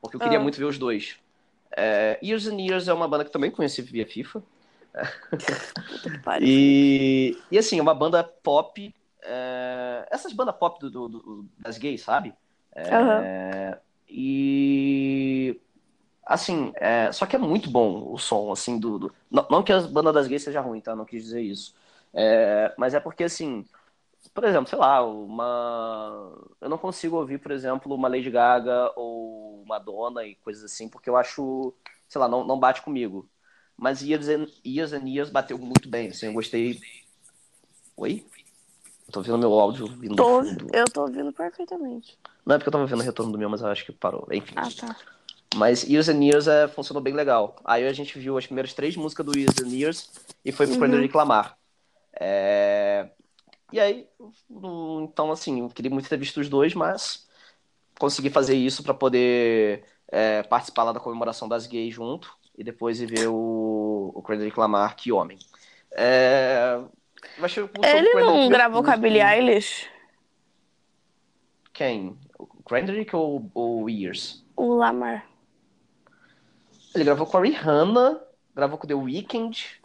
Porque 0.00 0.16
eu 0.16 0.20
queria 0.20 0.38
Ah. 0.38 0.42
muito 0.42 0.58
ver 0.58 0.64
os 0.64 0.78
dois. 0.78 1.16
É, 1.76 2.18
Years 2.22 2.46
and 2.46 2.60
Years 2.60 2.88
é 2.88 2.92
uma 2.92 3.08
banda 3.08 3.24
que 3.24 3.30
também 3.32 3.50
conheci 3.50 3.82
via 3.82 4.06
FIFA. 4.06 4.42
E, 6.40 7.36
e 7.50 7.58
assim, 7.58 7.78
é 7.78 7.82
uma 7.82 7.94
banda 7.94 8.22
pop. 8.24 8.94
é, 9.26 10.06
essas 10.10 10.32
bandas 10.32 10.54
pop 10.56 10.78
do, 10.80 10.90
do- 10.90 11.08
do- 11.08 11.46
das 11.58 11.78
gays, 11.78 12.02
sabe? 12.02 12.34
É, 12.74 12.94
Aham. 12.94 13.24
E 14.08 15.58
assim, 16.26 16.72
é, 16.76 17.10
só 17.12 17.26
que 17.26 17.36
é 17.36 17.38
muito 17.38 17.70
bom 17.70 18.12
o 18.12 18.18
som, 18.18 18.52
assim, 18.52 18.78
do. 18.78 18.98
do- 18.98 19.14
não, 19.30 19.46
não 19.50 19.62
que 19.62 19.72
as 19.72 19.86
bandas 19.86 20.14
das 20.14 20.26
gays 20.26 20.42
seja 20.42 20.60
ruim, 20.60 20.80
tá? 20.80 20.94
Não 20.96 21.04
quis 21.04 21.22
dizer 21.24 21.42
isso. 21.42 21.74
É, 22.12 22.74
mas 22.78 22.94
é 22.94 23.00
porque 23.00 23.24
assim, 23.24 23.64
por 24.34 24.44
exemplo, 24.44 24.68
sei 24.68 24.78
lá, 24.78 25.04
uma. 25.04 26.32
Eu 26.60 26.68
não 26.68 26.78
consigo 26.78 27.16
ouvir, 27.16 27.38
por 27.38 27.52
exemplo, 27.52 27.94
uma 27.94 28.08
Lady 28.08 28.30
Gaga 28.30 28.92
ou 28.96 29.64
Madonna 29.66 30.24
e 30.24 30.34
coisas 30.36 30.64
assim, 30.64 30.88
porque 30.88 31.10
eu 31.10 31.16
acho, 31.16 31.74
sei 32.08 32.20
lá, 32.20 32.28
não, 32.28 32.44
não 32.44 32.58
bate 32.58 32.82
comigo. 32.82 33.28
Mas 33.76 34.02
Years 34.02 34.28
and, 34.28 34.46
Years 34.64 34.92
and 34.92 35.06
Years 35.08 35.30
bateu 35.30 35.58
muito 35.58 35.88
bem, 35.88 36.08
assim, 36.08 36.26
eu 36.26 36.32
gostei. 36.32 36.80
Oi? 37.96 38.24
Eu 39.06 39.12
tô 39.12 39.20
ouvindo 39.20 39.38
meu 39.38 39.52
áudio 39.52 39.86
vindo 39.88 40.16
Tô, 40.16 40.40
eu 40.72 40.84
tô 40.92 41.02
ouvindo 41.02 41.32
perfeitamente. 41.32 42.18
Não 42.44 42.54
é 42.54 42.58
porque 42.58 42.68
eu 42.68 42.72
tava 42.72 42.86
vendo 42.86 43.00
o 43.00 43.04
retorno 43.04 43.32
do 43.32 43.38
meu, 43.38 43.48
mas 43.48 43.60
eu 43.60 43.68
acho 43.68 43.84
que 43.84 43.92
parou. 43.92 44.26
Enfim. 44.32 44.54
Ah, 44.56 44.68
tá. 44.68 44.96
Mas 45.54 45.82
Years 45.84 46.08
and 46.08 46.22
Years 46.22 46.46
é, 46.48 46.68
funcionou 46.68 47.02
bem 47.02 47.14
legal. 47.14 47.56
Aí 47.64 47.86
a 47.86 47.92
gente 47.92 48.18
viu 48.18 48.36
as 48.36 48.46
primeiras 48.46 48.72
três 48.74 48.96
músicas 48.96 49.24
do 49.26 49.38
Years 49.38 49.54
and 49.62 49.68
Years 49.68 50.10
e 50.44 50.52
foi 50.52 50.66
pro 50.66 50.74
Uhum. 50.76 50.80
Kendrick 50.82 51.16
Lamar. 51.16 51.56
É, 52.18 53.08
E 53.72 53.80
aí, 53.80 54.06
então 55.02 55.32
assim, 55.32 55.60
eu 55.60 55.68
queria 55.68 55.90
muito 55.90 56.08
ter 56.08 56.16
visto 56.16 56.38
os 56.40 56.48
dois, 56.48 56.74
mas 56.74 57.26
consegui 57.98 58.30
fazer 58.30 58.54
isso 58.54 58.82
pra 58.82 58.94
poder 58.94 59.84
é, 60.08 60.42
participar 60.44 60.84
lá 60.84 60.92
da 60.92 61.00
comemoração 61.00 61.48
das 61.48 61.66
gays 61.66 61.94
junto 61.94 62.36
e 62.56 62.62
depois 62.62 63.00
ir 63.00 63.06
ver 63.06 63.28
o, 63.28 64.12
o 64.14 64.22
Kendrick 64.22 64.58
Lamar, 64.58 64.94
que 64.96 65.10
homem. 65.10 65.38
É... 65.92 66.80
do 67.72 67.84
Ele 67.84 68.14
não 68.14 68.48
gravou 68.48 68.82
com 68.82 68.90
a 68.90 68.96
Billie 68.96 69.22
Eilish? 69.22 69.88
Quem? 71.72 72.16
O 72.38 72.46
Kendrick 72.62 73.14
ou 73.14 73.50
o 73.54 73.88
Years? 73.88 74.44
O 74.56 74.74
Lamar. 74.74 75.26
Ele 76.94 77.04
gravou 77.04 77.26
com 77.26 77.36
a 77.36 77.42
Rihanna, 77.42 78.20
gravou 78.54 78.78
com 78.78 78.86
The 78.86 78.94
Weeknd, 78.94 79.80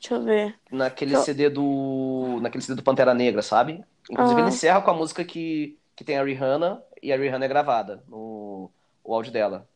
Deixa 0.00 0.14
eu 0.14 0.22
ver. 0.22 0.58
naquele 0.70 1.14
Eu- 1.14 1.20
CD 1.22 1.48
do. 1.48 2.38
Naquele 2.42 2.62
CD 2.62 2.74
do 2.76 2.82
Pantera 2.82 3.14
Negra, 3.14 3.42
sabe? 3.42 3.84
Inclusive 4.10 4.40
Ah. 4.40 4.44
ele 4.44 4.48
encerra 4.54 4.80
com 4.82 4.90
a 4.90 4.94
música 4.94 5.24
que, 5.24 5.78
que 5.96 6.04
tem 6.04 6.18
a 6.18 6.24
Rihanna 6.24 6.82
e 7.02 7.12
a 7.12 7.16
Rihanna 7.16 7.44
é 7.44 7.48
gravada 7.48 8.02
no 8.08 8.70
o 9.04 9.14
áudio 9.14 9.32
dela. 9.32 9.66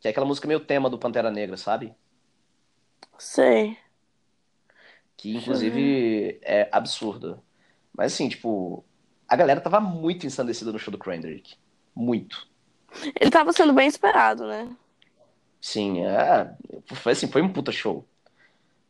Que 0.00 0.08
é 0.08 0.10
aquela 0.10 0.26
música 0.26 0.46
meio 0.48 0.60
tema 0.60 0.88
do 0.90 0.98
Pantera 0.98 1.30
Negra, 1.30 1.56
sabe? 1.56 1.94
Sei. 3.18 3.76
Que 5.16 5.36
inclusive 5.36 6.38
é 6.42 6.68
absurda. 6.72 7.38
Mas 7.96 8.12
assim, 8.12 8.28
tipo, 8.28 8.84
a 9.28 9.36
galera 9.36 9.60
tava 9.60 9.80
muito 9.80 10.26
ensandecida 10.26 10.72
no 10.72 10.78
show 10.78 10.90
do 10.92 10.98
Kendrick. 10.98 11.54
Muito. 11.94 12.46
Ele 13.20 13.30
tava 13.30 13.52
sendo 13.52 13.72
bem 13.72 13.86
esperado, 13.88 14.46
né? 14.46 14.68
Sim, 15.64 16.00
é. 16.04 16.54
Foi 16.94 17.12
assim, 17.12 17.26
foi 17.30 17.40
um 17.42 17.50
puta 17.52 17.72
show. 17.72 18.06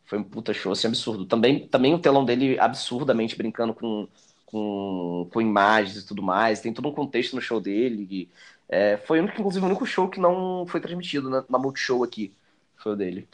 Foi 0.05 0.19
um 0.19 0.23
puta 0.23 0.53
show, 0.53 0.71
assim, 0.73 0.87
absurdo. 0.87 1.25
Também, 1.25 1.67
também 1.67 1.93
o 1.93 1.99
telão 1.99 2.25
dele 2.25 2.59
absurdamente 2.59 3.37
brincando 3.37 3.73
com, 3.73 4.07
com, 4.45 5.29
com 5.33 5.41
imagens 5.41 5.97
e 6.03 6.07
tudo 6.07 6.23
mais. 6.23 6.61
Tem 6.61 6.73
todo 6.73 6.89
um 6.89 6.93
contexto 6.93 7.35
no 7.35 7.41
show 7.41 7.61
dele. 7.61 8.07
e, 8.11 8.29
é, 8.69 8.97
foi, 8.97 9.19
o 9.19 9.23
único- 9.23 9.39
inclusive, 9.41 9.65
o 9.65 9.69
único 9.69 9.85
show 9.87 10.09
que 10.09 10.19
não 10.19 10.65
foi 10.67 10.81
transmitido 10.81 11.29
na, 11.29 11.45
na 11.49 11.59
Multishow 11.59 12.03
aqui. 12.03 12.33
Foi 12.77 12.93
o 12.93 12.97
dele. 12.97 13.27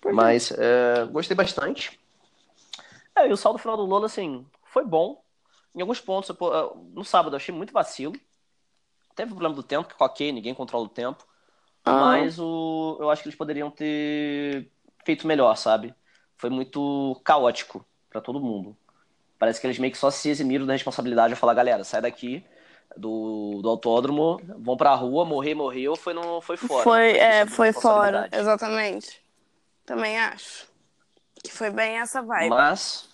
Quê? 0.00 0.08
Mas 0.12 0.52
é, 0.52 1.06
gostei 1.06 1.36
bastante. 1.36 1.98
É, 3.16 3.26
e 3.28 3.32
o 3.32 3.36
saldo 3.36 3.58
final 3.58 3.76
do 3.76 3.84
Lola, 3.84 4.06
assim, 4.06 4.46
foi 4.64 4.84
bom. 4.84 5.22
Em 5.74 5.80
alguns 5.80 6.00
pontos, 6.00 6.30
eu, 6.30 6.90
no 6.94 7.04
sábado, 7.04 7.34
eu 7.34 7.36
achei 7.38 7.54
muito 7.54 7.72
vacilo. 7.72 8.14
Teve 9.14 9.32
o 9.32 9.34
problema 9.36 9.54
do 9.54 9.62
tempo, 9.62 9.88
que 9.88 10.02
ok, 10.02 10.32
ninguém 10.32 10.54
controla 10.54 10.86
o 10.86 10.88
tempo. 10.88 11.26
Ah, 11.88 12.00
Mas 12.00 12.38
o, 12.38 12.98
eu 13.00 13.10
acho 13.10 13.22
que 13.22 13.28
eles 13.28 13.38
poderiam 13.38 13.70
ter 13.70 14.70
feito 15.04 15.26
melhor, 15.26 15.54
sabe? 15.56 15.94
Foi 16.36 16.50
muito 16.50 17.20
caótico 17.24 17.84
pra 18.10 18.20
todo 18.20 18.40
mundo. 18.40 18.76
Parece 19.38 19.60
que 19.60 19.66
eles 19.66 19.78
meio 19.78 19.92
que 19.92 19.98
só 19.98 20.10
se 20.10 20.28
eximiram 20.28 20.66
da 20.66 20.72
responsabilidade 20.72 21.34
de 21.34 21.40
falar, 21.40 21.54
galera, 21.54 21.84
sai 21.84 22.02
daqui 22.02 22.44
do, 22.96 23.60
do 23.62 23.68
autódromo, 23.68 24.40
vão 24.58 24.76
pra 24.76 24.94
rua, 24.94 25.24
morrer, 25.24 25.54
morreu, 25.54 25.94
foi, 25.96 26.12
no, 26.12 26.40
foi 26.40 26.56
fora. 26.56 26.82
foi, 26.82 27.12
Não 27.12 27.20
é, 27.20 27.46
foi 27.46 27.72
fora, 27.72 28.28
exatamente. 28.32 29.22
Também 29.86 30.18
acho. 30.18 30.66
Que 31.42 31.52
foi 31.52 31.70
bem 31.70 31.98
essa 31.98 32.20
vibe. 32.20 32.50
Mas, 32.50 33.08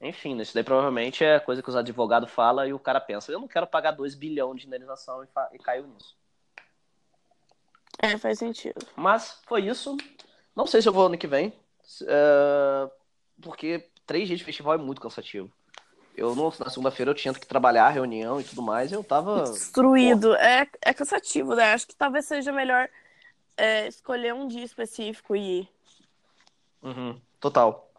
enfim, 0.00 0.38
isso 0.40 0.54
daí 0.54 0.62
provavelmente 0.62 1.24
é 1.24 1.40
coisa 1.40 1.62
que 1.62 1.68
os 1.68 1.76
advogados 1.76 2.30
falam 2.30 2.66
e 2.66 2.72
o 2.72 2.78
cara 2.78 3.00
pensa, 3.00 3.32
eu 3.32 3.40
não 3.40 3.48
quero 3.48 3.66
pagar 3.66 3.92
2 3.92 4.14
bilhões 4.14 4.60
de 4.60 4.66
indenização 4.66 5.24
e, 5.24 5.28
e 5.52 5.58
caiu 5.58 5.86
nisso. 5.86 6.14
É, 7.98 8.18
faz 8.18 8.38
sentido. 8.38 8.86
Mas 8.96 9.38
foi 9.46 9.62
isso. 9.66 9.96
Não 10.54 10.66
sei 10.66 10.82
se 10.82 10.88
eu 10.88 10.92
vou 10.92 11.06
ano 11.06 11.18
que 11.18 11.26
vem. 11.26 11.52
é, 12.06 12.90
porque 13.42 13.88
três 14.06 14.26
dias 14.26 14.38
de 14.38 14.44
festival 14.44 14.74
é 14.74 14.78
muito 14.78 15.00
cansativo. 15.00 15.50
Eu 16.16 16.34
não- 16.34 16.52
na 16.60 16.70
segunda-feira 16.70 17.10
eu 17.10 17.14
tinha 17.14 17.34
que 17.34 17.46
trabalhar, 17.46 17.88
reunião 17.90 18.40
e 18.40 18.44
tudo 18.44 18.62
mais, 18.62 18.90
e 18.90 18.94
eu 18.94 19.02
tava. 19.02 19.42
Destruído. 19.42 20.34
É, 20.36 20.66
é 20.80 20.94
cansativo, 20.94 21.54
né? 21.54 21.72
Acho 21.72 21.86
que 21.88 21.96
talvez 21.96 22.24
seja 22.26 22.52
melhor 22.52 22.88
é, 23.56 23.86
escolher 23.88 24.32
um 24.32 24.46
dia 24.46 24.64
específico 24.64 25.34
e 25.34 25.60
ir. 25.60 25.68
Uhum, 26.82 27.20
total. 27.40 27.90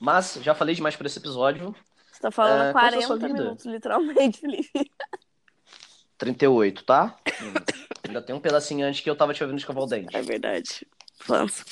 Mas 0.00 0.34
já 0.42 0.54
falei 0.54 0.74
demais 0.74 0.96
por 0.96 1.06
esse 1.06 1.18
episódio. 1.18 1.74
Você 2.10 2.20
tá 2.20 2.30
falando 2.30 2.68
É, 2.68 2.72
qual 2.72 2.84
é 2.84 2.88
a 2.88 2.92
sua 3.02 3.18
40 3.18 3.28
vida? 3.28 3.42
minutos, 3.42 3.66
literalmente, 3.66 4.40
Felipe. 4.40 4.90
38, 6.18 6.84
tá? 6.84 7.16
Ainda 8.06 8.22
tem 8.22 8.34
um 8.34 8.40
pedacinho 8.40 8.86
antes 8.86 9.00
que 9.00 9.08
eu 9.10 9.16
tava 9.16 9.32
te 9.34 9.42
ouvindo 9.42 9.58
escovar 9.58 9.84
o 9.84 9.86
dente. 9.86 10.16
É 10.16 10.22
verdade. 10.22 10.86
Vamos. 11.26 11.64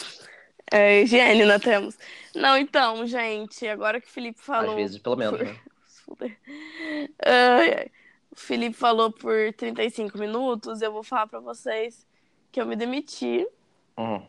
É, 0.72 1.03
higiene 1.03 1.45
nós 1.45 1.62
temos. 1.62 1.97
Não, 2.35 2.57
então, 2.57 3.07
gente, 3.07 3.66
agora 3.68 4.01
que 4.01 4.07
o 4.09 4.11
Felipe 4.11 4.41
falou. 4.41 4.70
Às 4.70 4.76
vezes, 4.76 4.99
pelo 4.99 5.16
menos. 5.16 5.39
por- 5.39 5.47
Né? 6.20 6.37
Ai. 7.24 7.87
O 8.30 8.37
Felipe 8.37 8.74
falou 8.76 9.12
por 9.12 9.53
35 9.53 10.18
minutos, 10.18 10.82
eu 10.82 10.91
vou 10.93 11.05
falar 11.05 11.26
pra 11.28 11.39
vocês 11.39 12.05
que 12.51 12.61
eu 12.61 12.66
me 12.66 12.74
demiti. 12.74 13.47
Uhum. 13.97 14.26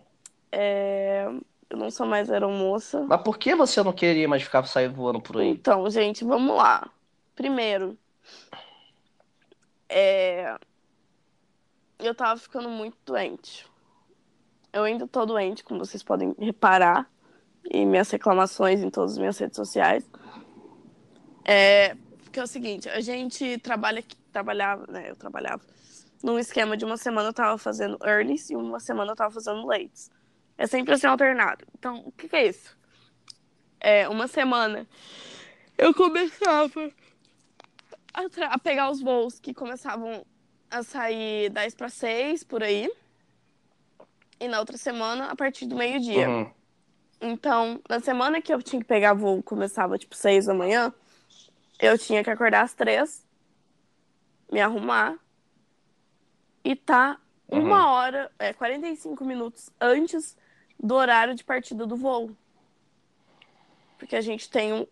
É, 0.51 1.25
Eu 1.69 1.77
não 1.77 1.89
sou 1.89 2.05
mais 2.05 2.29
aeromoça. 2.29 3.01
Mas 3.09 3.21
por 3.23 3.37
que 3.39 3.55
você 3.55 3.81
não 3.81 3.91
queria 3.91 4.27
mais 4.27 4.43
ficar 4.43 4.63
saindo 4.67 4.93
voando 4.93 5.19
por 5.19 5.37
aí? 5.41 5.47
Então, 5.49 5.89
gente, 5.89 6.23
vamos 6.23 6.55
lá. 6.55 6.87
Primeiro, 7.35 7.97
é, 9.89 10.55
eu 11.99 12.13
tava 12.13 12.39
ficando 12.39 12.69
muito 12.69 12.97
doente. 13.05 13.65
Eu 14.71 14.83
ainda 14.83 15.07
tô 15.07 15.25
doente, 15.25 15.63
como 15.63 15.85
vocês 15.85 16.03
podem 16.03 16.35
reparar, 16.37 17.09
em 17.71 17.85
minhas 17.85 18.09
reclamações 18.11 18.81
em 18.81 18.89
todas 18.89 19.13
as 19.13 19.17
minhas 19.17 19.37
redes 19.37 19.55
sociais. 19.55 20.09
É, 21.43 21.95
porque 22.23 22.39
é 22.39 22.43
o 22.43 22.47
seguinte, 22.47 22.89
a 22.89 22.99
gente 22.99 23.57
trabalha, 23.59 24.03
trabalhava, 24.31 24.85
né? 24.87 25.09
Eu 25.09 25.15
trabalhava 25.15 25.61
num 26.25 26.39
esquema 26.39 26.75
de 26.75 26.83
uma 26.83 26.97
semana 26.97 27.29
eu 27.29 27.33
tava 27.33 27.55
fazendo 27.55 27.99
earlys 28.03 28.49
e 28.49 28.55
uma 28.55 28.79
semana 28.79 29.11
eu 29.11 29.15
tava 29.15 29.31
fazendo 29.31 29.63
lates. 29.65 30.09
É 30.57 30.65
sempre 30.65 30.95
assim 30.95 31.05
alternado. 31.05 31.63
Então, 31.77 32.03
o 32.03 32.11
que, 32.11 32.27
que 32.27 32.35
é 32.35 32.47
isso? 32.47 32.75
É, 33.79 34.09
uma 34.09 34.27
semana 34.27 34.87
eu 35.77 35.93
começava 35.93 36.91
a, 38.11 38.21
a 38.53 38.57
pegar 38.57 38.89
os 38.89 39.01
voos 39.01 39.39
que 39.39 39.53
começavam 39.53 40.25
a 40.79 40.83
sair 40.83 41.49
10 41.49 41.75
para 41.75 41.89
6 41.89 42.43
por 42.43 42.61
aí. 42.63 42.91
E 44.39 44.47
na 44.47 44.59
outra 44.59 44.77
semana, 44.77 45.27
a 45.27 45.35
partir 45.35 45.65
do 45.65 45.75
meio-dia. 45.75 46.29
Uhum. 46.29 46.51
Então, 47.21 47.79
na 47.89 47.99
semana 47.99 48.41
que 48.41 48.53
eu 48.53 48.61
tinha 48.61 48.81
que 48.81 48.87
pegar 48.87 49.13
voo, 49.13 49.41
começava 49.41 49.97
tipo 49.97 50.15
6 50.15 50.45
da 50.45 50.53
manhã, 50.53 50.93
eu 51.79 51.97
tinha 51.97 52.23
que 52.23 52.29
acordar 52.29 52.63
às 52.63 52.73
3, 52.73 53.25
me 54.51 54.59
arrumar 54.59 55.17
e 56.63 56.75
tá 56.75 57.17
uma 57.47 57.91
hora, 57.91 58.31
é, 58.37 58.51
45 58.51 59.23
minutos 59.23 59.69
antes 59.79 60.35
do 60.79 60.95
horário 60.95 61.35
de 61.35 61.43
partida 61.43 61.85
do 61.85 61.95
voo. 61.95 62.31
Porque 63.97 64.15
a 64.15 64.21
gente 64.21 64.49
tem 64.49 64.73
um- 64.73 64.87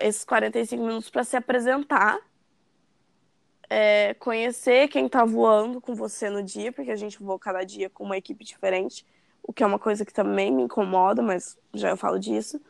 esses 0.00 0.24
45 0.24 0.82
minutos 0.84 1.10
para 1.10 1.22
se 1.22 1.36
apresentar, 1.36 2.18
é, 3.70 4.14
conhecer 4.14 4.88
quem 4.88 5.08
tá 5.08 5.24
voando 5.24 5.80
com 5.80 5.94
você 5.94 6.30
no 6.30 6.42
dia, 6.42 6.72
porque 6.72 6.90
a 6.90 6.96
gente 6.96 7.18
voa 7.18 7.38
cada 7.38 7.64
dia 7.64 7.90
com 7.90 8.04
uma 8.04 8.16
equipe 8.16 8.44
diferente, 8.44 9.04
o 9.42 9.52
que 9.52 9.62
é 9.62 9.66
uma 9.66 9.78
coisa 9.78 10.04
que 10.04 10.12
também 10.12 10.50
me 10.50 10.62
incomoda, 10.62 11.22
mas 11.22 11.58
já 11.74 11.90
eu 11.90 11.96
falo 11.96 12.18
disso. 12.18 12.60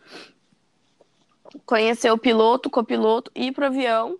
Conhecer 1.64 2.10
o 2.10 2.18
piloto, 2.18 2.68
copiloto, 2.68 3.30
ir 3.34 3.52
pro 3.52 3.66
avião, 3.66 4.18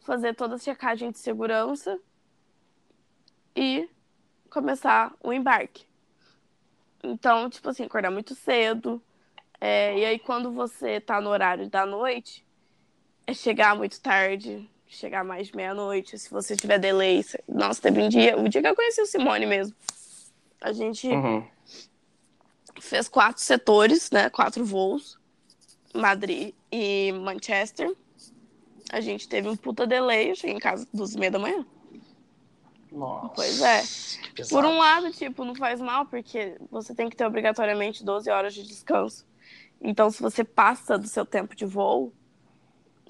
fazer 0.00 0.34
toda 0.34 0.54
a 0.54 0.58
checagem 0.58 1.10
de 1.10 1.18
segurança 1.18 1.98
e 3.56 3.88
começar 4.48 5.14
o 5.22 5.32
embarque. 5.32 5.84
Então, 7.02 7.48
tipo 7.48 7.68
assim, 7.68 7.84
acordar 7.84 8.10
muito 8.10 8.34
cedo. 8.34 9.02
é, 9.60 9.98
e 9.98 10.04
aí, 10.04 10.18
quando 10.18 10.52
você 10.52 11.00
tá 11.00 11.20
no 11.20 11.30
horário 11.30 11.68
da 11.68 11.84
noite, 11.84 12.46
é 13.26 13.34
chegar 13.34 13.76
muito 13.76 14.00
tarde, 14.00 14.68
chegar 14.90 15.24
mais 15.24 15.46
de 15.46 15.56
meia-noite. 15.56 16.18
Se 16.18 16.28
você 16.30 16.56
tiver 16.56 16.78
delay. 16.78 17.24
Nossa, 17.48 17.80
teve 17.80 18.02
um 18.02 18.08
dia, 18.08 18.36
o 18.38 18.48
dia 18.48 18.60
que 18.60 18.68
eu 18.68 18.74
conheci 18.74 19.00
o 19.00 19.06
Simone 19.06 19.46
mesmo. 19.46 19.74
A 20.60 20.72
gente 20.72 21.08
Uhum. 21.08 21.46
fez 22.80 23.08
quatro 23.08 23.42
setores, 23.42 24.10
né? 24.10 24.28
Quatro 24.28 24.64
voos. 24.64 25.18
Madrid 25.94 26.54
e 26.70 27.12
Manchester. 27.12 27.94
A 28.92 29.00
gente 29.00 29.28
teve 29.28 29.48
um 29.48 29.56
puta 29.56 29.86
delay. 29.86 30.30
Eu 30.32 30.34
cheguei 30.34 30.56
em 30.56 30.60
casa 30.60 30.86
duas 30.92 31.14
e 31.14 31.18
meia 31.18 31.30
da 31.30 31.38
manhã. 31.38 31.64
Nossa. 32.92 33.28
Pois 33.34 33.60
é. 33.62 33.82
Por 34.48 34.64
um 34.64 34.78
lado, 34.78 35.12
tipo, 35.12 35.44
não 35.44 35.54
faz 35.54 35.80
mal, 35.80 36.06
porque 36.06 36.56
você 36.70 36.92
tem 36.94 37.08
que 37.08 37.16
ter 37.16 37.24
obrigatoriamente 37.24 38.04
12 38.04 38.28
horas 38.28 38.52
de 38.52 38.64
descanso. 38.66 39.24
Então, 39.80 40.10
se 40.10 40.20
você 40.20 40.42
passa 40.42 40.98
do 40.98 41.06
seu 41.06 41.24
tempo 41.24 41.54
de 41.54 41.64
voo, 41.64 42.12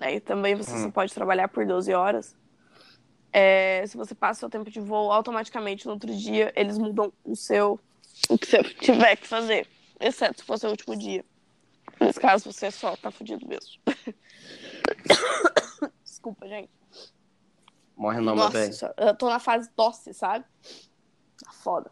né, 0.01 0.15
e 0.15 0.21
também 0.21 0.55
você 0.55 0.75
Hum. 0.75 0.85
só 0.85 0.91
pode 0.91 1.13
trabalhar 1.13 1.49
por 1.49 1.67
12 1.67 1.93
horas, 1.93 2.35
é, 3.33 3.85
se 3.87 3.97
você 3.97 4.15
passa 4.15 4.39
o 4.39 4.41
seu 4.41 4.51
tempo 4.51 4.71
de 4.71 4.81
voo, 4.81 5.13
automaticamente 5.13 5.87
no 5.87 5.93
outro 5.93 6.15
dia 6.17 6.53
eles 6.57 6.79
mudam 6.79 7.13
o 7.25 7.37
seu, 7.37 7.79
o 8.29 8.39
que 8.39 8.47
você 8.47 8.63
tiver 8.81 9.17
que 9.17 9.27
fazer, 9.29 9.69
exceto 10.01 10.41
se 10.41 10.47
for 10.47 10.59
seu 10.59 10.71
último 10.71 10.97
dia. 10.97 11.25
Nesse 12.01 12.19
caso, 12.19 12.51
você 12.51 12.71
só 12.71 12.97
tá 12.97 13.11
fudido 13.11 13.47
mesmo. 13.47 13.71
Desculpa, 16.03 16.49
gente. 16.49 16.71
Morre 17.95 18.21
não, 18.21 18.35
meu 18.35 18.49
bem. 18.49 18.71
eu 18.97 19.15
tô 19.15 19.29
na 19.29 19.39
fase 19.39 19.69
tosse, 19.77 20.15
sabe? 20.15 20.47
Tá 21.45 21.53
foda. 21.53 21.91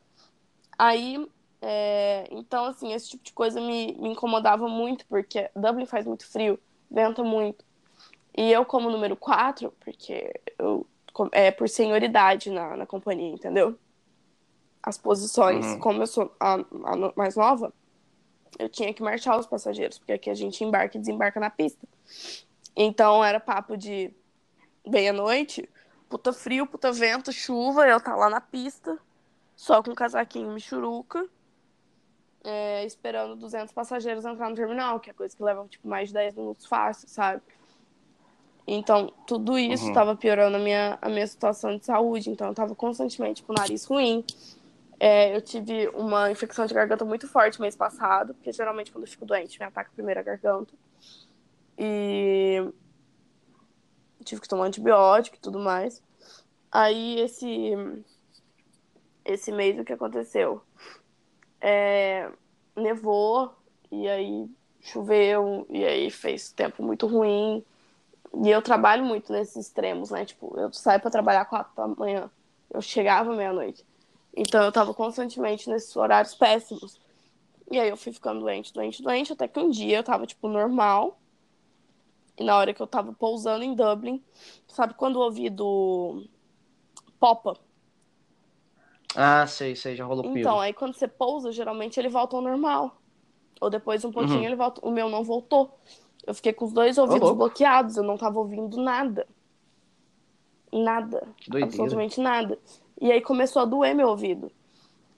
Aí, 0.78 1.28
é, 1.60 2.26
então, 2.30 2.64
assim, 2.64 2.94
esse 2.94 3.10
tipo 3.10 3.24
de 3.24 3.32
coisa 3.34 3.60
me, 3.60 3.92
me 3.98 4.08
incomodava 4.10 4.66
muito, 4.66 5.04
porque 5.06 5.50
Dublin 5.54 5.84
faz 5.84 6.06
muito 6.06 6.26
frio, 6.26 6.58
venta 6.90 7.22
muito. 7.22 7.62
E 8.40 8.52
eu, 8.52 8.64
como 8.64 8.88
número 8.88 9.16
4, 9.16 9.72
porque 9.80 10.32
eu, 10.56 10.86
é 11.32 11.50
por 11.50 11.68
senioridade 11.68 12.50
na, 12.50 12.76
na 12.76 12.86
companhia, 12.86 13.32
entendeu? 13.34 13.76
As 14.80 14.96
posições, 14.96 15.66
Uhum. 15.66 15.80
como 15.80 16.02
eu 16.02 16.06
sou 16.06 16.32
a, 16.38 16.54
a 16.54 17.12
mais 17.16 17.34
nova, 17.34 17.72
eu 18.56 18.68
tinha 18.68 18.94
que 18.94 19.02
marchar 19.02 19.36
os 19.36 19.44
passageiros, 19.48 19.98
porque 19.98 20.12
aqui 20.12 20.30
a 20.30 20.34
gente 20.34 20.62
embarca 20.62 20.96
e 20.96 21.00
desembarca 21.00 21.40
na 21.40 21.50
pista. 21.50 21.84
Então, 22.76 23.24
era 23.24 23.40
papo 23.40 23.76
de 23.76 24.14
meia-noite, 24.86 25.68
puta 26.08 26.32
frio, 26.32 26.64
puta 26.64 26.92
vento, 26.92 27.32
chuva, 27.32 27.88
eu 27.88 28.00
tá 28.00 28.14
lá 28.14 28.30
na 28.30 28.40
pista, 28.40 28.96
só 29.56 29.82
com 29.82 29.90
um 29.90 29.96
casaquinho 29.96 30.52
michuruca, 30.52 31.28
é, 32.44 32.84
esperando 32.84 33.34
200 33.34 33.72
passageiros 33.72 34.24
entrar 34.24 34.48
no 34.48 34.54
terminal, 34.54 35.00
que 35.00 35.10
é 35.10 35.12
coisa 35.12 35.36
que 35.36 35.42
leva, 35.42 35.66
tipo, 35.68 35.88
mais 35.88 36.06
de 36.10 36.14
10 36.14 36.36
minutos 36.36 36.66
fácil, 36.66 37.08
sabe? 37.08 37.42
Então, 38.70 39.10
tudo 39.26 39.58
isso 39.58 39.86
Uhum. 39.86 39.92
tava 39.94 40.14
piorando 40.14 40.58
a 40.58 40.60
minha, 40.60 40.98
a 41.00 41.08
minha 41.08 41.26
situação 41.26 41.78
de 41.78 41.86
saúde, 41.86 42.28
então 42.28 42.48
eu 42.48 42.54
tava 42.54 42.74
constantemente 42.74 43.42
com 43.42 43.52
o 43.52 43.56
nariz 43.56 43.86
ruim. 43.86 44.22
É, 45.00 45.34
eu 45.34 45.40
tive 45.40 45.88
uma 45.94 46.30
infecção 46.30 46.66
de 46.66 46.74
garganta 46.74 47.02
muito 47.02 47.26
forte 47.26 47.60
mês 47.62 47.74
passado, 47.74 48.34
porque 48.34 48.52
geralmente 48.52 48.92
quando 48.92 49.04
eu 49.04 49.10
fico 49.10 49.24
doente 49.24 49.58
me 49.58 49.64
ataca 49.64 49.90
primeiro 49.94 50.20
a 50.20 50.22
garganta. 50.22 50.74
E 51.78 52.68
tive 54.22 54.42
que 54.42 54.48
tomar 54.48 54.66
antibiótico 54.66 55.36
e 55.36 55.40
tudo 55.40 55.58
mais. 55.58 56.02
Aí 56.70 57.20
esse 57.20 57.72
esse 59.24 59.50
mês 59.50 59.78
o 59.78 59.84
que 59.84 59.94
aconteceu? 59.94 60.60
É, 61.58 62.30
nevou 62.76 63.50
e 63.90 64.06
aí 64.06 64.46
choveu 64.80 65.66
e 65.70 65.84
aí 65.86 66.10
fez 66.10 66.52
tempo 66.52 66.82
muito 66.82 67.06
ruim. 67.06 67.64
E 68.42 68.50
eu 68.50 68.62
trabalho 68.62 69.04
muito 69.04 69.32
nesses 69.32 69.56
extremos, 69.56 70.10
né? 70.10 70.24
Tipo, 70.24 70.58
eu 70.58 70.72
saio 70.72 71.00
pra 71.00 71.10
trabalhar 71.10 71.44
quatro 71.46 71.74
da 71.74 71.88
manhã, 71.88 72.30
eu 72.70 72.80
chegava 72.80 73.34
meia-noite. 73.34 73.84
Então 74.36 74.62
eu 74.62 74.70
tava 74.70 74.94
constantemente 74.94 75.68
nesses 75.68 75.94
horários 75.96 76.34
péssimos. 76.34 77.00
E 77.70 77.78
aí 77.78 77.88
eu 77.88 77.96
fui 77.96 78.12
ficando 78.12 78.40
doente, 78.40 78.72
doente, 78.72 79.02
doente, 79.02 79.32
até 79.32 79.48
que 79.48 79.58
um 79.58 79.70
dia 79.70 79.98
eu 79.98 80.04
tava, 80.04 80.26
tipo, 80.26 80.48
normal. 80.48 81.18
E 82.38 82.44
na 82.44 82.56
hora 82.56 82.72
que 82.72 82.80
eu 82.80 82.86
tava 82.86 83.12
pousando 83.12 83.64
em 83.64 83.74
Dublin, 83.74 84.22
sabe 84.68 84.94
quando 84.94 85.16
o 85.16 85.22
ouvido 85.22 86.24
popa? 87.18 87.58
Ah, 89.14 89.46
sei, 89.46 89.74
sei, 89.74 89.96
já 89.96 90.04
rolou 90.04 90.22
comigo. 90.22 90.38
Então, 90.38 90.60
aí 90.60 90.72
quando 90.72 90.94
você 90.94 91.08
pousa, 91.08 91.50
geralmente 91.50 91.98
ele 91.98 92.08
volta 92.08 92.36
ao 92.36 92.42
normal. 92.42 92.96
Ou 93.60 93.68
depois 93.68 94.04
um 94.04 94.12
pouquinho 94.12 94.38
Uhum. 94.38 94.46
ele 94.46 94.56
volta. 94.56 94.80
O 94.86 94.90
meu 94.90 95.08
não 95.08 95.24
voltou. 95.24 95.78
Eu 96.28 96.34
fiquei 96.34 96.52
com 96.52 96.66
os 96.66 96.72
dois 96.74 96.98
ouvidos 96.98 97.22
louco. 97.22 97.36
bloqueados, 97.36 97.96
eu 97.96 98.02
não 98.02 98.18
tava 98.18 98.38
ouvindo 98.38 98.76
nada. 98.76 99.26
Nada. 100.70 101.26
Que 101.38 101.50
doideira. 101.50 101.74
Absolutamente 101.74 102.20
nada. 102.20 102.58
E 103.00 103.10
aí 103.10 103.22
começou 103.22 103.62
a 103.62 103.64
doer 103.64 103.94
meu 103.94 104.08
ouvido. 104.08 104.52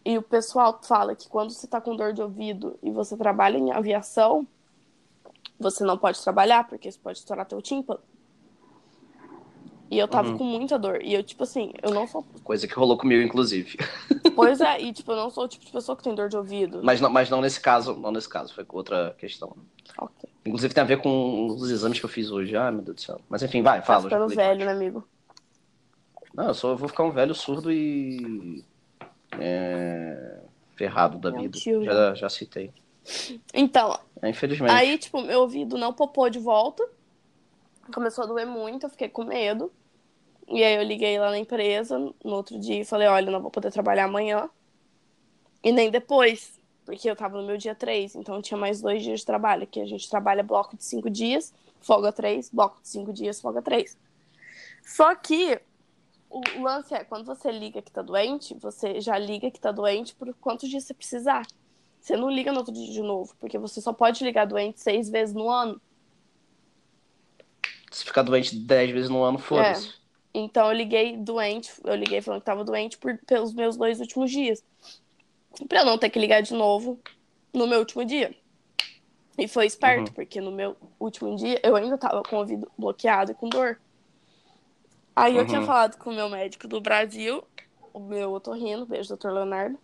E 0.04 0.16
o 0.16 0.22
pessoal 0.22 0.78
fala 0.84 1.16
que 1.16 1.28
quando 1.28 1.50
você 1.50 1.66
tá 1.66 1.80
com 1.80 1.96
dor 1.96 2.12
de 2.12 2.22
ouvido 2.22 2.78
e 2.80 2.92
você 2.92 3.16
trabalha 3.16 3.58
em 3.58 3.72
aviação, 3.72 4.46
você 5.58 5.82
não 5.82 5.98
pode 5.98 6.22
trabalhar, 6.22 6.68
porque 6.68 6.88
isso 6.88 7.00
pode 7.00 7.18
estourar 7.18 7.44
teu 7.44 7.60
tímpano. 7.60 7.98
E 9.90 9.98
eu 9.98 10.06
tava 10.06 10.28
Uhum. 10.30 10.38
com 10.38 10.44
muita 10.44 10.78
dor. 10.78 11.02
E 11.02 11.12
eu, 11.12 11.22
tipo 11.24 11.42
assim, 11.42 11.72
eu 11.82 11.90
não 11.90 12.06
sou. 12.06 12.24
Coisa 12.44 12.68
que 12.68 12.74
rolou 12.74 12.96
comigo, 12.96 13.22
inclusive. 13.22 13.76
Pois 14.36 14.60
é, 14.60 14.80
e 14.80 14.92
tipo, 14.92 15.10
eu 15.12 15.16
não 15.16 15.28
sou 15.28 15.44
o 15.44 15.48
tipo 15.48 15.64
de 15.66 15.72
pessoa 15.72 15.94
que 15.96 16.02
tem 16.04 16.14
dor 16.14 16.28
de 16.28 16.36
ouvido. 16.36 16.80
Mas 16.82 17.00
não, 17.00 17.10
mas 17.10 17.28
não 17.28 17.40
nesse 17.42 17.60
caso, 17.60 17.94
não 17.96 18.10
nesse 18.12 18.28
caso, 18.28 18.54
foi 18.54 18.64
com 18.64 18.76
outra 18.76 19.14
questão. 19.18 19.54
Ok. 19.98 20.30
Inclusive 20.46 20.72
tem 20.72 20.82
a 20.82 20.86
ver 20.86 21.02
com 21.02 21.46
os 21.48 21.68
exames 21.70 21.98
que 21.98 22.04
eu 22.04 22.08
fiz 22.08 22.30
hoje. 22.30 22.56
Ai, 22.56 22.70
meu 22.70 22.80
Deus 22.82 22.94
do 22.96 23.00
céu. 23.02 23.20
Mas 23.28 23.42
enfim, 23.42 23.60
vai, 23.60 23.80
Tá 23.80 23.86
fala. 23.86 24.02
ficando 24.04 24.28
já 24.28 24.34
falei 24.34 24.48
velho, 24.56 24.64
né, 24.66 24.72
amigo? 24.72 25.06
Não, 26.32 26.46
eu 26.46 26.54
só 26.54 26.74
vou 26.76 26.88
ficar 26.88 27.02
um 27.04 27.10
velho 27.10 27.34
surdo 27.34 27.70
e. 27.72 28.64
é, 29.38 30.38
ferrado 30.76 31.18
da 31.18 31.30
Meu 31.30 31.42
vida. 31.42 31.58
tio, 31.58 31.84
Já, 31.84 32.14
já 32.14 32.28
citei. 32.30 32.72
Então, 33.52 33.98
Infelizmente. 34.22 34.70
aí, 34.72 34.96
tipo, 34.96 35.20
meu 35.20 35.40
ouvido 35.40 35.76
não 35.76 35.92
popou 35.92 36.30
de 36.30 36.38
volta. 36.38 36.86
Começou 37.92 38.24
a 38.24 38.26
doer 38.26 38.46
muito, 38.46 38.86
eu 38.86 38.90
fiquei 38.90 39.08
com 39.08 39.24
medo. 39.24 39.70
E 40.50 40.64
aí 40.64 40.74
eu 40.74 40.82
liguei 40.82 41.16
lá 41.18 41.30
na 41.30 41.38
empresa 41.38 41.96
no 41.96 42.34
outro 42.34 42.58
dia 42.58 42.80
e 42.80 42.84
falei, 42.84 43.06
olha, 43.06 43.30
não 43.30 43.40
vou 43.40 43.52
poder 43.52 43.70
trabalhar 43.70 44.04
amanhã. 44.04 44.50
E 45.62 45.70
nem 45.70 45.90
depois, 45.90 46.58
porque 46.84 47.08
eu 47.08 47.14
tava 47.14 47.40
no 47.40 47.46
meu 47.46 47.56
dia 47.56 47.74
3, 47.74 48.16
então 48.16 48.42
tinha 48.42 48.58
mais 48.58 48.80
dois 48.80 49.02
dias 49.02 49.20
de 49.20 49.26
trabalho, 49.26 49.66
que 49.66 49.80
a 49.80 49.86
gente 49.86 50.10
trabalha 50.10 50.42
bloco 50.42 50.76
de 50.76 50.84
cinco 50.84 51.08
dias, 51.08 51.54
folga 51.80 52.12
três, 52.12 52.50
bloco 52.50 52.80
de 52.82 52.88
cinco 52.88 53.12
dias, 53.12 53.40
folga 53.40 53.62
três. 53.62 53.96
Só 54.84 55.14
que 55.14 55.60
o 56.28 56.40
lance 56.60 56.94
é, 56.94 57.04
quando 57.04 57.24
você 57.24 57.52
liga 57.52 57.80
que 57.80 57.92
tá 57.92 58.02
doente, 58.02 58.54
você 58.54 59.00
já 59.00 59.16
liga 59.16 59.50
que 59.50 59.60
tá 59.60 59.70
doente 59.70 60.14
por 60.16 60.34
quantos 60.34 60.68
dias 60.68 60.84
você 60.84 60.94
precisar. 60.94 61.46
Você 62.00 62.16
não 62.16 62.30
liga 62.30 62.50
no 62.50 62.58
outro 62.58 62.74
dia 62.74 62.90
de 62.90 63.02
novo, 63.02 63.36
porque 63.38 63.58
você 63.58 63.80
só 63.80 63.92
pode 63.92 64.24
ligar 64.24 64.46
doente 64.46 64.80
seis 64.80 65.08
vezes 65.08 65.34
no 65.34 65.48
ano. 65.48 65.80
Se 67.92 68.04
ficar 68.04 68.22
doente 68.22 68.56
10 68.56 68.90
vezes 68.90 69.10
no 69.10 69.22
ano, 69.22 69.38
foda-se. 69.38 69.99
Então 70.32 70.66
eu 70.68 70.72
liguei 70.72 71.16
doente, 71.16 71.72
eu 71.84 71.94
liguei 71.94 72.20
falando 72.20 72.40
que 72.40 72.46
tava 72.46 72.64
doente 72.64 72.98
por, 72.98 73.18
pelos 73.26 73.52
meus 73.52 73.76
dois 73.76 74.00
últimos 74.00 74.30
dias. 74.30 74.62
Pra 75.68 75.80
eu 75.80 75.84
não 75.84 75.98
ter 75.98 76.10
que 76.10 76.18
ligar 76.18 76.40
de 76.40 76.54
novo 76.54 77.00
no 77.52 77.66
meu 77.66 77.80
último 77.80 78.04
dia. 78.04 78.34
E 79.36 79.48
foi 79.48 79.66
esperto, 79.66 80.08
Uhum. 80.08 80.14
porque 80.14 80.40
no 80.40 80.52
meu 80.52 80.76
último 80.98 81.34
dia 81.36 81.60
eu 81.62 81.74
ainda 81.74 81.96
tava 81.98 82.22
com 82.22 82.36
o 82.36 82.38
ouvido 82.40 82.70
bloqueado 82.78 83.32
e 83.32 83.34
com 83.34 83.48
dor. 83.48 83.80
Aí 85.16 85.34
eu 85.34 85.40
Uhum. 85.40 85.46
tinha 85.48 85.62
falado 85.62 85.96
com 85.98 86.10
o 86.10 86.14
meu 86.14 86.28
médico 86.28 86.68
do 86.68 86.80
Brasil, 86.80 87.42
o 87.92 87.98
meu 88.00 88.32
otorrino, 88.32 88.86
beijo, 88.86 89.08
doutor 89.08 89.32
Leonardo. 89.32 89.78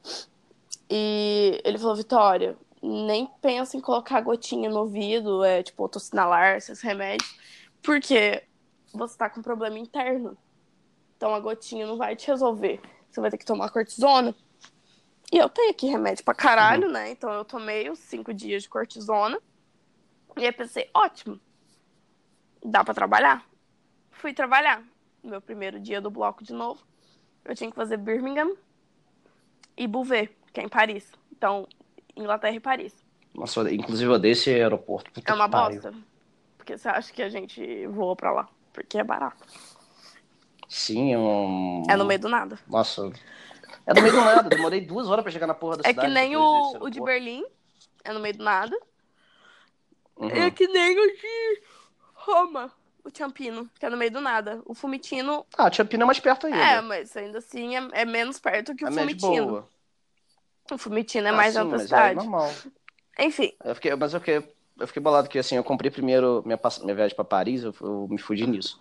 E 0.90 1.60
ele 1.64 1.78
falou, 1.78 1.96
Vitória, 1.96 2.56
nem 2.82 3.26
pensa 3.42 3.76
em 3.76 3.80
colocar 3.80 4.20
gotinha 4.20 4.70
no 4.70 4.80
ouvido, 4.80 5.42
é 5.42 5.62
tipo 5.62 5.84
otocinalar, 5.84 6.56
esses 6.56 6.80
remédios, 6.80 7.28
porque 7.82 8.42
você 8.96 9.16
tá 9.16 9.28
com 9.28 9.42
problema 9.42 9.78
interno. 9.78 10.36
Então 11.16 11.34
a 11.34 11.40
gotinha 11.40 11.86
não 11.86 11.96
vai 11.96 12.14
te 12.14 12.26
resolver. 12.26 12.80
Você 13.10 13.20
vai 13.20 13.30
ter 13.30 13.38
que 13.38 13.44
tomar 13.44 13.70
cortisona. 13.70 14.34
E 15.32 15.38
eu 15.38 15.48
tenho 15.48 15.70
aqui 15.70 15.86
remédio 15.86 16.24
pra 16.24 16.34
caralho, 16.34 16.90
né? 16.90 17.10
Então 17.10 17.32
eu 17.32 17.44
tomei 17.44 17.90
os 17.90 17.98
cinco 17.98 18.32
dias 18.32 18.62
de 18.62 18.68
cortisona. 18.68 19.40
E 20.36 20.44
aí 20.44 20.52
pensei, 20.52 20.88
ótimo. 20.94 21.40
Dá 22.64 22.84
pra 22.84 22.94
trabalhar. 22.94 23.44
Fui 24.10 24.32
trabalhar. 24.32 24.82
No 25.22 25.30
meu 25.30 25.40
primeiro 25.40 25.80
dia 25.80 26.00
do 26.00 26.10
bloco 26.10 26.44
de 26.44 26.52
novo. 26.52 26.84
Eu 27.44 27.54
tinha 27.54 27.70
que 27.70 27.76
fazer 27.76 27.96
Birmingham 27.96 28.56
e 29.76 29.86
Bouvet, 29.86 30.30
que 30.52 30.60
é 30.60 30.64
em 30.64 30.68
Paris. 30.68 31.10
Então, 31.32 31.66
Inglaterra 32.16 32.54
e 32.54 32.60
Paris. 32.60 32.94
Nossa, 33.34 33.72
inclusive 33.72 34.10
eu 34.10 34.14
odeio 34.14 34.32
esse 34.32 34.50
aeroporto. 34.50 35.10
Puta 35.12 35.30
É 35.30 35.34
uma 35.34 35.48
bosta. 35.48 35.92
Porque 36.56 36.76
você 36.76 36.88
acha 36.88 37.12
que 37.12 37.22
a 37.22 37.28
gente 37.28 37.86
voa 37.88 38.16
pra 38.16 38.32
lá. 38.32 38.48
Porque 38.76 38.98
é 38.98 39.02
barato. 39.02 39.42
Sim, 40.68 41.14
é 41.14 41.18
um. 41.18 41.82
É 41.88 41.96
no 41.96 42.04
meio 42.04 42.20
do 42.20 42.28
nada. 42.28 42.58
Nossa. 42.68 43.10
É 43.86 43.94
no 43.94 44.02
meio 44.02 44.12
do 44.14 44.20
nada. 44.20 44.50
Demorei 44.50 44.82
duas 44.82 45.08
horas 45.08 45.22
pra 45.22 45.32
chegar 45.32 45.46
na 45.46 45.54
porra 45.54 45.78
da 45.78 45.88
É 45.88 45.88
cidade. 45.92 46.06
que 46.08 46.12
nem 46.14 46.36
o, 46.36 46.76
o 46.78 46.90
de. 46.90 47.00
Berlim. 47.00 47.42
É 48.04 48.12
no 48.12 48.20
meio 48.20 48.36
do 48.36 48.44
nada. 48.44 48.78
Uhum. 50.18 50.28
É 50.28 50.50
que 50.50 50.68
nem 50.68 50.98
o 50.98 51.06
de 51.16 51.62
Roma. 52.14 52.70
O 53.02 53.08
Ciampino, 53.16 53.70
que 53.78 53.86
é 53.86 53.88
no 53.88 53.96
meio 53.96 54.10
do 54.10 54.20
nada. 54.20 54.60
O 54.66 54.74
Fumitino, 54.74 55.46
Ah, 55.56 55.70
Champina 55.72 56.02
é 56.02 56.06
mais 56.06 56.18
perto 56.20 56.48
ainda. 56.48 56.58
é, 56.58 56.80
mas 56.82 57.16
ainda 57.16 57.38
assim 57.38 57.76
é, 57.76 57.88
é 57.92 58.04
menos 58.04 58.38
perto 58.38 58.74
que 58.74 58.84
o 58.84 58.88
é 58.88 58.92
Fumitino. 58.92 59.46
boa. 59.46 59.68
O 60.72 60.76
Fumitino 60.76 61.28
é 61.28 61.30
Ah, 61.30 61.34
mais 61.34 61.54
sim, 61.54 61.60
alta 61.60 61.76
é 61.76 61.78
cidade. 61.78 62.16
normal. 62.16 62.52
Enfim, 63.18 63.52
Eu 63.64 63.74
fiquei, 63.76 63.94
mas 63.94 64.12
eu 64.12 64.18
fiquei, 64.20 64.55
eu 64.78 64.86
fiquei 64.86 65.02
bolado 65.02 65.28
que 65.28 65.38
assim, 65.38 65.56
eu 65.56 65.64
comprei 65.64 65.90
primeiro 65.90 66.42
minha, 66.44 66.58
minha 66.82 66.94
viagem 66.94 67.14
pra 67.16 67.24
Paris, 67.24 67.62
eu, 67.62 67.74
eu 67.80 68.06
me 68.08 68.18
fudi 68.18 68.46
nisso. 68.46 68.78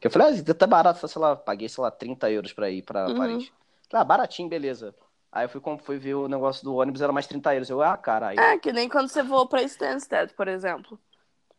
Que 0.00 0.06
eu 0.06 0.10
falei, 0.10 0.40
ah, 0.40 0.54
tá 0.54 0.66
barato, 0.66 1.06
sei 1.08 1.20
lá, 1.20 1.34
paguei, 1.36 1.68
sei 1.68 1.82
lá, 1.82 1.90
30 1.90 2.30
euros 2.30 2.52
pra 2.52 2.70
ir 2.70 2.82
pra 2.82 3.06
Uhum. 3.08 3.16
Paris. 3.16 3.50
Falei, 3.90 4.02
ah, 4.02 4.04
baratinho, 4.04 4.48
beleza. 4.48 4.94
Aí 5.32 5.44
eu 5.44 5.48
fui, 5.48 5.60
fui 5.80 5.98
ver 5.98 6.14
o 6.14 6.28
negócio 6.28 6.64
do 6.64 6.74
ônibus, 6.76 7.00
era 7.00 7.12
mais 7.12 7.26
30 7.26 7.54
euros. 7.54 7.68
Eu, 7.70 7.82
ah, 7.82 7.96
caralho. 7.96 8.38
é 8.40 8.58
que 8.58 8.72
nem 8.72 8.88
quando 8.88 9.08
você 9.08 9.22
voa 9.22 9.48
pra 9.48 9.62
Stansted, 9.62 10.32
por 10.34 10.48
exemplo. 10.48 10.98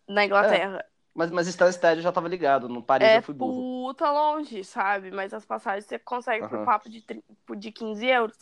Na 0.08 0.26
Inglaterra. 0.26 0.84
Mas, 1.14 1.32
mas 1.32 1.48
Stansted 1.48 1.98
eu 1.98 2.02
já 2.04 2.12
tava 2.12 2.28
ligado, 2.28 2.70
no 2.70 2.82
Paris 2.82 3.08
É, 3.08 3.18
eu 3.18 3.22
fui 3.24 3.34
burro. 3.34 3.88
puta 3.88 4.10
longe, 4.12 4.64
sabe? 4.64 5.12
Mas 5.12 5.34
as 5.34 5.46
passagens 5.46 5.86
você 5.86 6.00
consegue 6.00 6.48
por 6.48 6.58
Aham. 6.58 6.66
papo 6.66 6.90
de, 6.90 7.04
por- 7.46 7.56
de 7.56 7.72
15 7.72 8.06
euros. 8.08 8.38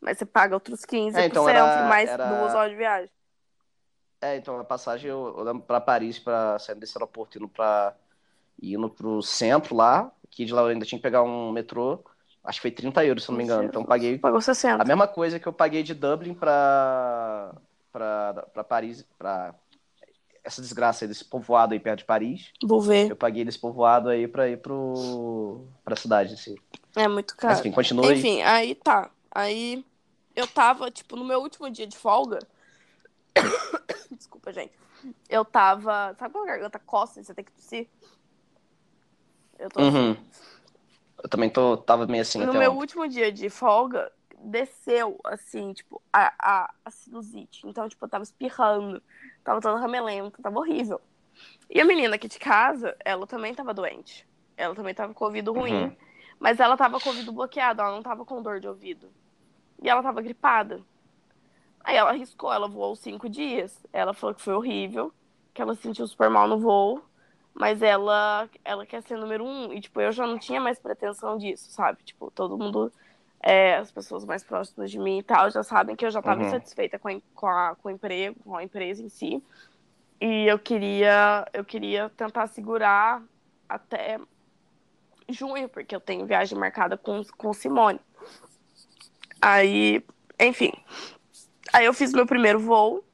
Mas 0.00 0.18
você 0.18 0.26
paga 0.26 0.54
outros 0.54 0.84
15 0.84 1.16
É, 1.18 1.22
pro 1.22 1.30
então 1.30 1.44
centro, 1.44 1.60
era- 1.62 1.88
mais 1.88 2.08
era- 2.10 2.26
duas 2.26 2.54
horas 2.54 2.70
de 2.70 2.76
viagem. 2.76 3.10
É, 4.20 4.36
então 4.36 4.58
a 4.58 4.64
passagem 4.64 5.10
eu, 5.10 5.34
eu 5.36 5.44
lembro 5.44 5.62
pra 5.62 5.80
Paris, 5.80 6.18
pra 6.18 6.58
sair 6.58 6.76
desse 6.76 6.96
aeroporto, 6.96 7.38
indo 7.38 7.48
pra. 7.48 7.94
indo 8.60 8.88
pro 8.88 9.22
centro 9.22 9.74
lá, 9.74 10.10
que 10.30 10.44
de 10.44 10.52
lá 10.52 10.62
eu 10.62 10.68
ainda 10.68 10.86
tinha 10.86 10.98
que 10.98 11.02
pegar 11.02 11.22
um 11.22 11.52
metrô. 11.52 12.02
Acho 12.42 12.58
que 12.58 12.62
foi 12.62 12.70
30 12.70 13.04
euros, 13.04 13.24
se 13.24 13.30
não 13.30 13.38
me 13.38 13.44
engano. 13.44 13.64
Então 13.64 13.82
eu 13.82 13.88
paguei 13.88 14.18
Pagou 14.18 14.40
60. 14.40 14.82
A 14.82 14.86
mesma 14.86 15.08
coisa 15.08 15.38
que 15.38 15.46
eu 15.46 15.52
paguei 15.52 15.82
de 15.82 15.94
Dublin 15.94 16.32
pra, 16.32 17.52
pra, 17.92 18.46
pra 18.52 18.64
Paris, 18.64 19.04
pra 19.18 19.52
essa 20.44 20.62
desgraça 20.62 21.04
aí 21.04 21.08
desse 21.08 21.24
povoado 21.24 21.74
aí 21.74 21.80
perto 21.80 21.98
de 21.98 22.04
Paris. 22.04 22.52
Vou 22.62 22.80
ver. 22.80 23.10
Eu 23.10 23.16
paguei 23.16 23.44
desse 23.44 23.58
povoado 23.58 24.08
aí 24.08 24.28
pra 24.28 24.48
ir 24.48 24.58
pro, 24.58 25.66
pra 25.84 25.96
cidade, 25.96 26.34
assim. 26.34 26.54
É 26.94 27.08
muito 27.08 27.36
caro. 27.36 27.52
Mas 27.52 27.60
enfim, 27.60 27.72
continua 27.72 28.08
aí. 28.08 28.18
Enfim, 28.18 28.42
aí 28.42 28.74
tá. 28.76 29.10
Aí 29.30 29.84
eu 30.36 30.46
tava, 30.46 30.88
tipo, 30.88 31.16
no 31.16 31.24
meu 31.24 31.40
último 31.40 31.68
dia 31.68 31.86
de 31.86 31.96
folga. 31.96 32.38
Desculpa, 34.46 34.52
gente. 34.52 34.72
Eu 35.28 35.44
tava. 35.44 36.14
Sabe 36.18 36.32
quando 36.32 36.44
a 36.44 36.52
garganta 36.52 36.78
coça 36.78 37.20
e 37.20 37.24
você 37.24 37.34
tem 37.34 37.44
que 37.44 37.52
tossir? 37.52 37.88
Eu 39.58 39.68
tô 39.70 39.80
assim. 39.80 39.96
Uhum. 39.96 40.16
Eu 41.22 41.28
também 41.28 41.50
tô, 41.50 41.76
tava 41.78 42.06
meio 42.06 42.22
assim 42.22 42.38
No 42.38 42.52
meu 42.52 42.70
ontem. 42.70 42.80
último 42.80 43.08
dia 43.08 43.32
de 43.32 43.48
folga, 43.48 44.12
desceu, 44.38 45.18
assim, 45.24 45.72
tipo, 45.72 46.00
a, 46.12 46.32
a, 46.38 46.74
a 46.84 46.90
sinusite. 46.90 47.66
Então, 47.66 47.88
tipo, 47.88 48.04
eu 48.04 48.08
tava 48.08 48.22
espirrando, 48.22 49.02
tava 49.42 49.60
toda 49.60 49.78
ramelenta, 49.80 50.40
tava 50.42 50.58
horrível. 50.58 51.00
E 51.70 51.80
a 51.80 51.84
menina 51.84 52.16
aqui 52.16 52.28
de 52.28 52.38
casa, 52.38 52.94
ela 53.04 53.26
também 53.26 53.54
tava 53.54 53.72
doente. 53.74 54.26
Ela 54.56 54.74
também 54.74 54.94
tava 54.94 55.12
com 55.14 55.24
o 55.24 55.26
ouvido 55.26 55.52
ruim, 55.52 55.84
Uhum. 55.84 55.96
mas 56.38 56.60
ela 56.60 56.76
tava 56.76 57.00
com 57.00 57.08
o 57.08 57.12
ouvido 57.12 57.32
bloqueado, 57.32 57.80
ela 57.80 57.92
não 57.92 58.02
tava 58.02 58.24
com 58.24 58.42
dor 58.42 58.60
de 58.60 58.68
ouvido. 58.68 59.10
E 59.82 59.88
ela 59.88 60.02
tava 60.02 60.20
gripada. 60.22 60.82
Aí 61.86 61.96
ela 61.96 62.10
arriscou, 62.10 62.52
ela 62.52 62.66
voou 62.66 62.96
cinco 62.96 63.28
dias. 63.28 63.78
Ela 63.92 64.12
falou 64.12 64.34
que 64.34 64.42
foi 64.42 64.54
horrível, 64.54 65.14
que 65.54 65.62
ela 65.62 65.74
se 65.76 65.82
sentiu 65.82 66.04
super 66.08 66.28
mal 66.28 66.48
no 66.48 66.58
voo. 66.58 67.00
Mas 67.54 67.80
ela, 67.80 68.50
ela 68.64 68.84
quer 68.84 69.02
ser 69.04 69.16
número 69.16 69.44
um. 69.44 69.72
E, 69.72 69.80
tipo, 69.80 70.00
eu 70.00 70.10
já 70.12 70.26
não 70.26 70.36
tinha 70.36 70.60
mais 70.60 70.80
pretensão 70.80 71.38
disso, 71.38 71.70
sabe? 71.70 72.02
Tipo, 72.04 72.28
todo 72.32 72.58
mundo, 72.58 72.92
é, 73.40 73.76
as 73.76 73.92
pessoas 73.92 74.24
mais 74.24 74.42
próximas 74.44 74.90
de 74.90 74.98
mim 74.98 75.18
e 75.20 75.22
tal, 75.22 75.48
já 75.50 75.62
sabem 75.62 75.94
que 75.94 76.04
eu 76.04 76.10
já 76.10 76.18
estava 76.18 76.40
Uhum. 76.40 76.46
insatisfeita 76.48 76.98
com, 76.98 77.08
a, 77.08 77.20
com, 77.34 77.46
a, 77.46 77.76
com 77.76 77.88
o 77.88 77.92
emprego, 77.92 78.36
com 78.44 78.56
a 78.56 78.64
empresa 78.64 79.02
em 79.02 79.08
si. 79.08 79.42
E 80.20 80.46
eu 80.46 80.58
queria, 80.58 81.46
eu 81.52 81.64
queria 81.64 82.10
tentar 82.10 82.48
segurar 82.48 83.22
até 83.68 84.18
junho, 85.28 85.68
porque 85.68 85.94
eu 85.94 86.00
tenho 86.00 86.26
viagem 86.26 86.58
marcada 86.58 86.96
com, 86.98 87.24
com 87.38 87.52
Simone. 87.52 88.00
Aí, 89.40 90.04
enfim. 90.40 90.72
Aí 91.76 91.84
eu 91.84 91.92
fiz 91.92 92.10
meu 92.14 92.24
primeiro 92.26 92.58
voo. 92.58 93.04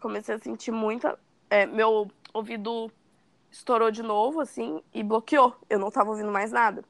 Comecei 0.00 0.36
a 0.36 0.38
sentir 0.38 0.70
muita. 0.70 1.18
é, 1.50 1.66
meu 1.66 2.08
ouvido 2.32 2.88
estourou 3.50 3.90
de 3.90 4.00
novo, 4.00 4.40
assim, 4.40 4.80
e 4.94 5.02
bloqueou. 5.02 5.56
Eu 5.68 5.80
não 5.80 5.90
tava 5.90 6.10
ouvindo 6.10 6.30
mais 6.30 6.52
nada. 6.52 6.84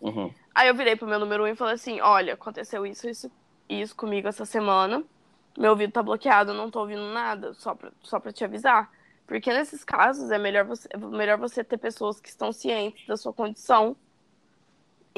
Uhum. 0.00 0.32
Aí 0.54 0.68
eu 0.68 0.74
virei 0.76 0.94
pro 0.94 1.08
meu 1.08 1.18
número 1.18 1.42
um 1.42 1.48
e 1.48 1.56
falei 1.56 1.74
assim: 1.74 2.00
olha, 2.00 2.34
aconteceu 2.34 2.86
isso, 2.86 3.08
isso, 3.08 3.28
isso 3.68 3.96
comigo 3.96 4.28
essa 4.28 4.44
semana. 4.44 5.02
Meu 5.58 5.72
ouvido 5.72 5.92
tá 5.92 6.00
bloqueado, 6.00 6.52
eu 6.52 6.56
não 6.56 6.70
tô 6.70 6.78
ouvindo 6.78 7.12
nada, 7.12 7.52
só 7.54 7.74
pra, 7.74 7.90
só 8.00 8.20
pra 8.20 8.32
te 8.32 8.44
avisar. 8.44 8.88
Porque 9.26 9.52
nesses 9.52 9.82
casos 9.82 10.30
é 10.30 10.38
melhor 10.38 10.64
você, 10.64 10.88
é 10.92 10.96
melhor 10.96 11.38
você 11.38 11.64
ter 11.64 11.76
pessoas 11.76 12.20
que 12.20 12.28
estão 12.28 12.52
cientes 12.52 13.04
da 13.08 13.16
sua 13.16 13.32
condição, 13.32 13.96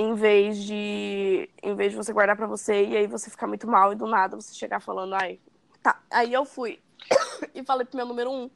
em 0.01 0.15
vez 0.15 0.57
de 0.57 1.51
em 1.63 1.75
vez 1.75 1.93
de 1.93 1.97
você 1.97 2.11
guardar 2.11 2.35
pra 2.35 2.47
você 2.47 2.87
e 2.87 2.97
aí 2.97 3.07
você 3.07 3.29
ficar 3.29 3.47
muito 3.47 3.67
mal 3.69 3.93
e 3.93 3.95
do 3.95 4.07
nada 4.07 4.35
você 4.35 4.55
chegar 4.55 4.81
falando, 4.81 5.15
ai, 5.15 5.39
tá. 5.83 6.01
Aí 6.11 6.33
eu 6.33 6.47
fui 6.47 6.81
e 7.55 7.63
falei 7.63 7.87
pro 7.87 7.99
meu 7.99 8.07
número 8.07 8.31
um 8.31 8.51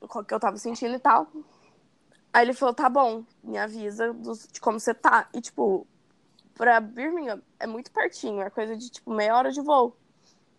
o 0.00 0.24
que 0.24 0.32
eu 0.32 0.40
tava 0.40 0.56
sentindo 0.56 0.94
e 0.94 0.98
tal. 0.98 1.28
Aí 2.32 2.46
ele 2.46 2.54
falou, 2.54 2.74
tá 2.74 2.88
bom, 2.88 3.24
me 3.42 3.58
avisa 3.58 4.14
de 4.50 4.60
como 4.60 4.80
você 4.80 4.94
tá. 4.94 5.28
E, 5.34 5.40
tipo, 5.40 5.86
pra 6.54 6.80
Birmingham 6.80 7.42
é 7.60 7.66
muito 7.66 7.92
pertinho, 7.92 8.40
é 8.40 8.50
coisa 8.50 8.76
de, 8.76 8.90
tipo, 8.90 9.12
meia 9.12 9.36
hora 9.36 9.52
de 9.52 9.60
voo. 9.60 9.96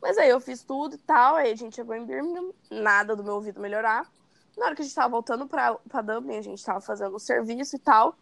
Mas 0.01 0.18
aí 0.18 0.30
eu 0.30 0.39
fiz 0.39 0.64
tudo 0.64 0.95
e 0.95 0.99
tal, 0.99 1.36
aí 1.36 1.51
a 1.51 1.56
gente 1.56 1.76
chegou 1.76 1.95
em 1.95 2.06
Birmingham, 2.06 2.51
nada 2.72 3.16
do 3.16 3.24
meu 3.24 3.36
ouvido 3.36 3.60
melhorar. 3.60 4.10
Na 4.58 4.68
hora 4.68 4.76
que 4.76 4.84
a 4.84 4.86
gente 4.86 4.95
tava 4.95 5.10
voltando 5.10 5.47
pra, 5.47 5.76
pra 5.89 6.01
Dublin, 6.01 6.38
a 6.38 6.41
gente 6.41 6.64
tava 6.64 6.80
fazendo 6.80 7.16
o 7.16 7.20
serviço 7.20 7.76
e 7.76 7.80
tal. 7.80 8.16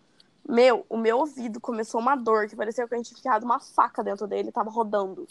Meu, 0.48 0.86
o 0.90 0.98
meu 0.98 1.20
ouvido 1.20 1.60
começou 1.62 2.02
uma 2.02 2.16
dor 2.16 2.48
que 2.48 2.56
parecia 2.56 2.88
que 2.88 2.94
a 2.94 2.98
gente 2.98 3.10
tinha 3.10 3.20
enfiado 3.20 3.46
uma 3.46 3.60
faca 3.60 4.04
dentro 4.04 4.28
dele 4.28 4.50
e 4.50 4.52
tava 4.52 4.70
rodando. 4.70 5.26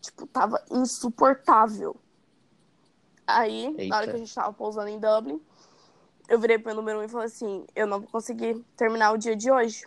Tipo, 0.00 0.26
tava 0.26 0.62
insuportável. 0.70 1.96
Aí, 3.26 3.66
Eita. 3.66 3.86
na 3.86 3.96
hora 3.96 4.06
que 4.06 4.16
a 4.16 4.18
gente 4.18 4.34
tava 4.34 4.52
pousando 4.52 4.88
em 4.88 4.98
Dublin, 4.98 5.40
eu 6.28 6.38
virei 6.38 6.58
pro 6.58 6.66
meu 6.66 6.76
número 6.76 7.00
um 7.00 7.02
e 7.02 7.08
falei 7.08 7.26
assim: 7.26 7.66
eu 7.74 7.86
não 7.86 8.00
vou 8.00 8.08
conseguir 8.08 8.62
terminar 8.76 9.12
o 9.12 9.18
dia 9.18 9.34
de 9.34 9.50
hoje. 9.50 9.86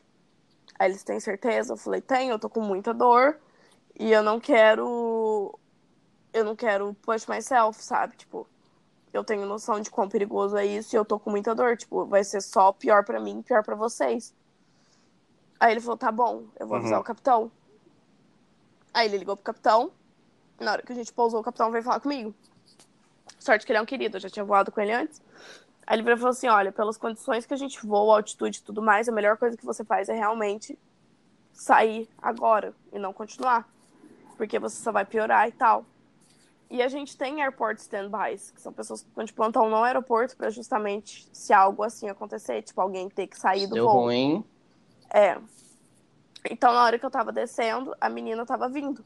Aí 0.78 0.90
eles 0.90 1.04
têm 1.04 1.20
certeza? 1.20 1.74
Eu 1.74 1.78
falei: 1.78 2.02
tenho, 2.02 2.32
eu 2.32 2.40
tô 2.40 2.50
com 2.50 2.62
muita 2.62 2.94
dor 2.94 3.40
e 4.00 4.12
eu 4.12 4.24
não 4.24 4.40
quero. 4.40 5.58
Eu 6.34 6.46
não 6.46 6.56
quero 6.56 6.94
push 7.02 7.28
myself, 7.28 7.84
sabe? 7.84 8.16
Tipo, 8.16 8.48
eu 9.14 9.24
tenho 9.24 9.46
noção 9.46 9.80
de 9.80 9.90
quão 9.92 10.08
perigoso 10.08 10.56
é 10.58 10.66
isso 10.66 10.96
e 10.96 10.98
eu 10.98 11.04
tô 11.06 11.20
com 11.20 11.30
muita 11.30 11.54
dor. 11.54 11.76
Tipo, 11.78 12.06
vai 12.06 12.24
ser 12.24 12.42
só 12.42 12.72
pior 12.72 13.04
pra 13.04 13.20
mim, 13.20 13.42
pior 13.42 13.64
pra 13.64 13.76
vocês. 13.76 14.34
Aí 15.60 15.72
ele 15.74 15.82
falou: 15.82 15.98
tá 15.98 16.12
bom, 16.12 16.46
eu 16.60 16.66
vou 16.68 16.78
avisar 16.78 16.96
Uhum. 16.98 17.02
o 17.02 17.06
capitão. 17.06 17.52
Aí 18.94 19.08
ele 19.08 19.18
ligou 19.18 19.36
pro 19.36 19.44
capitão. 19.46 19.92
Na 20.60 20.74
hora 20.74 20.82
que 20.84 20.92
a 20.92 20.96
gente 20.96 21.12
pousou, 21.14 21.40
o 21.40 21.44
capitão 21.44 21.72
veio 21.72 21.84
falar 21.84 22.00
comigo. 22.00 22.34
Sorte 23.40 23.66
que 23.66 23.72
ele 23.72 23.80
é 23.80 23.82
um 23.82 23.86
querido, 23.86 24.18
eu 24.18 24.22
já 24.22 24.30
tinha 24.30 24.46
voado 24.46 24.72
com 24.72 24.80
ele 24.80 24.92
antes. 24.92 25.22
Aí 25.88 25.98
ele 26.00 26.16
falou 26.16 26.30
assim: 26.32 26.48
olha, 26.48 26.72
pelas 26.72 26.98
condições 26.98 27.46
que 27.46 27.54
a 27.54 27.58
gente 27.58 27.86
voa, 27.86 28.16
altitude 28.18 28.60
e 28.60 28.62
tudo 28.62 28.82
mais, 28.82 29.10
a 29.10 29.12
melhor 29.12 29.38
coisa 29.38 29.58
que 29.58 29.66
você 29.66 29.84
faz 29.84 30.08
é 30.10 30.14
realmente 30.14 30.78
sair 31.54 32.08
agora 32.22 32.74
e 32.94 33.00
não 33.00 33.12
continuar. 33.12 33.68
Porque 34.38 34.58
você 34.60 34.82
só 34.82 34.92
vai 34.92 35.06
piorar 35.06 35.48
e 35.48 35.52
tal. 35.52 35.86
E 36.72 36.82
a 36.82 36.88
gente 36.88 37.18
tem 37.18 37.44
airport 37.44 37.80
standbys, 37.80 38.50
que 38.50 38.62
são 38.62 38.72
pessoas 38.72 39.02
que 39.02 39.10
ficam 39.10 39.26
de 39.26 39.34
plantão 39.34 39.70
no 39.70 39.84
aeroporto 39.84 40.38
para 40.38 40.50
justamente 40.50 41.28
se 41.34 41.52
algo 41.52 41.84
assim 41.84 42.08
acontecer, 42.08 42.62
tipo 42.62 42.80
alguém 42.80 43.10
ter 43.10 43.28
que 43.28 43.38
sair 43.38 43.68
do 43.68 43.74
Deu 43.74 43.86
voo. 43.86 44.04
ruim. 44.04 44.46
É. 45.14 45.38
Então, 46.50 46.74
na 46.74 46.82
hora 46.86 46.98
que 46.98 47.06
eu 47.06 47.12
tava 47.12 47.30
descendo, 47.34 47.94
a 48.00 48.08
menina 48.08 48.46
tava 48.46 48.70
vindo. 48.70 49.04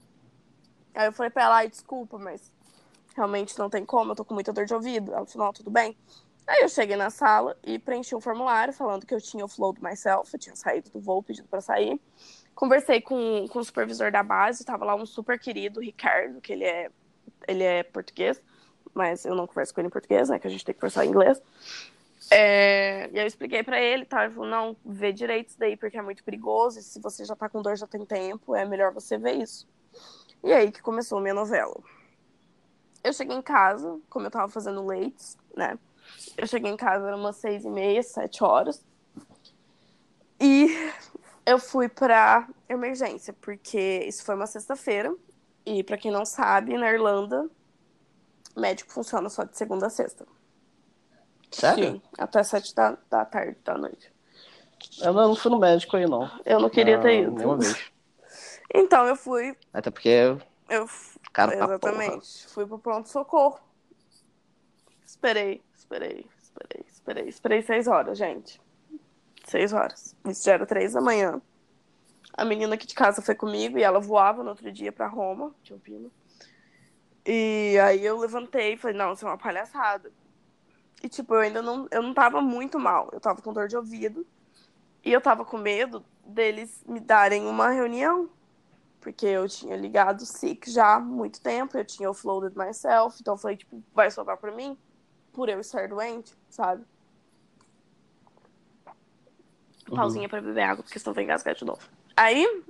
Aí 0.94 1.08
eu 1.08 1.12
falei 1.12 1.32
pra 1.32 1.44
ela, 1.44 1.56
ai, 1.56 1.68
desculpa, 1.68 2.20
mas 2.20 2.52
realmente 3.16 3.58
não 3.58 3.68
tem 3.68 3.84
como, 3.84 4.12
eu 4.12 4.16
tô 4.16 4.24
com 4.24 4.36
muita 4.36 4.54
dor 4.54 4.66
de 4.66 4.74
ouvido. 4.76 5.12
Ela 5.12 5.26
falou, 5.26 5.48
não, 5.48 5.54
tudo 5.54 5.72
bem. 5.72 5.98
Aí 6.46 6.62
eu 6.62 6.70
cheguei 6.70 6.96
na 6.96 7.10
sala 7.10 7.58
e 7.64 7.80
preenchi 7.80 8.16
um 8.16 8.22
formulário 8.22 8.72
falando 8.74 9.08
que 9.08 9.14
eu 9.16 9.20
tinha 9.20 9.44
o 9.44 9.48
flow 9.48 9.74
do 9.74 9.82
myself, 9.82 10.32
eu 10.32 10.40
tinha 10.40 10.56
saído 10.56 10.92
do 10.92 11.00
voo, 11.00 11.24
pedido 11.24 11.48
pra 11.48 11.62
sair. 11.62 12.00
Conversei 12.54 13.02
com, 13.02 13.48
com 13.50 13.58
o 13.58 13.64
supervisor 13.64 14.12
da 14.12 14.22
base, 14.22 14.64
tava 14.64 14.86
lá 14.86 14.94
um 14.94 15.06
super 15.06 15.40
querido, 15.40 15.82
Ricardo, 15.82 16.40
que 16.40 16.54
ele 16.54 16.64
é, 16.64 16.92
ele 17.48 17.64
é 17.64 17.84
português, 17.84 18.42
mas 18.94 19.26
eu 19.26 19.36
não 19.36 19.48
converso 19.48 19.74
com 19.74 19.82
ele 19.82 19.88
em 19.88 19.92
português, 19.92 20.30
né, 20.30 20.40
que 20.40 20.48
a 20.48 20.50
gente 20.50 20.64
tem 20.64 20.74
que 20.74 20.80
conversar 20.80 21.06
em 21.06 21.10
inglês. 21.10 21.42
É, 22.32 23.10
e 23.12 23.20
eu 23.20 23.28
expliquei 23.28 23.62
pra 23.62 23.80
ele, 23.80 24.06
tá? 24.06 24.26
Ele 24.26 24.34
falou, 24.34 24.50
não, 24.50 24.76
vê 24.84 25.14
direito 25.14 25.50
isso 25.50 25.60
daí, 25.60 25.78
porque 25.78 25.98
é 25.98 26.02
muito 26.02 26.24
perigoso, 26.24 26.80
e 26.80 26.82
se 26.82 27.00
você 27.00 27.24
já 27.24 27.36
tá 27.36 27.48
com 27.48 27.62
dor 27.62 27.76
já 27.78 27.86
tem 27.86 28.06
tempo, 28.06 28.56
é 28.56 28.66
melhor 28.66 28.92
você 28.92 29.18
ver 29.18 29.36
isso. 29.36 29.68
E 30.44 30.54
aí 30.54 30.72
que 30.72 30.82
começou 30.82 31.18
a 31.20 31.22
minha 31.22 31.34
novela. 31.34 31.76
Eu 33.04 33.14
cheguei 33.14 33.36
em 33.36 33.42
casa, 33.42 34.00
como 34.10 34.26
eu 34.26 34.32
tava 34.32 34.52
fazendo 34.52 34.86
leites, 34.86 35.38
né? 35.56 35.78
Eu 36.38 36.48
cheguei 36.48 36.72
em 36.72 36.78
casa, 36.78 37.08
era 37.08 37.16
umas 37.16 37.36
seis 37.36 37.64
e 37.64 37.70
meia, 37.70 38.02
sete 38.02 38.44
horas. 38.44 38.84
E 40.40 40.68
eu 41.46 41.60
fui 41.60 41.88
pra 41.88 42.48
emergência, 42.68 43.34
porque 43.34 44.04
isso 44.08 44.24
foi 44.24 44.36
uma 44.36 44.48
sexta-feira. 44.48 45.16
E 45.66 45.84
pra 45.84 45.98
quem 45.98 46.12
não 46.12 46.26
sabe, 46.26 46.78
na 46.78 46.92
Irlanda, 46.92 47.50
médico 48.56 48.92
funciona 48.92 49.30
só 49.30 49.44
de 49.44 49.58
segunda 49.58 49.88
a 49.88 49.90
sexta. 49.90 50.26
Sério? 51.52 51.94
Sim, 51.94 52.02
até 52.18 52.44
sete 52.44 52.76
da, 52.76 52.98
da 53.10 53.26
tarde, 53.26 53.58
da 53.64 53.78
noite. 53.78 54.14
Eu 55.02 55.14
não, 55.14 55.36
fui 55.36 55.52
no 55.52 55.60
médico 55.60 55.98
aí, 55.98 56.06
não. 56.06 56.30
Eu 56.46 56.60
não 56.60 56.70
queria 56.70 57.00
ter 57.00 57.22
Não, 57.22 57.30
ido. 57.30 57.38
Nenhuma 57.38 57.58
vez. 57.58 57.92
Então 58.74 59.06
eu 59.06 59.16
fui. 59.16 59.56
Até 59.72 59.90
porque 59.90 60.38
Eu, 60.68 60.90
Caro 61.32 61.52
pra 61.52 61.66
exatamente. 61.66 62.48
Fui 62.48 62.66
pro 62.66 62.80
pronto-socorro. 62.80 63.60
Esperei, 65.06 65.64
esperei, 65.74 66.26
esperei, 66.42 66.86
esperei. 66.86 67.28
Esperei 67.30 67.62
seis 67.62 67.88
horas, 67.88 68.18
gente. 68.18 68.60
Seis 69.46 69.72
horas. 69.72 70.16
Isso 70.26 70.44
já 70.44 70.54
era 70.54 70.66
três 70.66 70.94
da 70.94 71.00
manhã. 71.00 71.40
A 72.38 72.44
menina 72.44 72.76
aqui 72.76 72.86
de 72.86 72.94
casa 72.94 73.22
foi 73.22 73.34
comigo 73.34 73.78
e 73.78 73.84
ela 73.84 74.00
voava 74.00 74.44
no 74.44 74.50
outro 74.50 74.70
dia 74.72 74.92
pra 74.92 75.08
Roma, 75.08 75.56
de 75.64 75.72
Alpina. 75.72 76.10
E 77.26 77.78
aí 77.80 78.06
eu 78.06 78.20
levantei 78.20 78.74
e 78.74 78.78
falei, 78.78 78.98
não, 78.98 79.14
isso 79.14 79.26
é 79.26 79.30
uma 79.30 79.38
palhaçada. 79.38 80.12
E 81.02 81.08
tipo, 81.08 81.34
eu 81.34 81.40
ainda 81.40 81.62
não, 81.62 81.88
eu 81.92 82.02
não 82.02 82.14
tava 82.14 82.42
muito 82.42 82.78
mal. 82.78 83.10
Eu 83.14 83.20
tava 83.20 83.42
com 83.42 83.54
dor 83.54 83.68
de 83.68 83.78
ouvido. 83.78 84.28
E 85.04 85.14
eu 85.14 85.22
tava 85.22 85.46
com 85.46 85.58
medo 85.58 86.04
deles 86.26 86.84
me 86.88 87.00
darem 87.00 87.46
uma 87.46 87.70
reunião. 87.70 88.30
Porque 89.00 89.26
eu 89.28 89.48
tinha 89.48 89.78
ligado 89.78 90.26
sick 90.26 90.70
já 90.70 90.96
há 90.96 91.00
muito 91.00 91.40
tempo, 91.40 91.78
eu 91.78 91.86
tinha 91.86 92.10
offloaded 92.10 92.58
myself, 92.58 93.16
então 93.22 93.36
eu 93.36 93.38
falei, 93.38 93.56
tipo, 93.56 93.84
vai 93.94 94.10
sobrar 94.10 94.36
pra 94.36 94.52
mim? 94.52 94.76
Por 95.32 95.48
eu 95.48 95.60
estar 95.60 95.88
doente, 95.88 96.36
sabe? 96.50 96.84
Uhum. 99.88 99.96
Pausinha 99.96 100.28
pra 100.28 100.42
beber 100.42 100.64
água, 100.64 100.84
porque 100.84 100.98
senão 100.98 101.14
vem 101.14 101.26
engasgar 101.26 101.54
de 101.54 101.64
novo. 101.64 101.88
Aí, 102.16 102.64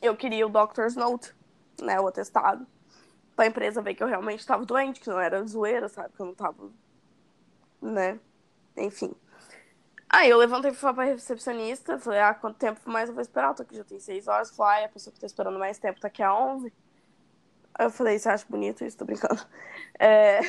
eu 0.00 0.16
queria 0.16 0.46
o 0.46 0.50
doctor's 0.50 0.96
note, 0.96 1.34
né, 1.82 2.00
o 2.00 2.06
atestado, 2.06 2.66
pra 3.36 3.46
empresa 3.46 3.82
ver 3.82 3.94
que 3.94 4.02
eu 4.02 4.06
realmente 4.08 4.46
tava 4.46 4.64
doente, 4.64 5.00
que 5.00 5.08
não 5.08 5.18
era 5.20 5.44
zoeira, 5.46 5.88
sabe? 5.88 6.14
Que 6.14 6.20
eu 6.20 6.26
não 6.26 6.34
tava, 6.34 6.70
né? 7.80 8.18
Enfim. 8.76 9.14
Aí 10.12 10.28
eu 10.28 10.38
levantei 10.38 10.72
e 10.72 10.74
fui 10.74 10.92
pra 10.92 11.04
recepcionista, 11.04 11.98
falei, 11.98 12.20
ah, 12.20 12.34
quanto 12.34 12.58
tempo 12.58 12.80
mais 12.90 13.08
eu 13.08 13.14
vou 13.14 13.22
esperar? 13.22 13.50
Eu 13.50 13.54
tô 13.54 13.62
aqui 13.62 13.76
já 13.76 13.84
tem 13.84 14.00
seis 14.00 14.26
horas. 14.26 14.50
Falei, 14.50 14.84
ah, 14.84 14.86
a 14.86 14.88
pessoa 14.88 15.14
que 15.14 15.20
tá 15.20 15.26
esperando 15.26 15.58
mais 15.58 15.78
tempo 15.78 16.00
tá 16.00 16.08
aqui 16.08 16.22
a 16.22 16.34
11. 16.34 16.72
Aí 17.74 17.86
eu 17.86 17.90
falei, 17.90 18.18
você 18.18 18.28
acha 18.28 18.44
bonito 18.48 18.84
isso? 18.84 18.96
Tô 18.98 19.04
brincando. 19.04 19.40
É... 20.02 20.40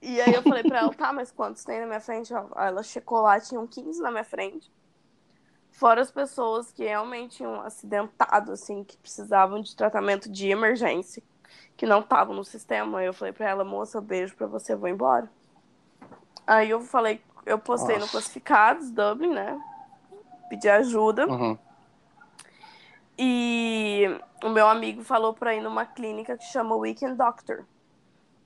e 0.00 0.20
aí 0.20 0.32
eu 0.34 0.42
falei 0.42 0.62
pra 0.64 0.78
ela, 0.78 0.94
tá, 0.94 1.12
mas 1.12 1.30
quantos 1.30 1.64
tem 1.64 1.80
na 1.80 1.86
minha 1.86 2.00
frente? 2.00 2.32
Ela 2.32 2.82
checou 2.82 3.20
lá, 3.20 3.38
tinham 3.38 3.66
15 3.66 4.00
na 4.00 4.10
minha 4.10 4.24
frente. 4.24 4.72
Fora 5.74 6.00
as 6.00 6.10
pessoas 6.10 6.70
que 6.70 6.84
realmente 6.84 7.38
tinham 7.38 7.60
acidentado, 7.60 8.52
assim, 8.52 8.84
que 8.84 8.96
precisavam 8.96 9.60
de 9.60 9.74
tratamento 9.74 10.30
de 10.30 10.48
emergência, 10.48 11.20
que 11.76 11.84
não 11.84 11.98
estavam 11.98 12.32
no 12.32 12.44
sistema. 12.44 13.02
Eu 13.02 13.12
falei 13.12 13.32
pra 13.32 13.48
ela, 13.50 13.64
moça, 13.64 14.00
beijo 14.00 14.36
pra 14.36 14.46
você, 14.46 14.76
vou 14.76 14.88
embora. 14.88 15.28
Aí 16.46 16.70
eu 16.70 16.80
falei, 16.80 17.20
eu 17.44 17.58
postei 17.58 17.96
no 17.96 18.02
Nossa. 18.02 18.12
Classificados, 18.12 18.92
Dublin, 18.92 19.34
né? 19.34 19.60
Pedi 20.48 20.68
ajuda. 20.68 21.26
Uhum. 21.26 21.58
E 23.18 24.04
o 24.44 24.50
meu 24.50 24.68
amigo 24.68 25.02
falou 25.02 25.34
pra 25.34 25.56
ir 25.56 25.60
numa 25.60 25.84
clínica 25.84 26.38
que 26.38 26.44
chama 26.44 26.76
Weekend 26.76 27.16
Doctor, 27.16 27.64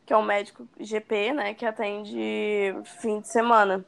que 0.07 0.15
é 0.15 0.17
um 0.17 0.25
médico 0.25 0.67
GP, 0.81 1.35
né, 1.35 1.53
que 1.53 1.67
atende 1.67 2.75
fim 2.85 3.21
de 3.21 3.29
semana. 3.29 3.85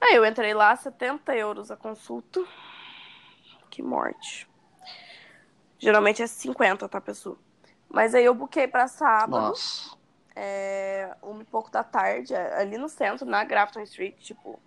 Aí 0.00 0.14
eu 0.14 0.24
entrei 0.24 0.54
lá, 0.54 0.74
70 0.74 1.36
euros 1.36 1.70
a 1.70 1.76
consulta. 1.76 2.44
Que 3.68 3.82
morte. 3.82 4.48
Geralmente 5.78 6.22
é 6.22 6.26
50, 6.26 6.88
tá, 6.88 7.00
pessoal? 7.00 7.36
Mas 7.88 8.14
aí 8.14 8.24
eu 8.24 8.34
buquei 8.34 8.68
pra 8.68 8.86
sábado, 8.86 9.48
Nossa. 9.48 9.96
é, 10.36 11.14
uma 11.22 11.42
e 11.42 11.44
pouco 11.44 11.70
da 11.70 11.82
tarde, 11.82 12.34
é, 12.34 12.60
ali 12.60 12.78
no 12.78 12.88
centro, 12.88 13.26
na 13.26 13.42
Grafton 13.44 13.80
Street, 13.80 14.16
tipo, 14.18 14.60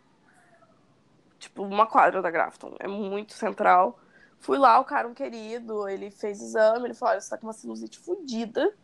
tipo 1.40 1.64
uma 1.64 1.88
quadra 1.88 2.22
da 2.22 2.30
Grafton. 2.30 2.76
É 2.80 2.88
muito 2.88 3.34
central. 3.34 4.00
Fui 4.40 4.58
lá, 4.58 4.80
o 4.80 4.86
cara, 4.86 5.08
um 5.08 5.14
querido, 5.14 5.88
ele 5.88 6.12
fez 6.12 6.42
exame, 6.42 6.86
ele 6.86 6.94
falou, 6.94 7.14
olha, 7.14 7.22
você 7.22 7.30
tá 7.30 7.38
com 7.38 7.48
uma 7.48 7.54
sinusite 7.54 7.98
fodida, 7.98 8.76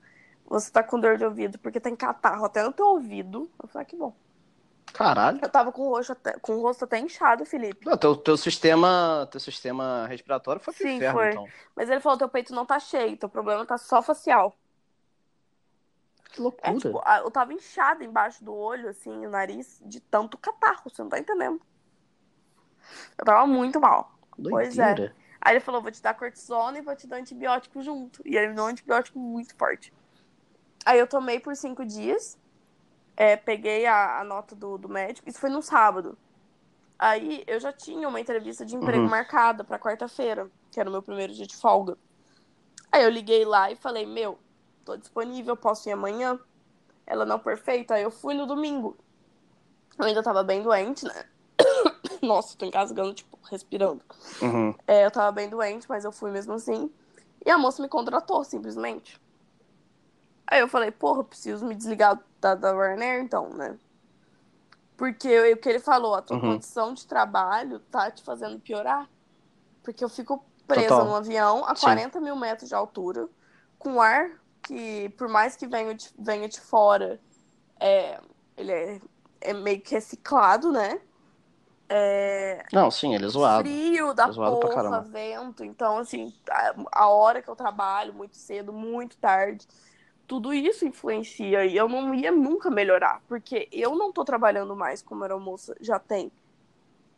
você 0.46 0.72
tá 0.72 0.82
com 0.82 1.00
dor 1.00 1.18
de 1.18 1.26
ouvido 1.26 1.60
porque 1.60 1.80
tem 1.80 1.96
catarro 1.96 2.46
até 2.46 2.64
no 2.64 2.72
teu 2.72 2.88
ouvido. 2.88 3.50
Eu 3.62 3.68
falei, 3.68 3.84
ah, 3.84 3.86
que 3.86 3.96
bom. 3.96 4.16
Caralho. 4.94 5.40
Eu 5.42 5.50
tava 5.50 5.72
com 5.72 5.84
o, 5.84 5.90
rosto 5.90 6.14
até, 6.14 6.34
com 6.40 6.56
o 6.56 6.62
rosto 6.62 6.86
até 6.86 7.00
inchado, 7.00 7.46
Felipe. 7.46 7.86
Não, 7.86 7.98
teu, 7.98 8.16
teu 8.16 8.38
sistema, 8.38 9.28
teu 9.32 9.40
sistema 9.40 10.08
respiratório 10.08 10.62
foi 10.62 10.74
Sim, 10.74 10.96
inferno, 10.96 11.20
foi. 11.20 11.30
então. 11.30 11.48
Mas 11.76 11.90
ele 11.90 12.00
falou, 12.00 12.18
teu 12.18 12.30
peito 12.30 12.54
não 12.54 12.66
tá 12.66 12.80
cheio, 12.80 13.18
teu 13.18 13.30
problema 13.30 13.66
tá 13.66 13.78
só 13.78 14.02
facial. 14.02 14.56
Que 16.32 16.42
loucura. 16.42 16.72
É, 16.72 16.78
tipo, 16.78 17.02
eu 17.24 17.32
tava 17.32 17.54
inchada 17.54 18.04
embaixo 18.04 18.44
do 18.44 18.54
olho, 18.54 18.90
assim, 18.90 19.26
o 19.26 19.30
nariz, 19.30 19.82
de 19.86 20.00
tanto 20.00 20.38
catarro, 20.38 20.84
você 20.86 21.02
não 21.02 21.10
tá 21.10 21.20
entendendo. 21.20 21.60
Eu 23.18 23.26
tava 23.26 23.46
muito 23.48 23.80
mal. 23.80 24.12
pois 24.38 24.78
é. 24.78 24.86
Doideira. 24.86 25.16
Aí 25.42 25.54
ele 25.54 25.60
falou, 25.62 25.82
vou 25.82 25.92
te 25.92 26.02
dar 26.02 26.14
cortisona 26.14 26.78
e 26.78 26.82
vou 26.82 26.96
te 26.96 27.08
dar 27.08 27.18
antibiótico 27.18 27.82
junto. 27.82 28.22
E 28.26 28.36
ele 28.36 28.50
me 28.50 28.56
deu 28.56 28.66
um 28.66 28.68
antibiótico 28.68 29.18
muito 29.18 29.56
forte. 29.56 29.94
Aí 30.86 31.00
eu 31.00 31.08
tomei 31.08 31.40
por 31.40 31.56
cinco 31.56 31.86
dias, 31.86 32.38
é, 33.20 33.36
peguei 33.36 33.86
a, 33.86 34.22
a 34.22 34.24
nota 34.24 34.56
do, 34.56 34.78
do 34.78 34.88
médico, 34.88 35.28
isso 35.28 35.42
foi 35.42 35.50
no 35.50 35.62
sábado. 35.62 36.18
Aí 36.98 37.44
eu 37.46 37.60
já 37.60 37.74
tinha 37.74 38.08
uma 38.08 38.20
entrevista 38.20 38.66
de 38.66 38.78
emprego 38.78 39.04
Uhum. 39.04 39.10
marcada 39.10 39.62
pra 39.62 39.78
quarta-feira, 39.78 40.50
que 40.72 40.80
era 40.80 40.88
o 40.88 40.92
meu 40.92 41.02
primeiro 41.04 41.34
dia 41.34 41.46
de 41.46 41.56
folga. 41.58 41.98
Aí 42.90 43.04
eu 43.04 43.10
liguei 43.10 43.44
lá 43.44 43.70
e 43.70 43.76
falei, 43.76 44.06
meu, 44.06 44.40
tô 44.86 44.96
disponível, 44.96 45.58
posso 45.58 45.90
ir 45.90 45.92
amanhã? 45.92 46.40
Ela, 47.06 47.26
não, 47.26 47.38
perfeito. 47.38 47.92
Aí 47.92 48.04
eu 48.04 48.10
fui 48.12 48.34
no 48.34 48.46
domingo. 48.46 48.98
Eu 49.98 50.06
ainda 50.06 50.24
tava 50.24 50.42
bem 50.42 50.64
doente, 50.64 51.06
né? 51.06 51.26
Nossa, 52.24 52.58
tô 52.58 52.66
engasgando, 52.66 53.14
tipo, 53.14 53.38
respirando. 53.52 54.02
Uhum. 54.42 54.74
É, 54.88 55.06
eu 55.06 55.12
tava 55.12 55.32
bem 55.34 55.50
doente, 55.50 55.88
mas 55.90 56.06
eu 56.06 56.12
fui 56.12 56.32
mesmo 56.32 56.54
assim. 56.54 56.90
E 57.46 57.52
a 57.52 57.58
moça 57.58 57.82
me 57.82 57.90
contratou, 57.90 58.46
simplesmente. 58.46 59.20
Aí 60.50 60.60
eu 60.62 60.68
falei, 60.68 60.92
porra, 60.92 61.24
preciso 61.24 61.66
me 61.66 61.76
desligar 61.76 62.20
da, 62.42 62.56
da 62.56 62.72
Ryanair, 62.74 63.22
então, 63.24 63.50
né? 63.52 63.78
Porque 64.98 65.28
o 65.54 65.58
que 65.58 65.70
ele 65.70 65.80
falou, 65.80 66.14
a 66.16 66.22
tua 66.22 66.36
Uhum. 66.36 66.54
condição 66.54 66.94
de 66.94 67.08
trabalho 67.08 67.80
tá 67.92 68.12
te 68.12 68.24
fazendo 68.24 68.60
piorar. 68.60 69.10
Porque 69.84 70.04
eu 70.04 70.10
fico 70.10 70.46
presa 70.68 70.88
Total. 70.92 71.06
num 71.06 71.16
avião 71.16 71.66
a 71.66 71.76
Sim. 71.76 71.86
40 71.86 72.22
mil 72.22 72.36
metros 72.36 72.70
de 72.70 72.76
altura, 72.76 73.28
com 73.80 74.02
ar 74.02 74.32
que, 74.64 75.10
por 75.12 75.30
mais 75.30 75.56
que 75.56 75.68
venha 75.68 75.96
de, 75.96 76.10
venha 76.20 76.50
de 76.50 76.60
fora, 76.62 77.20
é, 77.80 78.20
ele 78.58 78.72
é, 78.72 79.02
é 79.42 79.54
meio 79.54 79.82
que 79.82 79.96
reciclado, 79.96 80.72
né? 80.72 81.02
É, 81.90 82.64
Não, 82.72 82.90
sim, 82.92 83.14
ele 83.16 83.26
é 83.26 83.28
zoado. 83.30 83.70
frio 83.70 84.14
da 84.14 84.28
É 84.28 84.32
zoado 84.32 84.58
porra, 84.58 85.02
vento. 85.02 85.64
Então, 85.64 85.98
assim, 85.98 86.34
a, 86.50 86.76
a 87.04 87.10
hora 87.10 87.42
que 87.42 87.50
eu 87.50 87.56
trabalho, 87.56 88.14
muito 88.14 88.38
cedo, 88.38 88.72
muito 88.74 89.18
tarde, 89.18 89.68
tudo 90.30 90.54
isso 90.54 90.86
influencia. 90.86 91.66
E 91.66 91.76
eu 91.76 91.90
não 91.90 92.14
ia 92.14 92.32
nunca 92.32 92.70
melhorar, 92.70 93.20
porque 93.28 93.68
eu 93.72 93.96
não 93.96 94.14
tô 94.14 94.24
trabalhando 94.24 94.76
mais 94.76 95.02
como 95.02 95.24
aeromoça 95.24 95.76
já 95.82 95.98
tem 95.98 96.32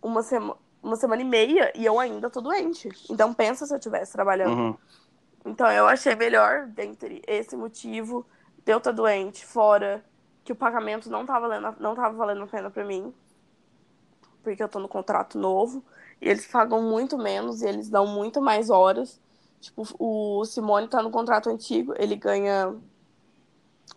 uma, 0.01 0.23
sema, 0.23 0.57
uma 0.81 0.95
semana 0.95 1.21
e 1.21 1.25
meia 1.25 1.73
e 1.75 1.85
eu 1.85 1.99
ainda 1.99 2.29
tô 2.29 2.39
doente. 2.39 2.87
Então, 3.09 3.33
pensa 3.33 3.65
se 3.65 3.73
eu 3.73 3.77
estivesse 3.77 4.13
trabalhando. 4.13 4.57
Uhum. 4.57 4.77
Então 5.45 5.69
eu 5.71 5.87
achei 5.87 6.15
melhor, 6.15 6.67
dentre 6.67 7.21
esse 7.27 7.57
motivo, 7.57 8.25
de 8.63 8.71
eu 8.71 8.77
estar 8.77 8.91
doente, 8.91 9.45
fora 9.45 10.05
que 10.45 10.53
o 10.53 10.55
pagamento 10.55 11.09
não 11.09 11.25
tava 11.25 11.49
valendo, 11.49 11.75
não 11.79 11.93
tava 11.93 12.15
valendo 12.15 12.43
a 12.43 12.47
pena 12.47 12.69
pra 12.69 12.85
mim, 12.85 13.13
porque 14.41 14.63
eu 14.63 14.69
tô 14.69 14.79
no 14.79 14.87
contrato 14.87 15.37
novo, 15.37 15.83
e 16.21 16.29
eles 16.29 16.47
pagam 16.47 16.81
muito 16.81 17.17
menos 17.17 17.61
e 17.61 17.67
eles 17.67 17.89
dão 17.89 18.05
muito 18.07 18.41
mais 18.41 18.69
horas. 18.69 19.19
Tipo, 19.59 19.83
o 19.99 20.45
Simone 20.45 20.87
tá 20.87 21.01
no 21.01 21.11
contrato 21.11 21.49
antigo, 21.49 21.93
ele 21.97 22.15
ganha 22.15 22.75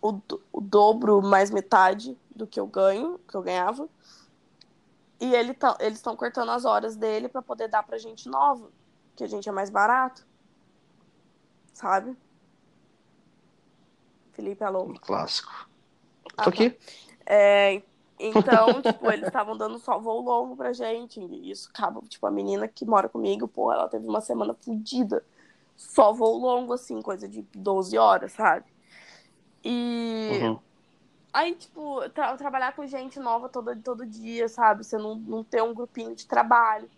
o, 0.01 0.19
o 0.51 0.61
dobro 0.61 1.21
mais 1.21 1.49
metade 1.51 2.17
do 2.35 2.45
que 2.45 2.59
eu 2.59 2.67
ganho, 2.67 3.19
que 3.27 3.35
eu 3.35 3.41
ganhava. 3.41 3.87
E 5.19 5.33
ele 5.33 5.53
tá, 5.53 5.77
eles 5.79 5.97
estão 5.97 6.15
cortando 6.15 6.51
as 6.51 6.65
horas 6.65 6.95
dele 6.95 7.27
pra 7.29 7.41
poder 7.41 7.67
dar 7.67 7.83
pra 7.83 7.97
gente 7.97 8.27
nova, 8.27 8.69
que 9.15 9.23
a 9.23 9.27
gente 9.27 9.47
é 9.47 9.51
mais 9.51 9.69
barato 9.69 10.25
sabe? 11.75 12.15
Felipe, 14.31 14.63
alô. 14.63 14.93
Clássico. 15.01 15.69
Ah, 16.37 16.43
Tô 16.43 16.49
tá. 16.49 16.49
aqui. 16.49 16.77
É, 17.25 17.81
então, 18.19 18.81
tipo, 18.81 19.11
eles 19.11 19.27
estavam 19.27 19.57
dando 19.57 19.77
só 19.77 19.99
voo 19.99 20.21
longo 20.21 20.55
pra 20.55 20.73
gente. 20.73 21.19
E 21.19 21.51
isso 21.51 21.69
acaba, 21.73 22.01
tipo, 22.07 22.25
a 22.25 22.31
menina 22.31 22.67
que 22.67 22.85
mora 22.85 23.07
comigo, 23.07 23.47
pô, 23.47 23.71
ela 23.71 23.87
teve 23.87 24.07
uma 24.07 24.21
semana 24.21 24.53
fodida. 24.53 25.23
Só 25.75 26.13
voo 26.13 26.37
longo, 26.37 26.73
assim, 26.73 27.01
coisa 27.01 27.27
de 27.27 27.41
12 27.53 27.97
horas, 27.97 28.31
sabe? 28.31 28.65
E 29.65 30.29
Uhum. 30.29 30.59
aí, 31.33 31.55
tipo, 31.55 32.09
tra- 32.11 32.37
trabalhar 32.37 32.75
com 32.75 32.87
gente 32.87 33.19
nova 33.19 33.49
todo, 33.49 33.75
todo 33.83 34.05
dia, 34.07 34.49
sabe? 34.49 34.83
Você 34.85 34.97
não, 34.97 35.15
não 35.15 35.43
ter 35.43 35.63
um 35.63 35.73
grupinho 35.75 36.15
de 36.15 36.27
trabalho. 36.27 36.89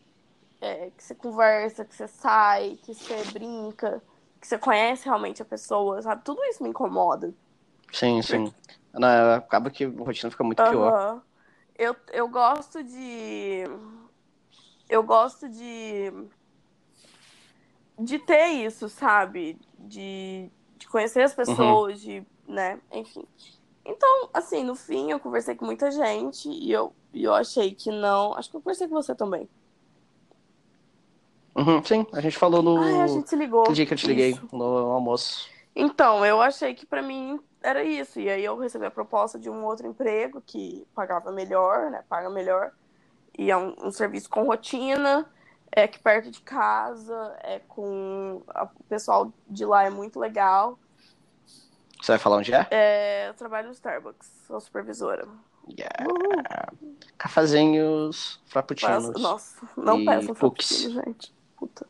é, 0.61 0.91
que 0.91 1.03
você 1.03 1.15
conversa, 1.15 1.85
que 1.85 1.95
você 1.95 2.07
sai, 2.07 2.77
que 2.83 2.93
você 2.95 3.23
brinca, 3.33 4.03
que 4.41 4.47
você 4.47 4.57
conhece 4.59 5.05
realmente 5.05 5.41
a 5.41 5.45
pessoa, 5.45 6.01
sabe? 6.01 6.23
Tudo 6.25 6.43
isso 6.45 6.63
me 6.63 6.69
incomoda. 6.69 7.33
Sim, 7.91 8.21
sim. 8.21 8.53
Não, 8.93 9.33
acaba 9.33 9.69
que 9.69 9.85
a 9.85 9.89
rotina 9.89 10.31
fica 10.31 10.43
muito 10.43 10.63
pior. 10.63 10.93
Aham. 10.93 11.21
Eu, 11.77 11.95
eu 12.11 12.27
gosto 12.29 12.83
de. 12.83 13.63
Eu 14.89 15.03
gosto 15.03 15.49
de. 15.49 16.11
De 17.99 18.19
ter 18.19 18.47
isso, 18.65 18.87
sabe? 18.89 19.57
De, 19.79 20.51
de 20.77 20.87
conhecer 20.87 21.21
as 21.23 21.33
pessoas, 21.33 21.99
de. 21.99 22.23
Né? 22.47 22.79
Enfim. 22.91 23.23
Então, 23.85 24.29
assim, 24.33 24.63
no 24.63 24.75
fim, 24.75 25.11
eu 25.11 25.19
conversei 25.19 25.55
com 25.55 25.65
muita 25.65 25.89
gente 25.91 26.49
e 26.49 26.71
eu, 26.71 26.93
e 27.13 27.23
eu 27.23 27.33
achei 27.33 27.73
que 27.73 27.89
não. 27.91 28.33
Acho 28.33 28.49
que 28.49 28.55
eu 28.57 28.61
conversei 28.61 28.87
com 28.87 28.95
você 28.95 29.15
também. 29.15 29.47
Uhum, 31.55 31.83
sim, 31.83 32.05
a 32.13 32.21
gente 32.21 32.37
falou 32.37 32.61
no 32.61 32.77
Ah, 32.77 33.03
a 33.03 33.07
gente 33.07 33.29
se 33.29 33.35
ligou. 33.35 33.61
aquele 33.61 33.75
dia 33.75 33.85
que 33.85 33.93
eu 33.93 33.97
te 33.97 34.07
liguei, 34.07 34.29
Isso. 34.31 34.47
no 34.51 34.63
almoço. 34.91 35.49
Então, 35.75 36.25
eu 36.25 36.39
achei 36.41 36.73
que 36.75 36.85
pra 36.85 37.01
mim 37.01 37.39
era 37.63 37.83
isso. 37.83 38.19
E 38.19 38.29
aí 38.29 38.43
eu 38.43 38.57
recebi 38.57 38.85
a 38.85 38.91
proposta 38.91 39.39
de 39.39 39.49
um 39.49 39.63
outro 39.65 39.87
emprego 39.87 40.41
que 40.45 40.85
pagava 40.93 41.31
melhor, 41.31 41.89
né? 41.89 42.03
Paga 42.07 42.29
melhor. 42.29 42.71
E 43.37 43.49
é 43.49 43.57
um, 43.57 43.73
um 43.83 43.91
serviço 43.91 44.29
com 44.29 44.43
rotina, 44.43 45.25
é 45.71 45.83
aqui 45.83 45.99
perto 45.99 46.29
de 46.29 46.41
casa, 46.41 47.35
é 47.43 47.59
com. 47.67 48.41
a- 48.49 48.63
o 48.79 48.83
pessoal 48.83 49.31
de 49.47 49.65
lá 49.65 49.83
é 49.83 49.89
muito 49.89 50.19
legal. 50.19 50.77
Você 52.07 52.13
vai 52.13 52.19
falar 52.19 52.37
onde 52.37 52.53
é? 52.53 52.65
É, 52.71 53.27
eu 53.27 53.33
trabalho 53.33 53.67
no 53.67 53.73
Starbucks, 53.73 54.31
sou 54.47 54.61
supervisora. 54.61 55.27
Yeah. 55.69 56.71
Cafezinhos, 57.17 58.39
frappuccinos. 58.45 59.07
Peço- 59.07 59.19
Nossa, 59.19 59.67
não 59.75 60.05
peçam 60.05 60.33
frappuccino, 60.33 61.03
gente. 61.03 61.33
Puta, 61.57 61.85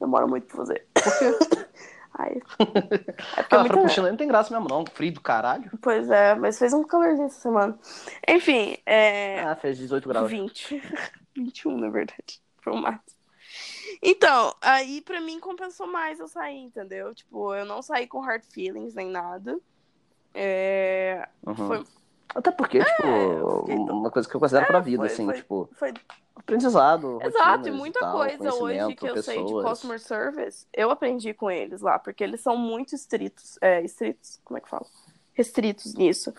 demora 0.00 0.26
muito 0.26 0.46
pra 0.46 0.56
fazer. 0.56 0.86
Por 0.94 1.02
quê? 1.18 1.66
Ai, 2.14 2.32
é 2.32 3.42
porque 3.42 3.54
é 3.54 3.58
Ah, 3.58 3.58
muita- 3.58 3.74
frappuccino 3.74 4.08
não 4.08 4.16
tem 4.16 4.26
graça 4.26 4.54
mesmo, 4.54 4.68
não. 4.70 4.86
Frio 4.86 5.12
do 5.12 5.20
caralho. 5.20 5.70
Pois 5.82 6.08
é, 6.10 6.34
mas 6.34 6.58
fez 6.58 6.72
um 6.72 6.82
calorzinho 6.82 7.26
essa 7.26 7.38
semana. 7.40 7.78
Enfim, 8.26 8.78
é. 8.86 9.40
Ah, 9.42 9.54
fez 9.54 9.76
18 9.76 10.08
graus. 10.08 10.30
20. 10.30 10.80
21, 11.36 11.76
na 11.76 11.90
verdade. 11.90 12.40
Foi 12.62 12.72
o 12.72 12.76
máximo. 12.76 13.17
Então, 14.02 14.54
aí 14.60 15.00
pra 15.00 15.20
mim 15.20 15.40
compensou 15.40 15.86
mais 15.86 16.20
eu 16.20 16.28
sair, 16.28 16.58
entendeu? 16.58 17.14
Tipo, 17.14 17.54
eu 17.54 17.64
não 17.64 17.82
saí 17.82 18.06
com 18.06 18.20
hard 18.20 18.44
feelings 18.52 18.94
nem 18.94 19.08
nada. 19.10 19.58
É, 20.34 21.28
Uhum. 21.46 21.54
foi, 21.54 21.84
Até 22.34 22.50
porque, 22.52 22.84
tipo, 22.84 23.06
eu 23.06 23.58
fiquei- 23.60 23.74
uma 23.76 24.10
coisa 24.10 24.28
que 24.28 24.36
eu 24.36 24.40
considero 24.40 24.66
pra 24.66 24.80
vida, 24.80 24.98
foi- 25.04 25.06
assim, 25.12 25.24
foi- 25.24 25.34
tipo, 25.36 25.68
foi 25.72 25.94
aprendizado, 26.36 27.18
Exato, 27.22 27.68
e 27.68 27.72
muita 27.72 27.98
tal, 28.00 28.18
coisa 28.18 28.54
hoje 28.54 28.94
que 28.94 29.08
eu 29.08 29.22
sei 29.22 29.38
de 29.38 29.44
pessoas. 29.44 29.68
customer 29.70 29.98
service, 29.98 30.66
eu 30.72 30.90
aprendi 30.90 31.32
com 31.34 31.50
eles 31.50 31.80
lá, 31.80 31.98
porque 31.98 32.22
eles 32.22 32.40
são 32.42 32.56
muito 32.56 32.94
estritos, 32.94 33.58
é, 33.62 33.82
estritos, 33.82 34.38
como 34.44 34.58
é 34.58 34.60
que 34.60 34.68
fala? 34.68 34.86
Restritos 35.32 35.94
nisso. 35.94 36.32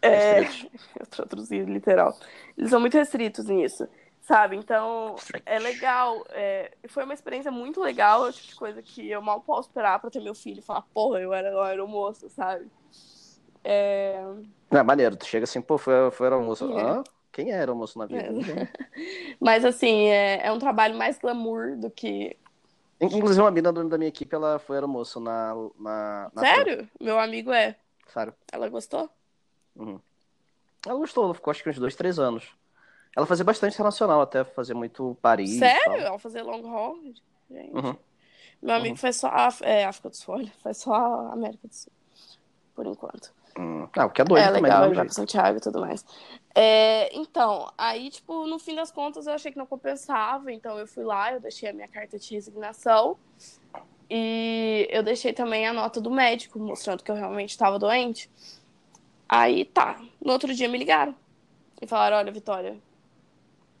É, 0.00 0.38
eu 1.00 1.06
traduzi 1.10 1.58
literal. 1.64 2.16
Eles 2.56 2.70
são 2.70 2.80
muito 2.80 2.96
restritos 2.96 3.46
nisso, 3.46 3.88
sabe? 4.24 4.56
Então, 4.56 5.16
é 5.46 5.58
legal. 5.58 6.24
é, 6.30 6.72
foi 6.88 7.04
uma 7.04 7.14
experiência 7.14 7.50
muito 7.50 7.80
legal, 7.80 8.26
é 8.26 8.30
o 8.30 8.32
tipo 8.32 8.48
de 8.48 8.54
coisa 8.54 8.82
que 8.82 9.08
eu 9.08 9.22
mal 9.22 9.40
posso 9.40 9.68
esperar 9.68 9.98
pra 10.00 10.10
ter 10.10 10.20
meu 10.20 10.34
filho 10.34 10.58
e 10.58 10.62
falar, 10.62 10.82
porra, 10.94 11.20
eu 11.20 11.32
era, 11.32 11.48
eu 11.48 11.64
era 11.64 11.86
moça, 11.86 12.28
sabe? 12.28 12.66
É, 13.62 14.20
Não, 14.70 14.80
é 14.80 14.82
maneiro, 14.82 15.16
tu 15.16 15.26
chega 15.26 15.44
assim, 15.44 15.60
pô, 15.60 15.78
foi, 15.78 16.10
foi 16.10 16.28
almoço. 16.28 16.70
É. 16.72 16.82
Hã? 16.82 17.04
Quem 17.32 17.50
era 17.50 17.72
almoço 17.72 17.98
na 17.98 18.06
vida? 18.06 18.22
É. 18.22 18.68
Mas 19.40 19.64
assim, 19.64 20.06
é, 20.06 20.46
é 20.46 20.52
um 20.52 20.58
trabalho 20.58 20.96
mais 20.96 21.18
glamour 21.18 21.76
do 21.76 21.90
que. 21.90 22.36
Inclusive, 23.00 23.40
uma 23.40 23.50
mina 23.50 23.72
da 23.72 23.98
minha 23.98 24.08
equipe, 24.08 24.34
ela 24.34 24.58
foi 24.58 24.78
almoço 24.78 25.18
na, 25.18 25.52
na, 25.78 26.30
na 26.32 26.42
Sério? 26.42 26.88
Meu 27.00 27.18
amigo 27.18 27.52
é. 27.52 27.76
Sério. 28.06 28.32
Ela 28.52 28.68
gostou? 28.68 29.10
Ela 30.86 30.96
gostou, 30.96 31.24
ela 31.24 31.34
ficou 31.34 31.50
acho 31.50 31.62
que 31.62 31.68
uns 31.68 31.78
dois, 31.78 31.96
três 31.96 32.18
anos. 32.18 32.54
Ela 33.16 33.26
fazia 33.26 33.44
bastante 33.44 33.74
internacional, 33.74 34.20
até 34.20 34.44
fazia 34.44 34.74
muito 34.74 35.16
Paris. 35.22 35.58
Sério? 35.58 36.00
Ela 36.00 36.18
fazer 36.18 36.42
long 36.42 36.66
haul? 36.66 37.00
Gente. 37.50 37.74
Uhum. 37.74 37.96
Meu 38.62 38.74
amigo 38.76 38.96
faz 38.96 39.16
só 39.16 39.28
Af- 39.28 39.62
é, 39.62 39.84
África 39.84 40.08
do 40.08 40.16
Sul, 40.16 40.34
olha, 40.36 40.52
faz 40.62 40.78
só 40.78 40.94
a 40.94 41.32
América 41.32 41.68
do 41.68 41.74
Sul. 41.74 41.92
Por 42.74 42.86
enquanto. 42.86 43.32
Hum. 43.56 43.86
Ah, 43.96 44.06
o 44.06 44.10
que 44.10 44.20
é 44.20 44.24
doido 44.24 44.42
é 44.42 44.46
também, 44.48 44.62
legal, 44.62 44.92
vai 44.92 45.04
pra 45.04 45.14
Santiago 45.14 45.58
e 45.58 45.60
tudo 45.60 45.80
mais. 45.80 46.04
É, 46.52 47.14
então, 47.16 47.70
aí, 47.78 48.10
tipo, 48.10 48.46
no 48.46 48.58
fim 48.58 48.74
das 48.74 48.90
contas, 48.90 49.28
eu 49.28 49.32
achei 49.32 49.52
que 49.52 49.58
não 49.58 49.66
compensava, 49.66 50.50
então 50.50 50.76
eu 50.76 50.86
fui 50.88 51.04
lá, 51.04 51.32
eu 51.32 51.40
deixei 51.40 51.68
a 51.68 51.72
minha 51.72 51.86
carta 51.86 52.18
de 52.18 52.34
resignação 52.34 53.16
e 54.10 54.88
eu 54.90 55.02
deixei 55.04 55.32
também 55.32 55.66
a 55.68 55.72
nota 55.72 56.00
do 56.00 56.10
médico, 56.10 56.58
mostrando 56.58 57.04
que 57.04 57.10
eu 57.10 57.14
realmente 57.14 57.50
estava 57.50 57.78
doente. 57.78 58.28
Aí 59.28 59.64
tá, 59.66 60.00
no 60.20 60.32
outro 60.32 60.52
dia 60.52 60.68
me 60.68 60.76
ligaram 60.78 61.14
e 61.80 61.86
falaram: 61.86 62.16
Olha, 62.16 62.32
Vitória, 62.32 62.76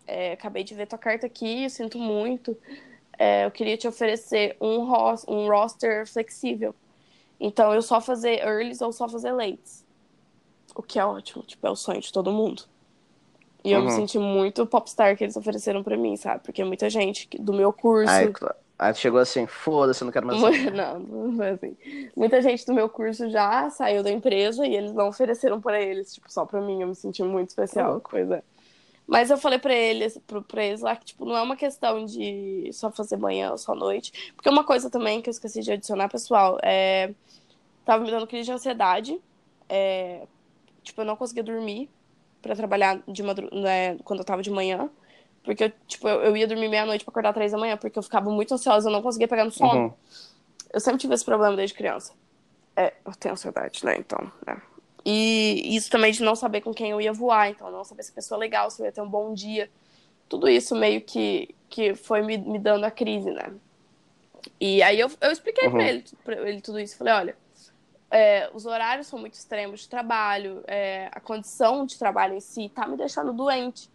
é, 0.06 0.32
acabei 0.32 0.64
de 0.64 0.74
ver 0.74 0.86
tua 0.86 0.98
carta 0.98 1.26
aqui, 1.26 1.68
sinto 1.70 1.98
muito. 1.98 2.56
É, 3.18 3.44
eu 3.46 3.50
queria 3.50 3.76
te 3.76 3.88
oferecer 3.88 4.56
um, 4.60 4.84
ros- 4.84 5.24
um 5.28 5.48
roster 5.48 6.06
flexível. 6.06 6.74
Então, 7.40 7.74
eu 7.74 7.82
só 7.82 8.00
fazer 8.00 8.40
earlys 8.40 8.80
ou 8.80 8.92
só 8.92 9.08
fazer 9.08 9.32
lates. 9.32 9.84
O 10.74 10.82
que 10.82 10.98
é 10.98 11.04
ótimo, 11.04 11.42
tipo, 11.44 11.66
é 11.66 11.70
o 11.70 11.76
sonho 11.76 12.00
de 12.00 12.12
todo 12.12 12.32
mundo. 12.32 12.64
E 13.64 13.72
eu 13.72 13.80
me 13.80 13.86
Uhum. 13.86 13.96
senti 13.96 14.18
muito 14.18 14.66
popstar 14.66 15.16
que 15.16 15.24
eles 15.24 15.36
ofereceram 15.36 15.82
pra 15.82 15.96
mim, 15.96 16.16
sabe? 16.16 16.42
Porque 16.44 16.62
muita 16.64 16.90
gente 16.90 17.28
do 17.38 17.52
meu 17.52 17.72
curso. 17.72 18.10
Aí, 18.12 18.28
aí 18.78 18.92
tu 18.92 18.98
chegou 18.98 19.18
assim, 19.20 19.46
foda-se, 19.46 20.02
eu 20.02 20.06
não 20.06 20.12
quero 20.12 20.26
mais 20.26 20.38
saber. 20.40 20.70
Não, 20.74 20.98
não 20.98 21.36
foi 21.36 21.48
assim. 21.50 21.76
Muita 22.16 22.42
gente 22.42 22.66
do 22.66 22.74
meu 22.74 22.88
curso 22.88 23.30
já 23.30 23.70
saiu 23.70 24.02
da 24.02 24.10
empresa 24.10 24.66
e 24.66 24.74
eles 24.74 24.92
não 24.92 25.08
ofereceram 25.08 25.60
pra 25.60 25.80
eles, 25.80 26.12
tipo, 26.12 26.30
só 26.30 26.44
pra 26.44 26.60
mim. 26.60 26.82
Eu 26.82 26.88
me 26.88 26.94
senti 26.94 27.22
muito 27.22 27.48
especial. 27.50 28.02
é. 28.30 28.42
Mas 29.06 29.30
eu 29.30 29.36
falei 29.36 29.58
pra 29.58 29.74
eles, 29.74 30.18
pro, 30.26 30.42
pra 30.42 30.64
eles 30.64 30.80
lá 30.80 30.96
que, 30.96 31.04
tipo, 31.04 31.24
não 31.24 31.36
é 31.36 31.42
uma 31.42 31.56
questão 31.56 32.04
de 32.04 32.70
só 32.72 32.90
fazer 32.90 33.16
manhã 33.16 33.50
ou 33.50 33.58
só 33.58 33.74
noite. 33.74 34.32
Porque 34.34 34.48
uma 34.48 34.64
coisa 34.64 34.88
também 34.88 35.20
que 35.20 35.28
eu 35.28 35.32
esqueci 35.32 35.60
de 35.60 35.72
adicionar, 35.72 36.08
pessoal, 36.08 36.58
é. 36.62 37.12
Tava 37.84 38.02
me 38.02 38.10
dando 38.10 38.26
crise 38.26 38.44
de 38.46 38.52
ansiedade. 38.52 39.20
É... 39.68 40.26
Tipo, 40.82 41.02
eu 41.02 41.04
não 41.04 41.16
conseguia 41.16 41.42
dormir 41.42 41.90
para 42.40 42.56
trabalhar 42.56 43.02
de 43.06 43.22
madru... 43.22 43.48
né, 43.54 43.96
quando 44.04 44.20
eu 44.20 44.24
tava 44.24 44.42
de 44.42 44.50
manhã. 44.50 44.88
Porque 45.42 45.64
eu, 45.64 45.72
tipo, 45.86 46.08
eu, 46.08 46.22
eu 46.22 46.36
ia 46.36 46.46
dormir 46.46 46.68
meia-noite 46.68 47.04
pra 47.04 47.12
acordar 47.12 47.34
três 47.34 47.52
da 47.52 47.58
manhã, 47.58 47.76
porque 47.76 47.98
eu 47.98 48.02
ficava 48.02 48.30
muito 48.30 48.54
ansiosa, 48.54 48.88
eu 48.88 48.92
não 48.92 49.02
conseguia 49.02 49.28
pegar 49.28 49.44
no 49.44 49.50
sono. 49.50 49.80
Uhum. 49.80 49.92
Eu 50.72 50.80
sempre 50.80 50.98
tive 50.98 51.14
esse 51.14 51.24
problema 51.24 51.54
desde 51.54 51.76
criança. 51.76 52.14
É, 52.74 52.94
eu 53.04 53.14
tenho 53.14 53.34
ansiedade, 53.34 53.84
né? 53.84 53.96
Então, 53.98 54.32
né? 54.46 54.60
E 55.04 55.76
isso 55.76 55.90
também 55.90 56.12
de 56.12 56.22
não 56.22 56.34
saber 56.34 56.60
com 56.62 56.72
quem 56.72 56.90
eu 56.90 57.00
ia 57.00 57.12
voar, 57.12 57.50
então 57.50 57.70
não 57.70 57.84
saber 57.84 58.02
se 58.02 58.10
a 58.12 58.14
pessoa 58.14 58.38
é 58.38 58.40
legal, 58.40 58.70
se 58.70 58.80
eu 58.82 58.86
ia 58.86 58.92
ter 58.92 59.02
um 59.02 59.08
bom 59.08 59.34
dia. 59.34 59.70
Tudo 60.28 60.48
isso 60.48 60.74
meio 60.74 61.02
que, 61.02 61.54
que 61.68 61.94
foi 61.94 62.22
me, 62.22 62.38
me 62.38 62.58
dando 62.58 62.84
a 62.84 62.90
crise, 62.90 63.30
né? 63.30 63.54
E 64.60 64.82
aí 64.82 64.98
eu, 65.00 65.10
eu 65.20 65.30
expliquei 65.30 65.68
Uhum. 65.68 65.70
pra, 65.70 65.84
ele, 65.88 66.04
pra 66.22 66.48
ele 66.48 66.60
tudo 66.60 66.78
isso. 66.80 66.96
Falei, 66.96 67.12
olha, 67.14 67.38
é, 68.10 68.50
os 68.54 68.66
horários 68.66 69.06
são 69.06 69.18
muito 69.18 69.34
extremos 69.34 69.80
de 69.80 69.88
trabalho, 69.88 70.62
é, 70.66 71.08
a 71.12 71.20
condição 71.20 71.84
de 71.86 71.98
trabalho 71.98 72.34
em 72.34 72.40
si 72.40 72.68
tá 72.70 72.86
me 72.86 72.96
deixando 72.96 73.32
doente. 73.32 73.90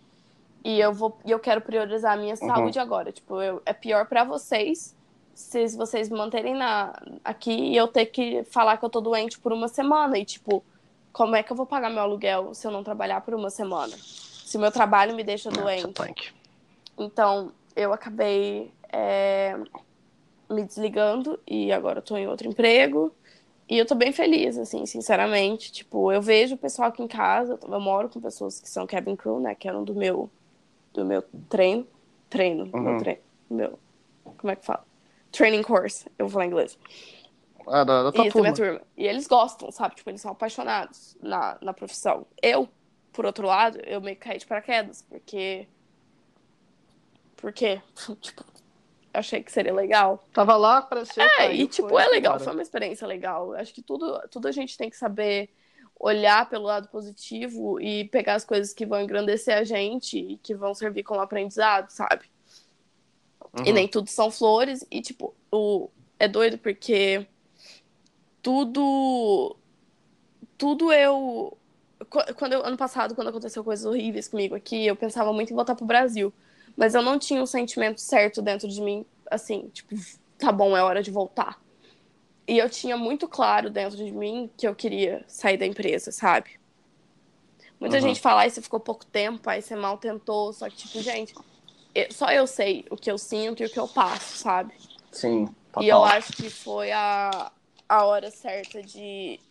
E 0.63 0.79
eu 0.79 0.93
vou 0.93 1.19
e 1.25 1.31
eu 1.31 1.39
quero 1.39 1.61
priorizar 1.61 2.13
a 2.13 2.17
minha 2.17 2.35
Uhum. 2.41 2.47
saúde 2.47 2.79
agora. 2.79 3.11
Tipo, 3.11 3.41
eu, 3.41 3.61
é 3.65 3.73
pior 3.73 4.07
pra 4.07 4.23
vocês 4.23 4.95
se 5.33 5.67
vocês 5.77 6.09
me 6.09 6.17
manterem 6.17 6.53
na, 6.53 6.93
aqui 7.23 7.51
e 7.51 7.77
eu 7.77 7.87
ter 7.87 8.07
que 8.07 8.43
falar 8.45 8.77
que 8.77 8.83
eu 8.85 8.89
tô 8.89 8.99
doente 9.01 9.39
por 9.39 9.53
uma 9.53 9.69
semana. 9.69 10.17
E, 10.19 10.25
tipo, 10.25 10.65
como 11.11 11.35
é 11.35 11.43
que 11.43 11.51
eu 11.51 11.55
vou 11.55 11.65
pagar 11.65 11.89
meu 11.89 12.01
aluguel 12.01 12.53
se 12.53 12.65
eu 12.65 12.71
não 12.71 12.83
trabalhar 12.83 13.21
por 13.21 13.33
uma 13.33 13.49
semana? 13.49 13.95
Se 13.97 14.57
o 14.57 14.59
meu 14.59 14.71
trabalho 14.71 15.15
me 15.15 15.23
deixa 15.23 15.49
doente. 15.49 16.33
Então, 16.97 17.51
eu 17.75 17.93
acabei 17.93 18.71
é, 18.91 19.55
me 20.49 20.63
desligando 20.63 21.39
e 21.47 21.71
agora 21.71 21.99
eu 21.99 22.03
tô 22.03 22.17
em 22.17 22.27
outro 22.27 22.47
emprego. 22.47 23.13
E 23.69 23.77
eu 23.77 23.85
tô 23.85 23.93
bem 23.93 24.11
feliz, 24.11 24.57
assim, 24.57 24.85
sinceramente. 24.87 25.71
Tipo, 25.71 26.11
eu 26.11 26.21
vejo 26.21 26.55
o 26.55 26.57
pessoal 26.57 26.89
aqui 26.89 27.03
em 27.03 27.07
casa, 27.07 27.59
eu 27.61 27.79
moro 27.79 28.09
com 28.09 28.19
pessoas 28.19 28.59
que 28.59 28.67
são 28.67 28.87
cabin 28.87 29.15
crew, 29.15 29.39
né? 29.39 29.53
Que 29.53 29.67
eram 29.69 29.83
do 29.83 29.93
meu, 29.93 30.29
do 30.93 31.05
meu 31.05 31.23
treino. 31.47 31.85
Treino, 32.29 32.69
Uhum. 32.73 32.81
meu 32.81 32.97
treino. 32.97 33.21
Meu. 33.49 33.79
Como 34.37 34.51
é 34.51 34.55
que 34.55 34.65
fala? 34.65 34.83
Training 35.31 35.61
course, 35.61 36.05
eu 36.17 36.25
vou 36.25 36.33
falar 36.33 36.45
inglês. 36.47 36.77
Ah, 37.69 37.83
da, 37.83 38.03
da 38.03 38.11
tua 38.11 38.25
Isso, 38.27 38.37
da 38.41 38.43
turma. 38.43 38.43
minha 38.43 38.53
turma. 38.55 38.81
E 38.97 39.05
eles 39.07 39.27
gostam, 39.27 39.71
sabe? 39.71 39.95
Tipo, 39.95 40.09
eles 40.09 40.21
são 40.21 40.31
apaixonados 40.31 41.15
na, 41.21 41.57
na 41.61 41.73
profissão. 41.73 42.25
Eu, 42.41 42.67
por 43.13 43.25
outro 43.25 43.45
lado, 43.47 43.79
eu 43.85 44.01
meio 44.01 44.15
que 44.17 44.23
caí 44.27 44.37
de 44.39 44.45
paraquedas, 44.47 45.03
porque. 45.03 45.67
Porque, 47.37 47.81
tipo, 48.21 48.43
eu 49.13 49.19
achei 49.19 49.41
que 49.43 49.51
seria 49.51 49.73
legal. 49.73 50.25
Tava 50.33 50.55
lá, 50.57 50.77
apareceu. 50.79 51.23
É, 51.23 51.29
caiu, 51.37 51.53
e 51.63 51.67
tipo, 51.67 51.89
foi 51.89 52.03
é 52.03 52.07
legal, 52.07 52.33
embora. 52.35 52.43
foi 52.43 52.53
uma 52.53 52.61
experiência 52.61 53.07
legal. 53.07 53.53
Acho 53.53 53.73
que 53.73 53.81
tudo, 53.81 54.19
tudo 54.29 54.47
a 54.47 54.51
gente 54.51 54.77
tem 54.77 54.89
que 54.89 54.97
saber 54.97 55.49
olhar 55.99 56.49
pelo 56.49 56.63
lado 56.65 56.87
positivo 56.89 57.79
e 57.79 58.05
pegar 58.05 58.35
as 58.35 58.45
coisas 58.45 58.73
que 58.73 58.85
vão 58.85 59.01
engrandecer 59.01 59.57
a 59.57 59.63
gente 59.63 60.17
e 60.17 60.37
que 60.37 60.55
vão 60.55 60.73
servir 60.73 61.03
como 61.03 61.19
aprendizado, 61.21 61.89
sabe? 61.91 62.25
E 63.65 63.71
Uhum. 63.71 63.73
nem 63.73 63.87
tudo 63.87 64.09
são 64.09 64.29
flores. 64.31 64.85
E, 64.91 65.01
tipo, 65.01 65.35
o... 65.51 65.89
é 66.19 66.27
doido 66.27 66.57
porque 66.57 67.27
tudo. 68.41 69.57
Tudo 70.57 70.91
eu. 70.91 71.57
Qu- 72.09 72.33
Quando 72.35 72.53
eu, 72.53 72.63
ano 72.65 72.77
passado, 72.77 73.15
quando 73.15 73.29
aconteceu 73.29 73.63
coisas 73.63 73.85
horríveis 73.85 74.27
comigo 74.27 74.55
aqui, 74.55 74.85
eu 74.85 74.95
pensava 74.95 75.33
muito 75.33 75.51
em 75.51 75.55
voltar 75.55 75.75
pro 75.75 75.85
Brasil. 75.85 76.33
Mas 76.77 76.95
eu 76.95 77.01
não 77.01 77.19
tinha 77.19 77.41
um 77.41 77.45
sentimento 77.45 77.99
certo 77.99 78.41
dentro 78.41 78.67
de 78.67 78.81
mim, 78.81 79.05
assim, 79.29 79.69
tipo, 79.73 79.95
tá 80.37 80.51
bom, 80.51 80.77
é 80.77 80.83
hora 80.83 81.03
de 81.03 81.11
voltar. 81.11 81.59
E 82.47 82.57
eu 82.57 82.69
tinha 82.69 82.97
muito 82.97 83.27
claro 83.27 83.69
dentro 83.69 83.97
de 83.97 84.11
mim 84.11 84.49
que 84.57 84.67
eu 84.67 84.75
queria 84.75 85.23
sair 85.27 85.57
da 85.57 85.65
empresa, 85.65 86.11
sabe? 86.11 86.51
Muita 87.79 87.97
Uhum. 87.97 88.01
gente 88.01 88.21
fala, 88.21 88.41
aí 88.41 88.49
você 88.49 88.61
ficou 88.61 88.79
pouco 88.79 89.05
tempo, 89.05 89.49
aí 89.49 89.61
você 89.61 89.75
mal 89.75 89.97
tentou. 89.97 90.53
Só 90.53 90.69
que, 90.69 90.75
tipo, 90.77 91.01
gente, 91.01 91.33
só 92.11 92.31
eu 92.31 92.47
sei 92.47 92.85
o 92.89 92.97
que 92.97 93.11
eu 93.11 93.17
sinto 93.17 93.63
e 93.63 93.65
o 93.65 93.69
que 93.69 93.79
eu 93.79 93.87
passo, 93.87 94.37
sabe? 94.37 94.73
Sim, 95.11 95.47
total. 95.71 95.83
E 95.83 95.87
eu 95.89 96.03
acho 96.03 96.33
que 96.33 96.49
foi 96.49 96.91
a, 96.91 97.51
a 97.89 98.05
hora 98.05 98.31
certa 98.31 98.83
de, 98.83 99.41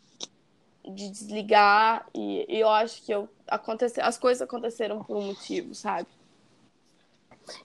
de 0.84 1.11
desligar. 1.11 2.07
E, 2.14 2.47
e 2.49 2.61
eu 2.61 2.68
acho 2.70 3.03
que 3.05 3.12
eu, 3.12 3.28
acontece, 3.49 4.01
as 4.01 4.18
coisas 4.18 4.43
aconteceram 4.43 5.03
por 5.05 5.16
um 5.16 5.26
motivo, 5.26 5.74
sabe? 5.74 6.09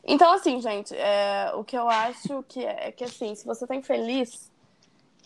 Então, 0.03 0.31
assim, 0.33 0.61
gente, 0.61 0.95
é, 0.95 1.51
o 1.55 1.63
que 1.63 1.77
eu 1.77 1.89
acho 1.89 2.43
que 2.43 2.63
é, 2.65 2.89
é 2.89 2.91
que, 2.91 3.03
assim, 3.03 3.35
se 3.35 3.45
você 3.45 3.67
tá 3.67 3.75
infeliz, 3.75 4.51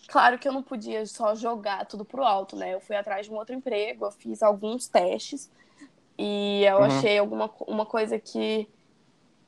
claro 0.07 0.39
que 0.39 0.47
eu 0.47 0.53
não 0.53 0.63
podia 0.63 1.05
só 1.05 1.35
jogar 1.35 1.85
tudo 1.87 2.05
pro 2.05 2.23
alto, 2.23 2.55
né? 2.55 2.73
Eu 2.75 2.81
fui 2.81 2.95
atrás 2.95 3.27
de 3.27 3.33
um 3.33 3.37
outro 3.37 3.55
emprego, 3.55 4.05
eu 4.05 4.11
fiz 4.11 4.43
alguns 4.43 4.87
testes 4.87 5.51
e 6.19 6.63
eu 6.65 6.79
Uhum. 6.79 6.83
achei 6.83 7.17
alguma 7.19 7.51
uma 7.67 7.85
coisa 7.85 8.19
que, 8.19 8.67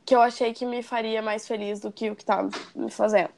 que 0.06 0.16
eu 0.16 0.22
achei 0.22 0.54
que 0.54 0.66
me 0.66 0.84
faria 0.84 1.22
mais 1.22 1.48
feliz 1.48 1.80
do 1.82 1.92
que 1.92 2.12
o 2.12 2.16
que 2.16 2.26
tava 2.26 2.50
me 2.76 2.92
fazendo. 2.92 3.32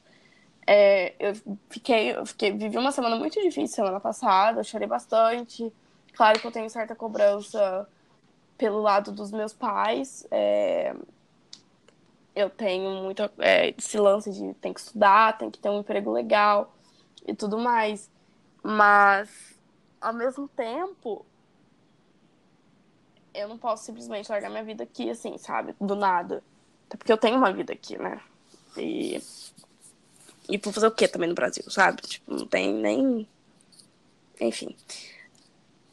É, 0.66 1.14
eu 1.18 1.34
fiquei, 1.68 2.16
eu 2.16 2.24
fiquei, 2.26 2.52
vivi 2.52 2.78
uma 2.78 2.92
semana 2.92 3.16
muito 3.16 3.40
difícil 3.40 3.68
semana 3.68 4.00
passada, 4.00 4.62
chorei 4.62 4.86
bastante. 4.86 5.72
Claro 6.14 6.40
que 6.40 6.46
eu 6.46 6.52
tenho 6.52 6.70
certa 6.70 6.94
cobrança 6.94 7.88
pelo 8.56 8.80
lado 8.80 9.12
dos 9.12 9.32
meus 9.32 9.52
pais. 9.52 10.26
é, 10.30 10.94
eu 12.34 12.48
tenho 12.48 13.02
muito 13.02 13.22
é, 13.38 13.74
esse 13.76 13.98
lance 13.98 14.32
de 14.32 14.54
tem 14.54 14.72
que 14.72 14.80
estudar, 14.80 15.36
tem 15.36 15.50
que 15.50 15.58
ter 15.58 15.68
um 15.68 15.80
emprego 15.80 16.10
legal 16.10 16.74
e 17.26 17.34
tudo 17.34 17.58
mais. 17.58 18.10
Mas, 18.62 19.58
ao 20.00 20.14
mesmo 20.14 20.48
tempo, 20.48 21.26
eu 23.34 23.48
não 23.48 23.58
posso 23.58 23.84
simplesmente 23.84 24.30
largar 24.30 24.50
minha 24.50 24.64
vida 24.64 24.84
aqui, 24.84 25.10
assim, 25.10 25.36
sabe? 25.38 25.74
Do 25.80 25.94
nada. 25.94 26.42
Até 26.86 26.96
porque 26.96 27.12
eu 27.12 27.18
tenho 27.18 27.36
uma 27.36 27.52
vida 27.52 27.72
aqui, 27.72 27.98
né? 27.98 28.20
E. 28.76 29.20
E 30.48 30.58
vou 30.58 30.72
fazer 30.72 30.86
o 30.86 30.90
quê 30.92 31.06
também 31.06 31.28
no 31.28 31.34
Brasil, 31.34 31.64
sabe? 31.70 32.02
Tipo, 32.02 32.34
não 32.34 32.46
tem 32.46 32.72
nem. 32.72 33.28
Enfim. 34.40 34.76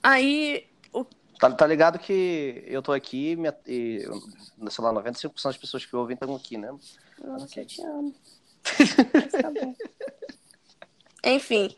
Aí. 0.02 0.68
O... 0.92 1.06
Tá, 1.40 1.52
tá 1.52 1.68
ligado 1.68 2.00
que 2.00 2.64
eu 2.68 2.82
tô 2.82 2.92
aqui 2.92 3.36
minha- 3.36 3.56
e, 3.68 4.06
sei 4.70 4.84
lá, 4.84 4.92
95% 4.92 5.44
das 5.44 5.58
pessoas 5.58 5.86
que 5.86 5.96
ouvem 5.96 6.16
estão 6.16 6.36
aqui, 6.36 6.58
né? 6.58 6.76
Nossa, 7.24 7.60
eu 7.60 7.66
te 7.66 7.82
amo. 7.82 8.16
Mas 9.14 9.32
tá 9.32 9.52
bom. 9.52 9.76
Enfim. 11.24 11.76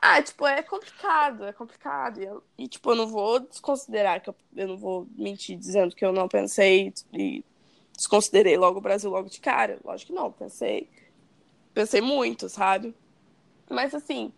Ah, 0.00 0.22
tipo, 0.22 0.46
é 0.46 0.62
complicado, 0.62 1.44
é 1.44 1.52
complicado. 1.52 2.20
E, 2.20 2.24
eu- 2.24 2.42
e, 2.56 2.68
tipo, 2.68 2.90
eu 2.90 2.96
não 2.96 3.06
vou 3.06 3.40
desconsiderar 3.40 4.20
que 4.22 4.30
eu, 4.30 4.34
eu 4.56 4.68
não 4.68 4.76
vou 4.76 5.06
mentir 5.16 5.58
dizendo 5.58 5.94
que 5.94 6.04
eu 6.04 6.12
não 6.12 6.28
pensei 6.28 6.92
e 7.12 7.44
desconsiderei 7.96 8.56
logo 8.56 8.78
o 8.78 8.82
Brasil 8.82 9.10
logo 9.10 9.28
de 9.28 9.40
cara. 9.40 9.78
Lógico 9.84 10.12
que 10.12 10.18
não, 10.18 10.30
pensei. 10.30 10.88
Pensei 11.78 12.00
muito, 12.00 12.48
sabe? 12.48 12.92
Mas 13.70 13.94
assim, 13.94 14.32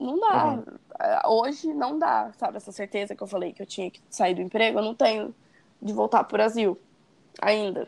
não 0.00 0.18
dá. 0.18 0.44
Uhum. 0.46 0.64
Ah, 0.98 1.30
Hoje 1.30 1.72
não 1.72 2.00
dá, 2.00 2.32
sabe? 2.32 2.56
Essa 2.56 2.72
certeza 2.72 3.14
que 3.14 3.22
eu 3.22 3.28
falei 3.28 3.52
que 3.52 3.62
eu 3.62 3.66
tinha 3.66 3.88
que 3.88 4.00
sair 4.10 4.34
do 4.34 4.42
emprego, 4.42 4.80
eu 4.80 4.82
não 4.82 4.92
tenho 4.92 5.32
de 5.80 5.92
voltar 5.92 6.24
pro 6.24 6.36
Brasil 6.36 6.76
ainda. 7.40 7.86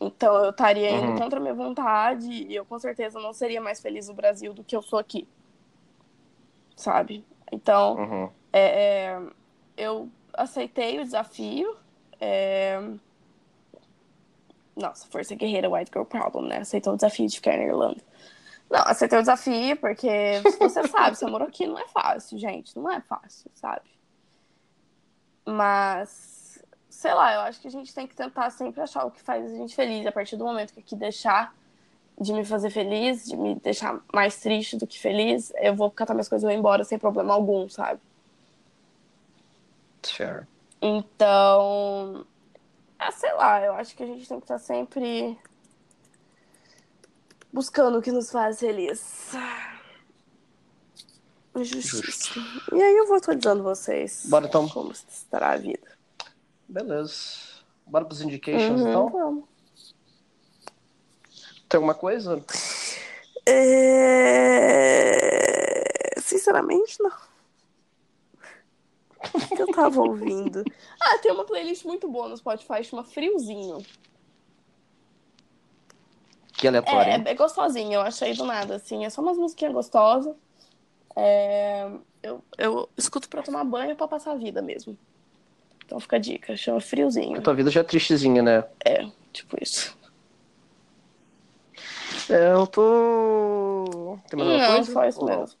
Então 0.00 0.32
eu 0.44 0.50
estaria 0.50 0.92
indo 0.92 1.10
Uhum. 1.10 1.18
contra 1.18 1.40
a 1.40 1.42
minha 1.42 1.54
vontade 1.54 2.30
e 2.30 2.54
eu 2.54 2.64
com 2.64 2.78
certeza 2.78 3.18
não 3.18 3.32
seria 3.32 3.60
mais 3.60 3.80
feliz 3.80 4.06
no 4.06 4.14
Brasil 4.14 4.54
do 4.54 4.62
que 4.62 4.76
eu 4.76 4.82
sou 4.82 5.00
aqui. 5.00 5.26
Sabe? 6.76 7.24
Então, 7.50 7.96
Uhum. 7.96 8.30
é, 8.52 9.06
é, 9.10 9.20
eu 9.76 10.08
aceitei 10.32 11.00
o 11.00 11.04
desafio. 11.04 11.76
é, 12.20 12.80
Nossa, 14.76 15.06
força 15.06 15.34
guerreira, 15.34 15.70
white 15.70 15.90
girl 15.92 16.04
problem, 16.04 16.48
né? 16.48 16.58
Aceitou 16.58 16.94
o 16.94 16.96
desafio 16.96 17.28
de 17.28 17.36
ficar 17.36 17.56
na 17.56 17.64
Irlanda. 17.64 18.02
Não, 18.70 18.82
aceitei 18.86 19.18
o 19.18 19.22
desafio 19.22 19.76
porque 19.76 20.42
você 20.58 20.86
sabe, 20.88 21.16
você 21.16 21.26
morou 21.26 21.46
aqui 21.46 21.66
não 21.66 21.78
é 21.78 21.86
fácil, 21.88 22.38
gente. 22.38 22.76
Não 22.76 22.90
é 22.90 23.00
fácil, 23.00 23.50
sabe? 23.54 23.88
Mas, 25.46 26.62
sei 26.88 27.12
lá, 27.14 27.34
eu 27.34 27.40
acho 27.42 27.60
que 27.60 27.68
a 27.68 27.70
gente 27.70 27.94
tem 27.94 28.06
que 28.06 28.16
tentar 28.16 28.50
sempre 28.50 28.80
achar 28.80 29.04
o 29.04 29.10
que 29.10 29.22
faz 29.22 29.44
a 29.44 29.54
gente 29.54 29.74
feliz. 29.76 30.06
A 30.06 30.12
partir 30.12 30.36
do 30.36 30.44
momento 30.44 30.72
que 30.72 30.80
aqui 30.80 30.96
deixar 30.96 31.54
de 32.20 32.32
me 32.32 32.44
fazer 32.44 32.70
feliz, 32.70 33.26
de 33.26 33.36
me 33.36 33.56
deixar 33.56 34.00
mais 34.12 34.40
triste 34.40 34.76
do 34.76 34.86
que 34.86 34.98
feliz, 34.98 35.52
eu 35.56 35.74
vou 35.74 35.90
catar 35.90 36.14
minhas 36.14 36.28
coisas 36.28 36.44
e 36.44 36.50
vou 36.50 36.58
embora 36.58 36.84
sem 36.84 36.98
problema 36.98 37.34
algum, 37.34 37.68
sabe? 37.68 38.00
Fair. 40.02 40.46
Então, 40.80 42.26
ah, 43.06 43.12
sei 43.12 43.32
lá, 43.34 43.60
eu 43.62 43.74
acho 43.74 43.94
que 43.94 44.02
a 44.02 44.06
gente 44.06 44.26
tem 44.26 44.38
que 44.38 44.44
estar 44.44 44.58
sempre 44.58 45.38
buscando 47.52 47.98
o 47.98 48.02
que 48.02 48.10
nos 48.10 48.30
faz 48.30 48.58
feliz. 48.60 49.32
Justiça. 51.54 52.40
E 52.72 52.82
aí 52.82 52.96
eu 52.96 53.06
vou 53.06 53.16
atualizando 53.16 53.62
vocês 53.62 54.24
Bora 54.26 54.46
então. 54.46 54.66
como 54.68 54.90
estará 54.90 55.50
a 55.52 55.56
vida. 55.56 55.86
Beleza. 56.66 57.14
Bora 57.86 58.06
pros 58.06 58.22
indications, 58.22 58.80
uhum, 58.80 58.88
então? 58.88 59.08
Vamos. 59.10 59.44
Tem 61.68 61.76
alguma 61.76 61.94
coisa? 61.94 62.42
É... 63.46 64.64
Sinceramente, 66.20 66.96
não. 67.00 67.12
O 69.34 69.40
que 69.54 69.62
eu 69.62 69.68
tava 69.68 70.00
ouvindo? 70.00 70.66
Ah, 71.00 71.18
tem 71.18 71.32
uma 71.32 71.44
playlist 71.44 71.84
muito 71.84 72.08
boa 72.10 72.28
no 72.28 72.36
Spotify, 72.36 72.82
chama 72.84 73.04
Friozinho. 73.04 73.78
Que 76.56 76.68
aleatório. 76.68 77.12
É, 77.12 77.28
é, 77.28 77.30
é 77.30 77.34
gostosinha, 77.34 77.96
eu 77.96 78.00
achei 78.00 78.34
do 78.34 78.44
nada, 78.44 78.76
assim. 78.76 79.04
É 79.04 79.10
só 79.10 79.20
umas 79.22 79.36
musiquinhas 79.38 79.72
gostosas. 79.74 80.34
É... 81.16 81.88
Eu, 82.22 82.42
eu 82.58 82.90
escuto 82.96 83.28
pra 83.28 83.42
tomar 83.42 83.64
banho 83.64 83.92
e 83.92 83.94
pra 83.94 84.08
passar 84.08 84.32
a 84.32 84.36
vida 84.36 84.62
mesmo. 84.62 84.98
Então 85.84 86.00
fica 86.00 86.16
a 86.16 86.18
dica, 86.18 86.56
chama 86.56 86.80
Friozinho. 86.80 87.38
A 87.38 87.42
tua 87.42 87.54
vida 87.54 87.70
já 87.70 87.80
é 87.80 87.84
tristezinha, 87.84 88.42
né? 88.42 88.64
É, 88.84 89.06
tipo 89.32 89.56
isso. 89.62 89.96
É, 92.28 92.52
eu 92.52 92.66
tô. 92.66 94.18
Tem 94.28 94.38
mais 94.38 94.48
Não, 94.58 94.66
coisa? 94.66 94.92
só 94.92 95.04
isso 95.06 95.24
mesmo. 95.24 95.58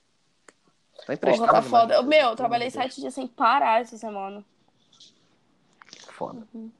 Tá 1.06 1.14
emprestado. 1.14 1.46
Porra, 1.46 1.62
tá 1.62 1.62
foda. 1.62 2.02
Meu, 2.02 2.30
eu 2.30 2.36
trabalhei 2.36 2.70
sete 2.70 3.00
dias 3.00 3.14
sem 3.14 3.26
parar 3.26 3.80
essa 3.80 3.96
semana. 3.96 4.44
Foda. 6.08 6.46
Uhum. 6.54 6.70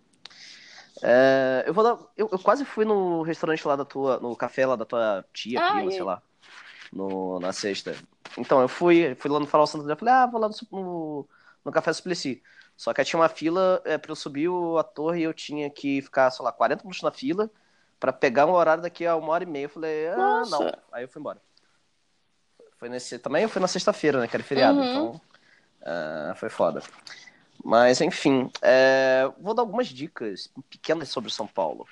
É, 1.03 1.65
eu 1.67 1.75
vou 1.75 1.85
dar. 1.85 1.99
Eu, 2.17 2.29
eu, 2.31 2.39
quase 2.39 2.65
fui 2.65 2.85
no 2.85 3.23
restaurante 3.23 3.67
lá 3.67 3.77
da 3.77 3.85
tua. 3.85 4.19
No 4.19 4.35
café 4.37 4.65
lá 4.67 4.77
da 4.77 4.85
tua 4.85 5.25
tia, 5.33 5.61
ah, 5.61 5.73
prima, 5.73 5.91
sei 5.91 6.03
lá. 6.03 6.23
No, 6.93 7.41
na 7.41 7.53
sexta. 7.53 7.95
Então, 8.39 8.61
eu 8.61 8.69
fui, 8.69 9.15
fui 9.17 9.31
lá 9.31 9.39
no 9.41 9.47
Farol 9.47 9.67
Santo 9.67 9.83
André, 9.83 9.97
falei, 9.97 10.15
ah, 10.15 10.27
vou 10.27 10.41
lá 10.41 10.49
no, 10.49 10.55
no, 10.71 11.29
no 11.65 11.73
Café 11.73 11.93
Suplicy. 11.93 12.43
Só 12.77 12.93
que 12.93 13.01
aí 13.01 13.05
tinha 13.05 13.21
uma 13.21 13.29
fila 13.29 13.81
é, 13.85 13.99
pra 13.99 14.11
eu 14.11 14.17
subir 14.17 14.49
a 14.79 14.83
torre 14.83 15.21
e 15.21 15.25
eu 15.25 15.33
tinha 15.35 15.71
que 15.71 16.03
ficar, 16.03 16.31
sei 16.31 16.45
lá, 16.45 16.51
40 16.51 16.83
minutos 16.83 17.03
na 17.03 17.11
fila 17.11 17.51
para 18.01 18.13
pegar 18.13 18.47
um 18.47 18.53
horário 18.53 18.83
daqui 18.83 19.07
a 19.07 19.17
uma 19.17 19.33
hora 19.33 19.45
e 19.45 19.47
meia. 19.47 19.67
Eu 19.67 19.69
falei, 19.69 20.09
ah, 20.09 20.17
Nossa. 20.17 20.59
não. 20.59 20.73
Aí 20.93 21.05
eu 21.05 21.09
fui 21.09 21.21
embora. 21.21 21.41
Foi 22.85 22.91
nesse. 22.91 23.19
Também 23.19 23.49
foi 23.49 23.63
na 23.63 23.67
sexta-feira, 23.67 24.21
né? 24.21 24.29
Que 24.29 24.37
era 24.37 24.45
feriado, 24.45 24.79
uhum. 24.79 24.85
então. 24.85 25.21
Uh, 25.81 26.35
foi 26.37 26.51
foda. 26.51 26.83
Mas, 27.65 28.03
enfim, 28.03 28.51
é, 28.61 29.27
vou 29.41 29.55
dar 29.55 29.63
algumas 29.63 29.89
dicas 29.89 30.51
pequenas 30.69 31.09
sobre 31.09 31.33
São 31.33 31.47
Paulo. 31.47 31.87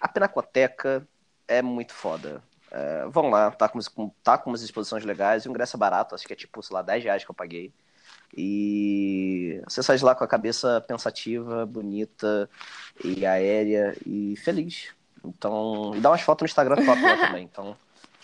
A 0.00 0.06
Pinacoteca 0.06 1.04
é 1.48 1.60
muito 1.60 1.92
foda. 1.92 2.40
É, 2.70 3.06
vão 3.08 3.28
lá, 3.28 3.50
tá 3.50 3.68
com, 3.68 3.80
tá 4.22 4.38
com 4.38 4.50
umas 4.50 4.62
exposições 4.62 5.04
legais, 5.04 5.44
o 5.46 5.48
ingresso 5.48 5.76
é 5.76 5.80
barato, 5.80 6.14
acho 6.14 6.24
que 6.24 6.32
é 6.32 6.36
tipo, 6.36 6.62
sei 6.62 6.74
lá, 6.74 6.82
10 6.82 7.02
reais 7.02 7.24
que 7.24 7.30
eu 7.32 7.34
paguei. 7.34 7.74
E 8.36 9.60
você 9.68 9.82
sai 9.82 9.96
de 9.96 10.04
lá 10.04 10.14
com 10.14 10.22
a 10.22 10.28
cabeça 10.28 10.80
pensativa, 10.82 11.66
bonita 11.66 12.48
e 13.04 13.26
aérea 13.26 13.96
e 14.06 14.36
feliz. 14.36 14.94
Então, 15.24 15.92
e 15.96 16.00
dá 16.00 16.08
umas 16.08 16.20
fotos 16.20 16.42
no 16.42 16.46
Instagram 16.46 16.76
top 16.86 17.02
lá 17.02 17.16
também. 17.16 17.42
Então, 17.42 17.76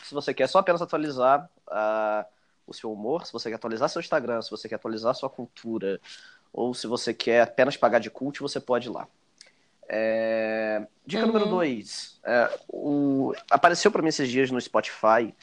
se 0.06 0.14
você 0.14 0.32
quer 0.32 0.46
só 0.48 0.60
apenas 0.60 0.80
atualizar 0.80 1.50
uh, 1.68 2.24
o 2.64 2.72
seu 2.72 2.92
humor, 2.92 3.26
se 3.26 3.32
você 3.32 3.48
quer 3.48 3.56
atualizar 3.56 3.88
seu 3.88 4.00
Instagram, 4.00 4.40
se 4.40 4.50
você 4.50 4.68
quer 4.68 4.76
atualizar 4.76 5.12
sua 5.14 5.28
cultura, 5.28 6.00
ou 6.52 6.72
se 6.72 6.86
você 6.86 7.12
quer 7.12 7.42
apenas 7.42 7.76
pagar 7.76 7.98
de 7.98 8.08
cult, 8.08 8.40
você 8.40 8.60
pode 8.60 8.88
ir 8.88 8.92
lá. 8.92 9.08
É... 9.88 10.86
Dica 11.04 11.22
uhum. 11.22 11.28
número 11.28 11.46
dois. 11.46 12.20
É, 12.24 12.58
o... 12.68 13.34
Apareceu 13.50 13.90
para 13.90 14.00
mim 14.00 14.08
esses 14.08 14.28
dias 14.28 14.50
no 14.50 14.60
Spotify 14.60 15.34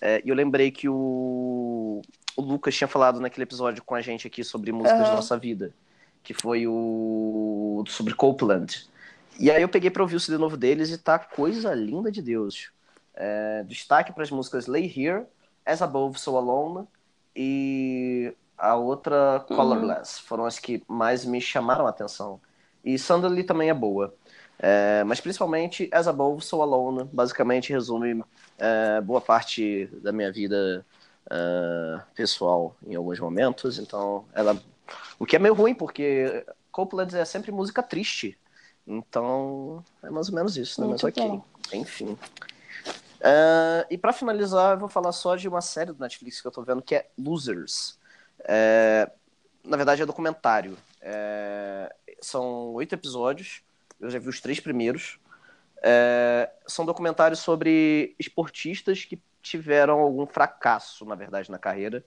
é, 0.00 0.22
e 0.24 0.28
eu 0.28 0.34
lembrei 0.36 0.70
que 0.70 0.88
o... 0.88 2.00
o 2.36 2.42
Lucas 2.42 2.76
tinha 2.76 2.88
falado 2.88 3.20
naquele 3.20 3.42
episódio 3.42 3.82
com 3.82 3.96
a 3.96 4.00
gente 4.00 4.28
aqui 4.28 4.44
sobre 4.44 4.70
músicas 4.70 5.00
uhum. 5.00 5.06
da 5.06 5.14
nossa 5.16 5.36
vida, 5.36 5.74
que 6.22 6.32
foi 6.32 6.66
o 6.66 7.82
sobre 7.88 8.14
Copeland. 8.14 8.88
E 9.38 9.50
aí 9.50 9.62
eu 9.62 9.68
peguei 9.68 9.90
para 9.90 10.02
ouvir 10.02 10.14
o 10.14 10.20
CD 10.20 10.38
novo 10.38 10.56
deles 10.56 10.90
e 10.90 10.98
tá 10.98 11.18
coisa 11.18 11.74
linda 11.74 12.10
de 12.10 12.22
Deus. 12.22 12.70
É, 13.14 13.62
destaque 13.64 14.12
para 14.12 14.22
as 14.22 14.30
músicas 14.30 14.66
Lay 14.66 14.86
Here, 14.86 15.24
As 15.64 15.82
Above, 15.82 16.18
So 16.18 16.36
Alone 16.36 16.86
e 17.34 18.34
a 18.56 18.74
outra 18.76 19.44
Colorless. 19.48 20.18
Uhum. 20.18 20.26
Foram 20.26 20.44
as 20.46 20.58
que 20.58 20.82
mais 20.86 21.24
me 21.24 21.40
chamaram 21.40 21.86
a 21.86 21.90
atenção. 21.90 22.40
E 22.84 22.98
Sandali 22.98 23.44
também 23.44 23.68
é 23.70 23.74
boa. 23.74 24.14
É, 24.58 25.02
mas 25.04 25.20
principalmente 25.20 25.90
As 25.92 26.06
Above, 26.06 26.44
So 26.44 26.62
Alone, 26.62 27.08
basicamente 27.12 27.72
resume 27.72 28.24
é, 28.58 29.00
boa 29.00 29.20
parte 29.20 29.86
da 30.00 30.12
minha 30.12 30.30
vida 30.30 30.86
é, 31.30 32.00
pessoal 32.14 32.76
em 32.86 32.94
alguns 32.94 33.18
momentos. 33.18 33.78
Então, 33.78 34.24
ela. 34.32 34.60
O 35.18 35.26
que 35.26 35.36
é 35.36 35.38
meio 35.38 35.54
ruim, 35.54 35.74
porque 35.74 36.44
Copeland 36.70 37.16
é 37.16 37.24
sempre 37.24 37.50
música 37.50 37.82
triste. 37.82 38.38
Então, 38.86 39.84
é 40.02 40.10
mais 40.10 40.28
ou 40.28 40.34
menos 40.34 40.56
isso, 40.56 40.80
né? 40.80 40.86
Muito 40.86 41.02
Mas 41.04 41.16
ok. 41.16 41.28
Bom. 41.28 41.44
Enfim. 41.72 42.18
Uh, 43.22 43.86
e 43.88 43.96
para 43.96 44.12
finalizar, 44.12 44.72
eu 44.72 44.78
vou 44.80 44.88
falar 44.88 45.12
só 45.12 45.36
de 45.36 45.46
uma 45.46 45.60
série 45.60 45.92
do 45.92 46.00
Netflix 46.00 46.40
que 46.40 46.46
eu 46.48 46.50
tô 46.50 46.62
vendo 46.62 46.82
que 46.82 46.96
é 46.96 47.08
Losers. 47.16 47.96
É, 48.40 49.08
na 49.62 49.76
verdade, 49.76 50.02
é 50.02 50.06
documentário. 50.06 50.76
É, 51.00 51.94
são 52.20 52.72
oito 52.72 52.94
episódios. 52.96 53.62
Eu 54.00 54.10
já 54.10 54.18
vi 54.18 54.28
os 54.28 54.40
três 54.40 54.58
primeiros. 54.58 55.20
É, 55.84 56.50
são 56.66 56.84
documentários 56.84 57.38
sobre 57.38 58.16
esportistas 58.18 59.04
que 59.04 59.20
tiveram 59.40 60.00
algum 60.00 60.26
fracasso, 60.26 61.04
na 61.04 61.14
verdade, 61.14 61.48
na 61.48 61.58
carreira. 61.58 62.04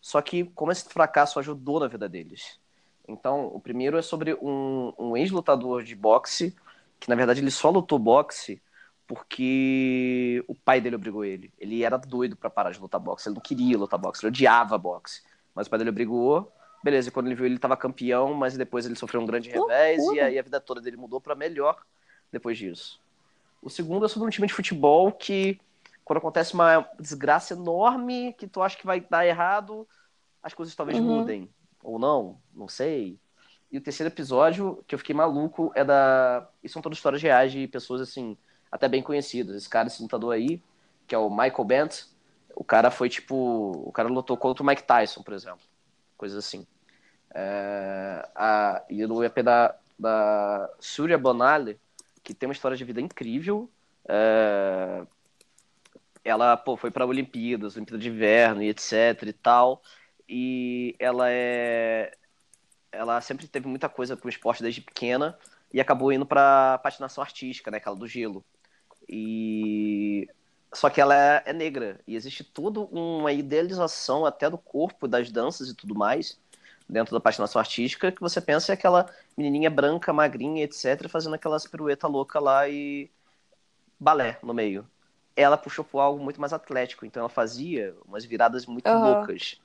Só 0.00 0.22
que 0.22 0.44
como 0.44 0.70
esse 0.70 0.88
fracasso 0.88 1.40
ajudou 1.40 1.80
na 1.80 1.88
vida 1.88 2.08
deles. 2.08 2.60
Então, 3.08 3.46
o 3.46 3.58
primeiro 3.58 3.98
é 3.98 4.02
sobre 4.02 4.34
um, 4.34 4.92
um 4.96 5.16
ex-lutador 5.16 5.82
de 5.82 5.96
boxe, 5.96 6.54
que 7.00 7.08
na 7.08 7.16
verdade 7.16 7.40
ele 7.40 7.50
só 7.50 7.68
lutou 7.68 7.98
boxe 7.98 8.62
porque 9.14 10.42
o 10.48 10.54
pai 10.54 10.80
dele 10.80 10.96
obrigou 10.96 11.22
ele. 11.22 11.52
Ele 11.58 11.84
era 11.84 11.98
doido 11.98 12.34
para 12.34 12.48
parar 12.48 12.70
de 12.70 12.80
lutar 12.80 12.98
boxe, 12.98 13.28
ele 13.28 13.34
não 13.34 13.42
queria 13.42 13.76
lutar 13.76 14.00
boxe, 14.00 14.24
ele 14.24 14.28
odiava 14.28 14.78
boxe. 14.78 15.22
Mas 15.54 15.66
o 15.66 15.70
pai 15.70 15.78
dele 15.78 15.90
obrigou. 15.90 16.50
Beleza, 16.82 17.10
quando 17.10 17.26
ele 17.26 17.34
viu 17.34 17.44
ele 17.44 17.56
estava 17.56 17.76
campeão, 17.76 18.32
mas 18.32 18.56
depois 18.56 18.86
ele 18.86 18.96
sofreu 18.96 19.20
um 19.20 19.26
grande 19.26 19.50
revés 19.50 20.02
e 20.14 20.18
aí 20.18 20.38
a 20.38 20.42
vida 20.42 20.58
toda 20.58 20.80
dele 20.80 20.96
mudou 20.96 21.20
para 21.20 21.34
melhor 21.34 21.84
depois 22.32 22.56
disso. 22.56 22.98
O 23.60 23.68
segundo 23.68 24.06
é 24.06 24.08
sobre 24.08 24.26
um 24.26 24.30
time 24.30 24.46
de 24.46 24.54
futebol 24.54 25.12
que 25.12 25.60
quando 26.06 26.16
acontece 26.16 26.54
uma 26.54 26.88
desgraça 26.98 27.52
enorme 27.52 28.32
que 28.38 28.48
tu 28.48 28.62
acha 28.62 28.78
que 28.78 28.86
vai 28.86 28.98
dar 29.02 29.26
errado, 29.26 29.86
as 30.42 30.54
coisas 30.54 30.74
talvez 30.74 30.98
uhum. 30.98 31.04
mudem 31.04 31.50
ou 31.84 31.98
não, 31.98 32.38
não 32.54 32.66
sei. 32.66 33.18
E 33.70 33.76
o 33.76 33.80
terceiro 33.82 34.10
episódio, 34.10 34.82
que 34.86 34.94
eu 34.94 34.98
fiquei 34.98 35.14
maluco, 35.14 35.70
é 35.74 35.84
da. 35.84 36.48
E 36.64 36.68
são 36.68 36.80
todas 36.80 36.96
histórias 36.96 37.22
reais 37.22 37.52
de 37.52 37.68
pessoas, 37.68 38.00
assim, 38.00 38.38
até 38.72 38.88
bem 38.88 39.02
conhecidas. 39.02 39.54
Esse 39.54 39.68
cara, 39.68 39.86
esse 39.86 40.02
lutador 40.02 40.34
aí, 40.34 40.60
que 41.06 41.14
é 41.14 41.18
o 41.18 41.30
Michael 41.30 41.64
Bent, 41.64 42.04
o 42.56 42.64
cara 42.64 42.90
foi 42.90 43.08
tipo. 43.08 43.70
O 43.86 43.92
cara 43.92 44.08
lutou 44.08 44.36
contra 44.36 44.62
o 44.62 44.66
Mike 44.66 44.82
Tyson, 44.82 45.22
por 45.22 45.34
exemplo. 45.34 45.60
Coisas 46.16 46.38
assim. 46.38 46.66
É... 47.34 48.28
A... 48.34 48.82
E 48.88 49.06
no 49.06 49.22
EP 49.22 49.42
da, 49.42 49.76
da 49.98 50.70
Surya 50.80 51.18
Bonali, 51.18 51.78
que 52.24 52.34
tem 52.34 52.48
uma 52.48 52.54
história 52.54 52.76
de 52.76 52.84
vida 52.84 53.00
incrível. 53.00 53.70
É... 54.08 55.06
Ela 56.24 56.56
pô, 56.56 56.76
foi 56.76 56.90
para 56.90 57.04
Olimpíadas, 57.04 57.76
Olimpíada 57.76 58.00
de 58.00 58.08
Inverno 58.08 58.62
e 58.62 58.68
etc 58.68 59.22
e 59.26 59.32
tal 59.32 59.82
e 60.28 60.96
ela 60.98 61.30
é 61.30 62.16
ela 62.90 63.20
sempre 63.20 63.46
teve 63.46 63.68
muita 63.68 63.88
coisa 63.88 64.16
com 64.16 64.26
o 64.26 64.30
esporte 64.30 64.62
desde 64.62 64.80
pequena 64.80 65.38
e 65.72 65.80
acabou 65.80 66.12
indo 66.12 66.26
para 66.26 66.78
patinação 66.78 67.22
artística, 67.22 67.70
né, 67.70 67.78
aquela 67.78 67.96
do 67.96 68.06
gelo. 68.06 68.44
E 69.14 70.26
só 70.72 70.88
que 70.88 70.98
ela 70.98 71.14
é, 71.14 71.42
é, 71.44 71.52
negra 71.52 72.00
e 72.06 72.16
existe 72.16 72.42
toda 72.42 72.80
uma 72.80 73.30
idealização 73.30 74.24
até 74.24 74.48
do 74.48 74.56
corpo, 74.56 75.06
das 75.06 75.30
danças 75.30 75.68
e 75.68 75.74
tudo 75.74 75.94
mais 75.94 76.40
dentro 76.88 77.12
da 77.12 77.20
patinação 77.20 77.58
artística 77.60 78.10
que 78.10 78.22
você 78.22 78.40
pensa 78.40 78.72
é 78.72 78.74
aquela 78.74 79.06
menininha 79.36 79.68
branca, 79.68 80.14
magrinha, 80.14 80.64
etc, 80.64 81.08
fazendo 81.08 81.34
aquelas 81.34 81.66
pirueta 81.66 82.08
louca 82.08 82.40
lá 82.40 82.66
e 82.68 83.10
balé 84.00 84.38
no 84.42 84.54
meio. 84.54 84.86
Ela 85.36 85.58
puxou 85.58 85.84
por 85.84 86.00
algo 86.00 86.22
muito 86.22 86.40
mais 86.40 86.54
atlético, 86.54 87.04
então 87.04 87.20
ela 87.20 87.28
fazia 87.28 87.94
umas 88.06 88.24
viradas 88.24 88.64
muito 88.64 88.88
uhum. 88.88 89.00
loucas. 89.00 89.60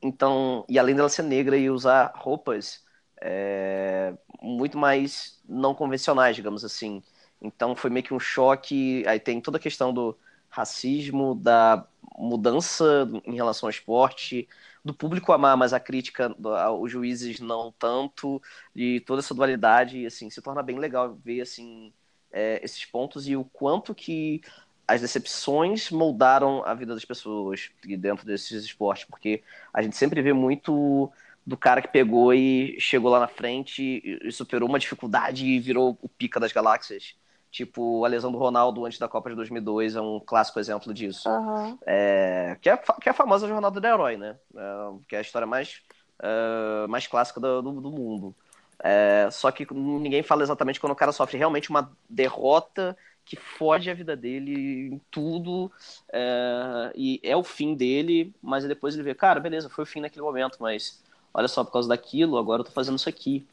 Então, 0.00 0.64
e 0.66 0.78
além 0.78 0.94
dela 0.94 1.08
ser 1.10 1.22
negra 1.22 1.58
e 1.58 1.68
usar 1.68 2.12
roupas 2.16 2.82
é, 3.20 4.14
muito 4.40 4.78
mais 4.78 5.38
não 5.46 5.74
convencionais, 5.74 6.36
digamos 6.36 6.64
assim. 6.64 7.02
Então 7.40 7.74
foi 7.76 7.90
meio 7.90 8.04
que 8.04 8.14
um 8.14 8.20
choque. 8.20 9.04
Aí 9.06 9.20
tem 9.20 9.40
toda 9.40 9.58
a 9.58 9.60
questão 9.60 9.92
do 9.92 10.16
racismo, 10.50 11.34
da 11.34 11.86
mudança 12.16 13.08
em 13.24 13.34
relação 13.34 13.66
ao 13.66 13.70
esporte, 13.70 14.48
do 14.84 14.94
público 14.94 15.32
amar, 15.32 15.56
mas 15.56 15.72
a 15.72 15.80
crítica 15.80 16.34
aos 16.64 16.90
juízes 16.90 17.38
não 17.40 17.70
tanto, 17.72 18.42
e 18.74 19.00
toda 19.00 19.20
essa 19.20 19.34
dualidade, 19.34 20.06
assim, 20.06 20.30
se 20.30 20.40
torna 20.42 20.62
bem 20.62 20.78
legal 20.78 21.14
ver 21.24 21.42
assim 21.42 21.92
é, 22.32 22.60
esses 22.64 22.84
pontos 22.84 23.28
e 23.28 23.36
o 23.36 23.44
quanto 23.44 23.94
que 23.94 24.40
as 24.86 25.00
decepções 25.02 25.90
moldaram 25.90 26.64
a 26.64 26.74
vida 26.74 26.94
das 26.94 27.04
pessoas 27.04 27.70
dentro 27.98 28.24
desses 28.26 28.64
esportes, 28.64 29.04
porque 29.04 29.42
a 29.72 29.82
gente 29.82 29.96
sempre 29.96 30.22
vê 30.22 30.32
muito 30.32 31.12
do 31.46 31.56
cara 31.56 31.82
que 31.82 31.88
pegou 31.88 32.32
e 32.34 32.78
chegou 32.80 33.10
lá 33.10 33.20
na 33.20 33.28
frente 33.28 34.02
e 34.24 34.32
superou 34.32 34.68
uma 34.68 34.78
dificuldade 34.78 35.46
e 35.46 35.60
virou 35.60 35.98
o 36.02 36.08
pica 36.08 36.40
das 36.40 36.52
galáxias. 36.52 37.17
Tipo, 37.50 38.04
a 38.04 38.08
lesão 38.08 38.30
do 38.30 38.38
Ronaldo 38.38 38.84
antes 38.84 38.98
da 38.98 39.08
Copa 39.08 39.30
de 39.30 39.36
2002 39.36 39.96
é 39.96 40.00
um 40.00 40.20
clássico 40.20 40.60
exemplo 40.60 40.92
disso. 40.92 41.28
Aham. 41.28 41.78
É, 41.86 42.56
que, 42.60 42.68
é, 42.68 42.76
que 42.76 43.08
é 43.08 43.12
a 43.12 43.14
famosa 43.14 43.48
jornada 43.48 43.80
do 43.80 43.86
herói, 43.86 44.16
né? 44.16 44.36
É, 44.54 44.90
que 45.08 45.16
é 45.16 45.18
a 45.18 45.22
história 45.22 45.46
mais, 45.46 45.80
é, 46.22 46.86
mais 46.88 47.06
clássica 47.06 47.40
do, 47.40 47.62
do, 47.62 47.80
do 47.80 47.90
mundo. 47.90 48.34
É, 48.80 49.28
só 49.32 49.50
que 49.50 49.66
ninguém 49.72 50.22
fala 50.22 50.42
exatamente 50.42 50.78
quando 50.78 50.92
o 50.92 50.96
cara 50.96 51.10
sofre 51.10 51.36
realmente 51.38 51.70
uma 51.70 51.90
derrota 52.08 52.96
que 53.24 53.34
foge 53.36 53.90
a 53.90 53.94
vida 53.94 54.16
dele 54.16 54.90
em 54.92 55.00
tudo. 55.10 55.70
é, 56.12 56.92
e 56.94 57.20
é 57.22 57.36
o 57.36 57.42
fim 57.42 57.74
dele, 57.74 58.32
mas 58.42 58.64
depois 58.64 58.94
ele 58.94 59.02
vê, 59.02 59.14
cara, 59.14 59.40
beleza, 59.40 59.68
foi 59.68 59.84
o 59.84 59.86
fim 59.86 60.00
naquele 60.00 60.22
momento, 60.22 60.58
mas 60.60 61.02
olha 61.32 61.48
só, 61.48 61.64
por 61.64 61.72
causa 61.72 61.88
daquilo, 61.88 62.38
agora 62.38 62.60
eu 62.60 62.64
tô 62.64 62.70
fazendo 62.72 62.96
isso 62.96 63.08
aqui. 63.08 63.46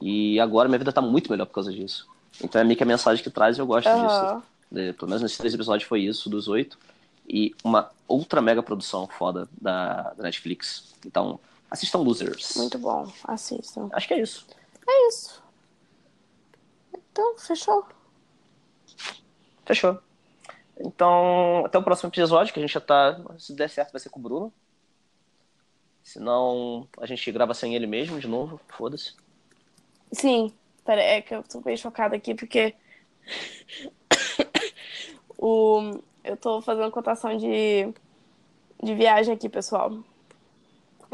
E 0.00 0.40
agora 0.40 0.68
minha 0.68 0.78
vida 0.78 0.92
tá 0.92 1.00
muito 1.00 1.30
melhor 1.30 1.46
por 1.46 1.54
causa 1.54 1.72
disso. 1.72 2.08
Então 2.42 2.60
é 2.60 2.64
meio 2.64 2.76
que 2.76 2.82
a 2.82 2.86
mensagem 2.86 3.22
que 3.22 3.30
traz 3.30 3.56
e 3.56 3.60
eu 3.60 3.66
gosto 3.66 3.88
disso. 3.88 4.00
Aham. 4.00 4.42
É, 4.74 4.92
pelo 4.92 5.08
menos 5.08 5.22
nesses 5.22 5.38
três 5.38 5.54
episódios 5.54 5.88
foi 5.88 6.00
isso, 6.00 6.28
dos 6.28 6.48
oito. 6.48 6.78
E 7.28 7.54
uma 7.62 7.90
outra 8.06 8.42
mega 8.42 8.62
produção 8.62 9.06
foda 9.06 9.48
da, 9.60 10.12
da 10.14 10.24
Netflix. 10.24 10.94
Então, 11.06 11.38
assistam 11.70 11.98
Losers. 11.98 12.56
Muito 12.56 12.78
bom. 12.78 13.10
Assistam. 13.24 13.88
Acho 13.92 14.08
que 14.08 14.14
é 14.14 14.20
isso. 14.20 14.46
É 14.86 15.08
isso. 15.08 15.42
Então, 16.92 17.38
fechou. 17.38 17.86
Fechou. 19.64 19.98
Então, 20.78 21.64
até 21.64 21.78
o 21.78 21.82
próximo 21.82 22.10
episódio, 22.10 22.52
que 22.52 22.58
a 22.58 22.62
gente 22.62 22.74
já 22.74 22.80
tá. 22.80 23.18
Se 23.38 23.54
der 23.54 23.70
certo, 23.70 23.92
vai 23.92 24.00
ser 24.00 24.10
com 24.10 24.18
o 24.18 24.22
Bruno. 24.22 24.52
Senão, 26.02 26.86
a 26.98 27.06
gente 27.06 27.30
grava 27.32 27.54
sem 27.54 27.74
ele 27.74 27.86
mesmo, 27.86 28.18
de 28.20 28.26
novo. 28.26 28.60
Foda-se. 28.68 29.14
Sim. 30.12 30.52
Pera, 30.84 31.00
é 31.00 31.22
que 31.22 31.34
eu 31.34 31.42
tô 31.42 31.60
bem 31.60 31.76
chocada 31.76 32.14
aqui 32.14 32.34
porque 32.34 32.74
o 35.38 35.98
eu 36.22 36.36
tô 36.36 36.62
fazendo 36.62 36.90
cotação 36.90 37.36
de 37.36 37.92
de 38.82 38.94
viagem 38.94 39.34
aqui, 39.34 39.48
pessoal. 39.48 39.98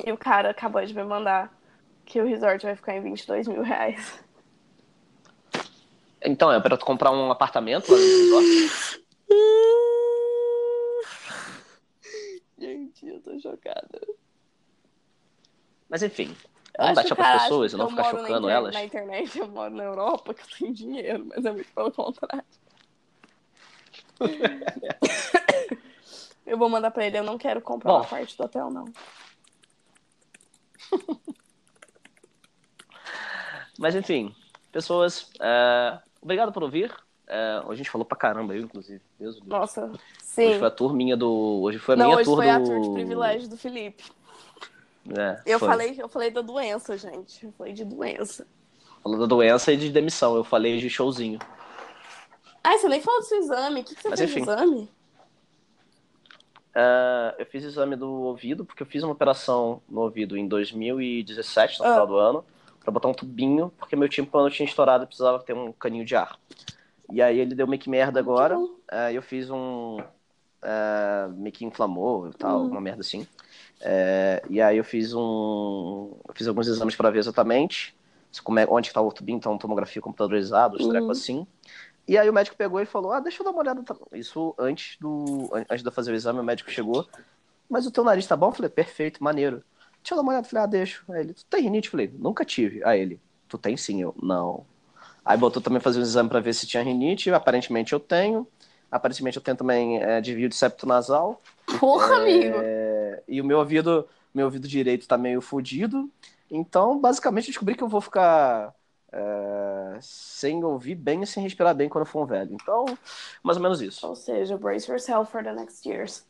E 0.05 0.11
o 0.11 0.17
cara 0.17 0.51
acabou 0.51 0.85
de 0.85 0.93
me 0.95 1.05
mandar 1.05 1.57
que 2.05 2.21
o 2.21 2.27
resort 2.27 2.65
vai 2.65 2.75
ficar 2.75 2.97
em 2.97 3.01
22 3.01 3.47
mil 3.47 3.63
reais. 3.63 4.21
Então, 6.23 6.53
é 6.53 6.61
pra 6.61 6.77
tu 6.77 6.85
comprar 6.85 7.13
um 7.13 7.31
apartamento 7.31 7.93
lá 7.93 7.99
no 7.99 8.05
resort? 8.05 9.01
Gente, 12.59 13.07
eu 13.07 13.21
tô 13.21 13.39
chocada. 13.39 14.01
Mas 15.89 16.03
enfim, 16.03 16.37
Eu 16.79 16.85
vamos 16.85 16.95
dar 16.95 17.01
acho 17.01 17.09
tchau 17.09 17.17
que 17.17 17.21
o 17.21 17.25
cara 17.25 17.31
pras 17.37 17.43
pessoas 17.43 17.73
não 17.75 17.91
ficar 17.91 18.03
na 18.03 18.11
chocando 18.11 18.39
inter- 18.47 18.57
elas. 18.57 18.75
Na 18.75 18.85
internet 18.85 19.39
eu 19.39 19.49
moro 19.49 19.75
na 19.75 19.85
Europa, 19.85 20.35
que 20.35 20.43
eu 20.43 20.47
tenho 20.59 20.75
dinheiro, 20.75 21.27
mas 21.29 21.45
é 21.45 21.53
muito 21.53 21.73
pelo 21.73 21.93
contrário. 21.93 22.45
eu 26.47 26.59
vou 26.59 26.69
mandar 26.69 26.91
pra 26.91 27.07
ele, 27.07 27.19
eu 27.19 27.25
não 27.25 27.39
quero 27.39 27.61
comprar 27.61 27.91
Bom. 27.93 27.99
uma 27.99 28.05
parte 28.07 28.37
do 28.37 28.45
hotel, 28.45 28.71
não. 28.71 28.85
Mas 33.79 33.95
enfim, 33.95 34.35
pessoas, 34.71 35.31
é, 35.41 35.99
obrigado 36.21 36.53
por 36.53 36.63
ouvir. 36.63 36.95
Hoje 37.65 37.73
a 37.73 37.75
gente 37.77 37.91
falou 37.91 38.05
pra 38.05 38.19
caramba, 38.19 38.55
eu 38.55 38.63
inclusive. 38.63 39.01
Deus. 39.19 39.41
Nossa, 39.47 39.87
Hoje 39.87 40.01
sim. 40.21 40.59
foi 40.59 40.67
a 40.67 40.71
turminha 40.71 41.17
do. 41.17 41.61
Hoje 41.63 41.79
foi 41.79 41.95
a 41.95 41.99
Não, 41.99 42.07
minha 42.07 42.17
hoje 42.17 42.25
tour 42.25 42.37
foi 42.37 42.47
do. 42.47 42.51
a 42.53 42.61
tour 42.61 42.81
de 42.81 42.91
privilégio 42.91 43.49
do 43.49 43.57
Felipe. 43.57 44.05
É, 45.17 45.41
Eu 45.47 45.59
foi. 45.59 45.69
falei, 45.69 45.95
eu 45.99 46.09
falei 46.09 46.31
da 46.31 46.41
doença, 46.43 46.97
gente. 46.97 47.47
Eu 47.47 47.53
falei 47.53 47.73
de 47.73 47.85
doença. 47.85 48.47
Falou 49.03 49.19
da 49.19 49.27
doença 49.27 49.73
e 49.73 49.77
de 49.77 49.91
demissão. 49.91 50.37
Eu 50.37 50.45
falei 50.45 50.79
de 50.79 50.91
showzinho. 50.91 51.39
Ai, 52.63 52.77
você 52.79 52.89
nem 52.89 53.01
falou 53.01 53.21
do 53.21 53.27
seu 53.27 53.39
exame. 53.39 53.81
O 53.81 53.85
que, 53.85 53.95
que 53.95 54.03
você 54.03 54.09
Mas 54.11 54.19
fez 54.21 54.31
enfim. 54.31 54.43
exame? 54.43 54.89
É, 56.75 57.35
eu 57.39 57.47
fiz 57.47 57.65
exame 57.65 57.97
do 57.97 58.09
ouvido, 58.09 58.65
porque 58.65 58.83
eu 58.83 58.87
fiz 58.87 59.03
uma 59.03 59.13
operação 59.13 59.83
no 59.89 60.03
ouvido 60.03 60.37
em 60.37 60.47
2017, 60.47 61.81
no 61.81 61.87
Ah. 61.87 61.91
final 61.91 62.07
do 62.07 62.17
ano, 62.17 62.45
pra 62.81 62.93
botar 62.93 63.09
um 63.09 63.15
tubinho, 63.15 63.73
porque 63.79 63.97
meu 63.97 64.09
tímpano 64.09 64.49
tinha 64.51 64.67
estourado 64.69 65.05
e 65.05 65.07
precisava 65.07 65.39
ter 65.41 65.55
um 65.55 65.73
caninho 65.73 66.05
de 66.05 66.15
ar. 66.15 66.39
E 67.13 67.21
aí 67.21 67.39
ele 67.41 67.55
deu 67.55 67.67
meio 67.67 67.81
que 67.83 67.91
merda 67.91 68.21
agora. 68.21 68.57
É, 68.91 69.13
eu 69.13 69.23
fiz 69.23 69.51
um. 69.51 69.99
é, 70.63 71.27
meio 71.31 71.53
que 71.55 71.65
inflamou 71.65 72.29
e 72.29 72.35
tal, 72.35 72.61
Hum. 72.61 72.69
uma 72.69 72.81
merda 72.83 73.01
assim. 73.01 73.27
É, 73.81 74.43
e 74.49 74.61
aí 74.61 74.77
eu 74.77 74.85
fiz 74.85 75.15
um. 75.15 76.13
Eu 76.29 76.35
fiz 76.35 76.47
alguns 76.47 76.69
exames 76.69 76.95
pra 76.97 77.11
ver 77.11 77.19
exatamente 77.19 77.95
como 78.45 78.59
é, 78.61 78.67
onde 78.69 78.89
que 78.89 78.95
tá 78.95 79.01
o 79.01 79.11
tubinho, 79.13 79.37
então 79.39 79.59
tomografia 79.59 80.01
computadorizada, 80.01 80.77
os 80.77 80.83
Uhum. 80.85 80.91
trecos 80.91 81.19
assim. 81.19 81.47
E 82.07 82.17
aí 82.19 82.29
o 82.29 82.33
médico 82.33 82.57
pegou 82.57 82.81
e 82.81 82.87
falou: 82.87 83.13
Ah, 83.13 83.21
deixa 83.21 83.41
eu 83.41 83.45
dar 83.45 83.51
uma 83.51 83.61
olhada. 83.61 83.83
Isso 84.13 84.55
antes 84.59 84.97
do. 85.01 85.49
an- 85.53 85.65
Antes 85.71 85.83
de 85.83 85.89
eu 85.89 85.93
fazer 85.93 86.13
o 86.13 86.15
exame, 86.15 86.41
o 86.41 86.45
médico 86.45 86.71
chegou. 86.71 87.07
Mas 87.69 87.87
o 87.87 87.91
teu 87.91 88.03
nariz 88.05 88.27
tá 88.27 88.37
bom? 88.37 88.49
Eu 88.49 88.53
falei, 88.53 88.69
perfeito, 88.69 89.23
maneiro. 89.23 89.63
Deixa 90.03 90.15
eu 90.15 90.17
dar 90.17 90.23
uma 90.23 90.33
olhada. 90.33 90.47
Eu 90.47 90.51
falei, 90.51 90.65
ah, 90.65 90.67
deixa. 90.67 91.03
Aí 91.11 91.21
ele, 91.21 91.35
tu 91.35 91.45
tem 91.47 91.63
rinite? 91.63 91.87
Eu 91.87 91.91
falei, 91.93 92.13
nunca 92.19 92.45
tive. 92.45 92.83
Aí 92.85 93.01
ele, 93.01 93.21
tu 93.49 93.57
tem 93.57 93.77
sim, 93.77 94.03
eu, 94.03 94.15
não. 94.21 94.67
Aí 95.25 95.37
botou 95.39 95.63
também 95.63 95.81
fazer 95.81 96.01
um 96.01 96.03
exame 96.03 96.29
pra 96.29 96.41
ver 96.41 96.53
se 96.53 96.67
tinha 96.67 96.83
rinite. 96.83 97.31
Aparentemente 97.31 97.93
eu 97.93 98.01
tenho. 98.01 98.47
Aparentemente 98.91 99.37
eu 99.37 99.43
tenho 99.43 99.57
também 99.57 100.03
é, 100.03 100.21
desvio 100.21 100.49
de 100.49 100.57
septo 100.57 100.85
nasal. 100.87 101.41
Porra, 101.79 102.17
amigo. 102.17 102.57
É, 103.11 103.23
e 103.27 103.41
o 103.41 103.45
meu 103.45 103.59
ouvido, 103.59 104.09
meu 104.35 104.47
ouvido 104.47 104.69
direito 104.69 105.09
tá 105.09 105.19
meio 105.19 105.41
fudido. 105.41 106.11
Então, 106.51 106.99
basicamente, 106.99 107.47
eu 107.47 107.53
descobri 107.53 107.75
que 107.75 107.83
eu 107.83 107.89
vou 107.89 108.01
ficar 108.01 108.75
é, 109.13 109.99
sem 110.01 110.63
ouvir 110.65 110.95
bem 110.95 111.23
e 111.23 111.27
sem 111.27 111.43
respirar 111.43 111.75
bem 111.75 111.89
quando 111.89 112.03
eu 112.03 112.11
for 112.11 112.23
um 112.23 112.27
velho. 112.27 112.53
Então, 112.55 112.85
mais 113.43 113.57
ou 113.57 113.63
menos 113.63 113.81
isso. 113.81 114.07
Ou 114.07 114.15
seja, 114.15 114.57
brace 114.57 114.91
yourself 114.91 115.31
for 115.31 115.43
the 115.43 115.53
next 115.53 115.89
years. 115.89 116.25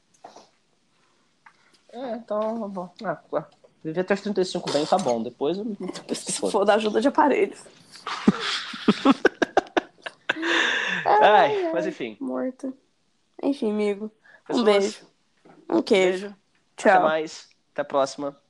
É, 1.93 2.17
então, 2.17 2.69
bom. 2.69 2.89
Ah, 3.05 3.19
ah, 3.35 3.47
viver 3.83 4.01
até 4.01 4.15
os 4.15 4.21
35 4.21 4.71
bem 4.73 4.87
tá 4.87 4.97
bom. 4.99 5.23
Depois 5.23 5.59
eu. 5.59 5.67
Se 6.15 6.33
for 6.33 6.65
da 6.65 6.75
ajuda 6.75 7.01
de 7.01 7.09
aparelhos. 7.09 7.65
Ai, 11.05 11.71
mas 11.73 11.87
enfim. 11.87 12.17
Morta. 12.21 12.73
Enfim, 13.43 13.71
amigo. 13.73 14.11
Um 14.49 14.63
beijo. 14.63 15.07
Um 15.69 15.83
queijo. 15.83 16.27
Até 16.27 16.40
Tchau. 16.89 17.03
mais. 17.03 17.49
Até 17.73 17.83
a 17.83 17.85
próxima. 17.85 18.41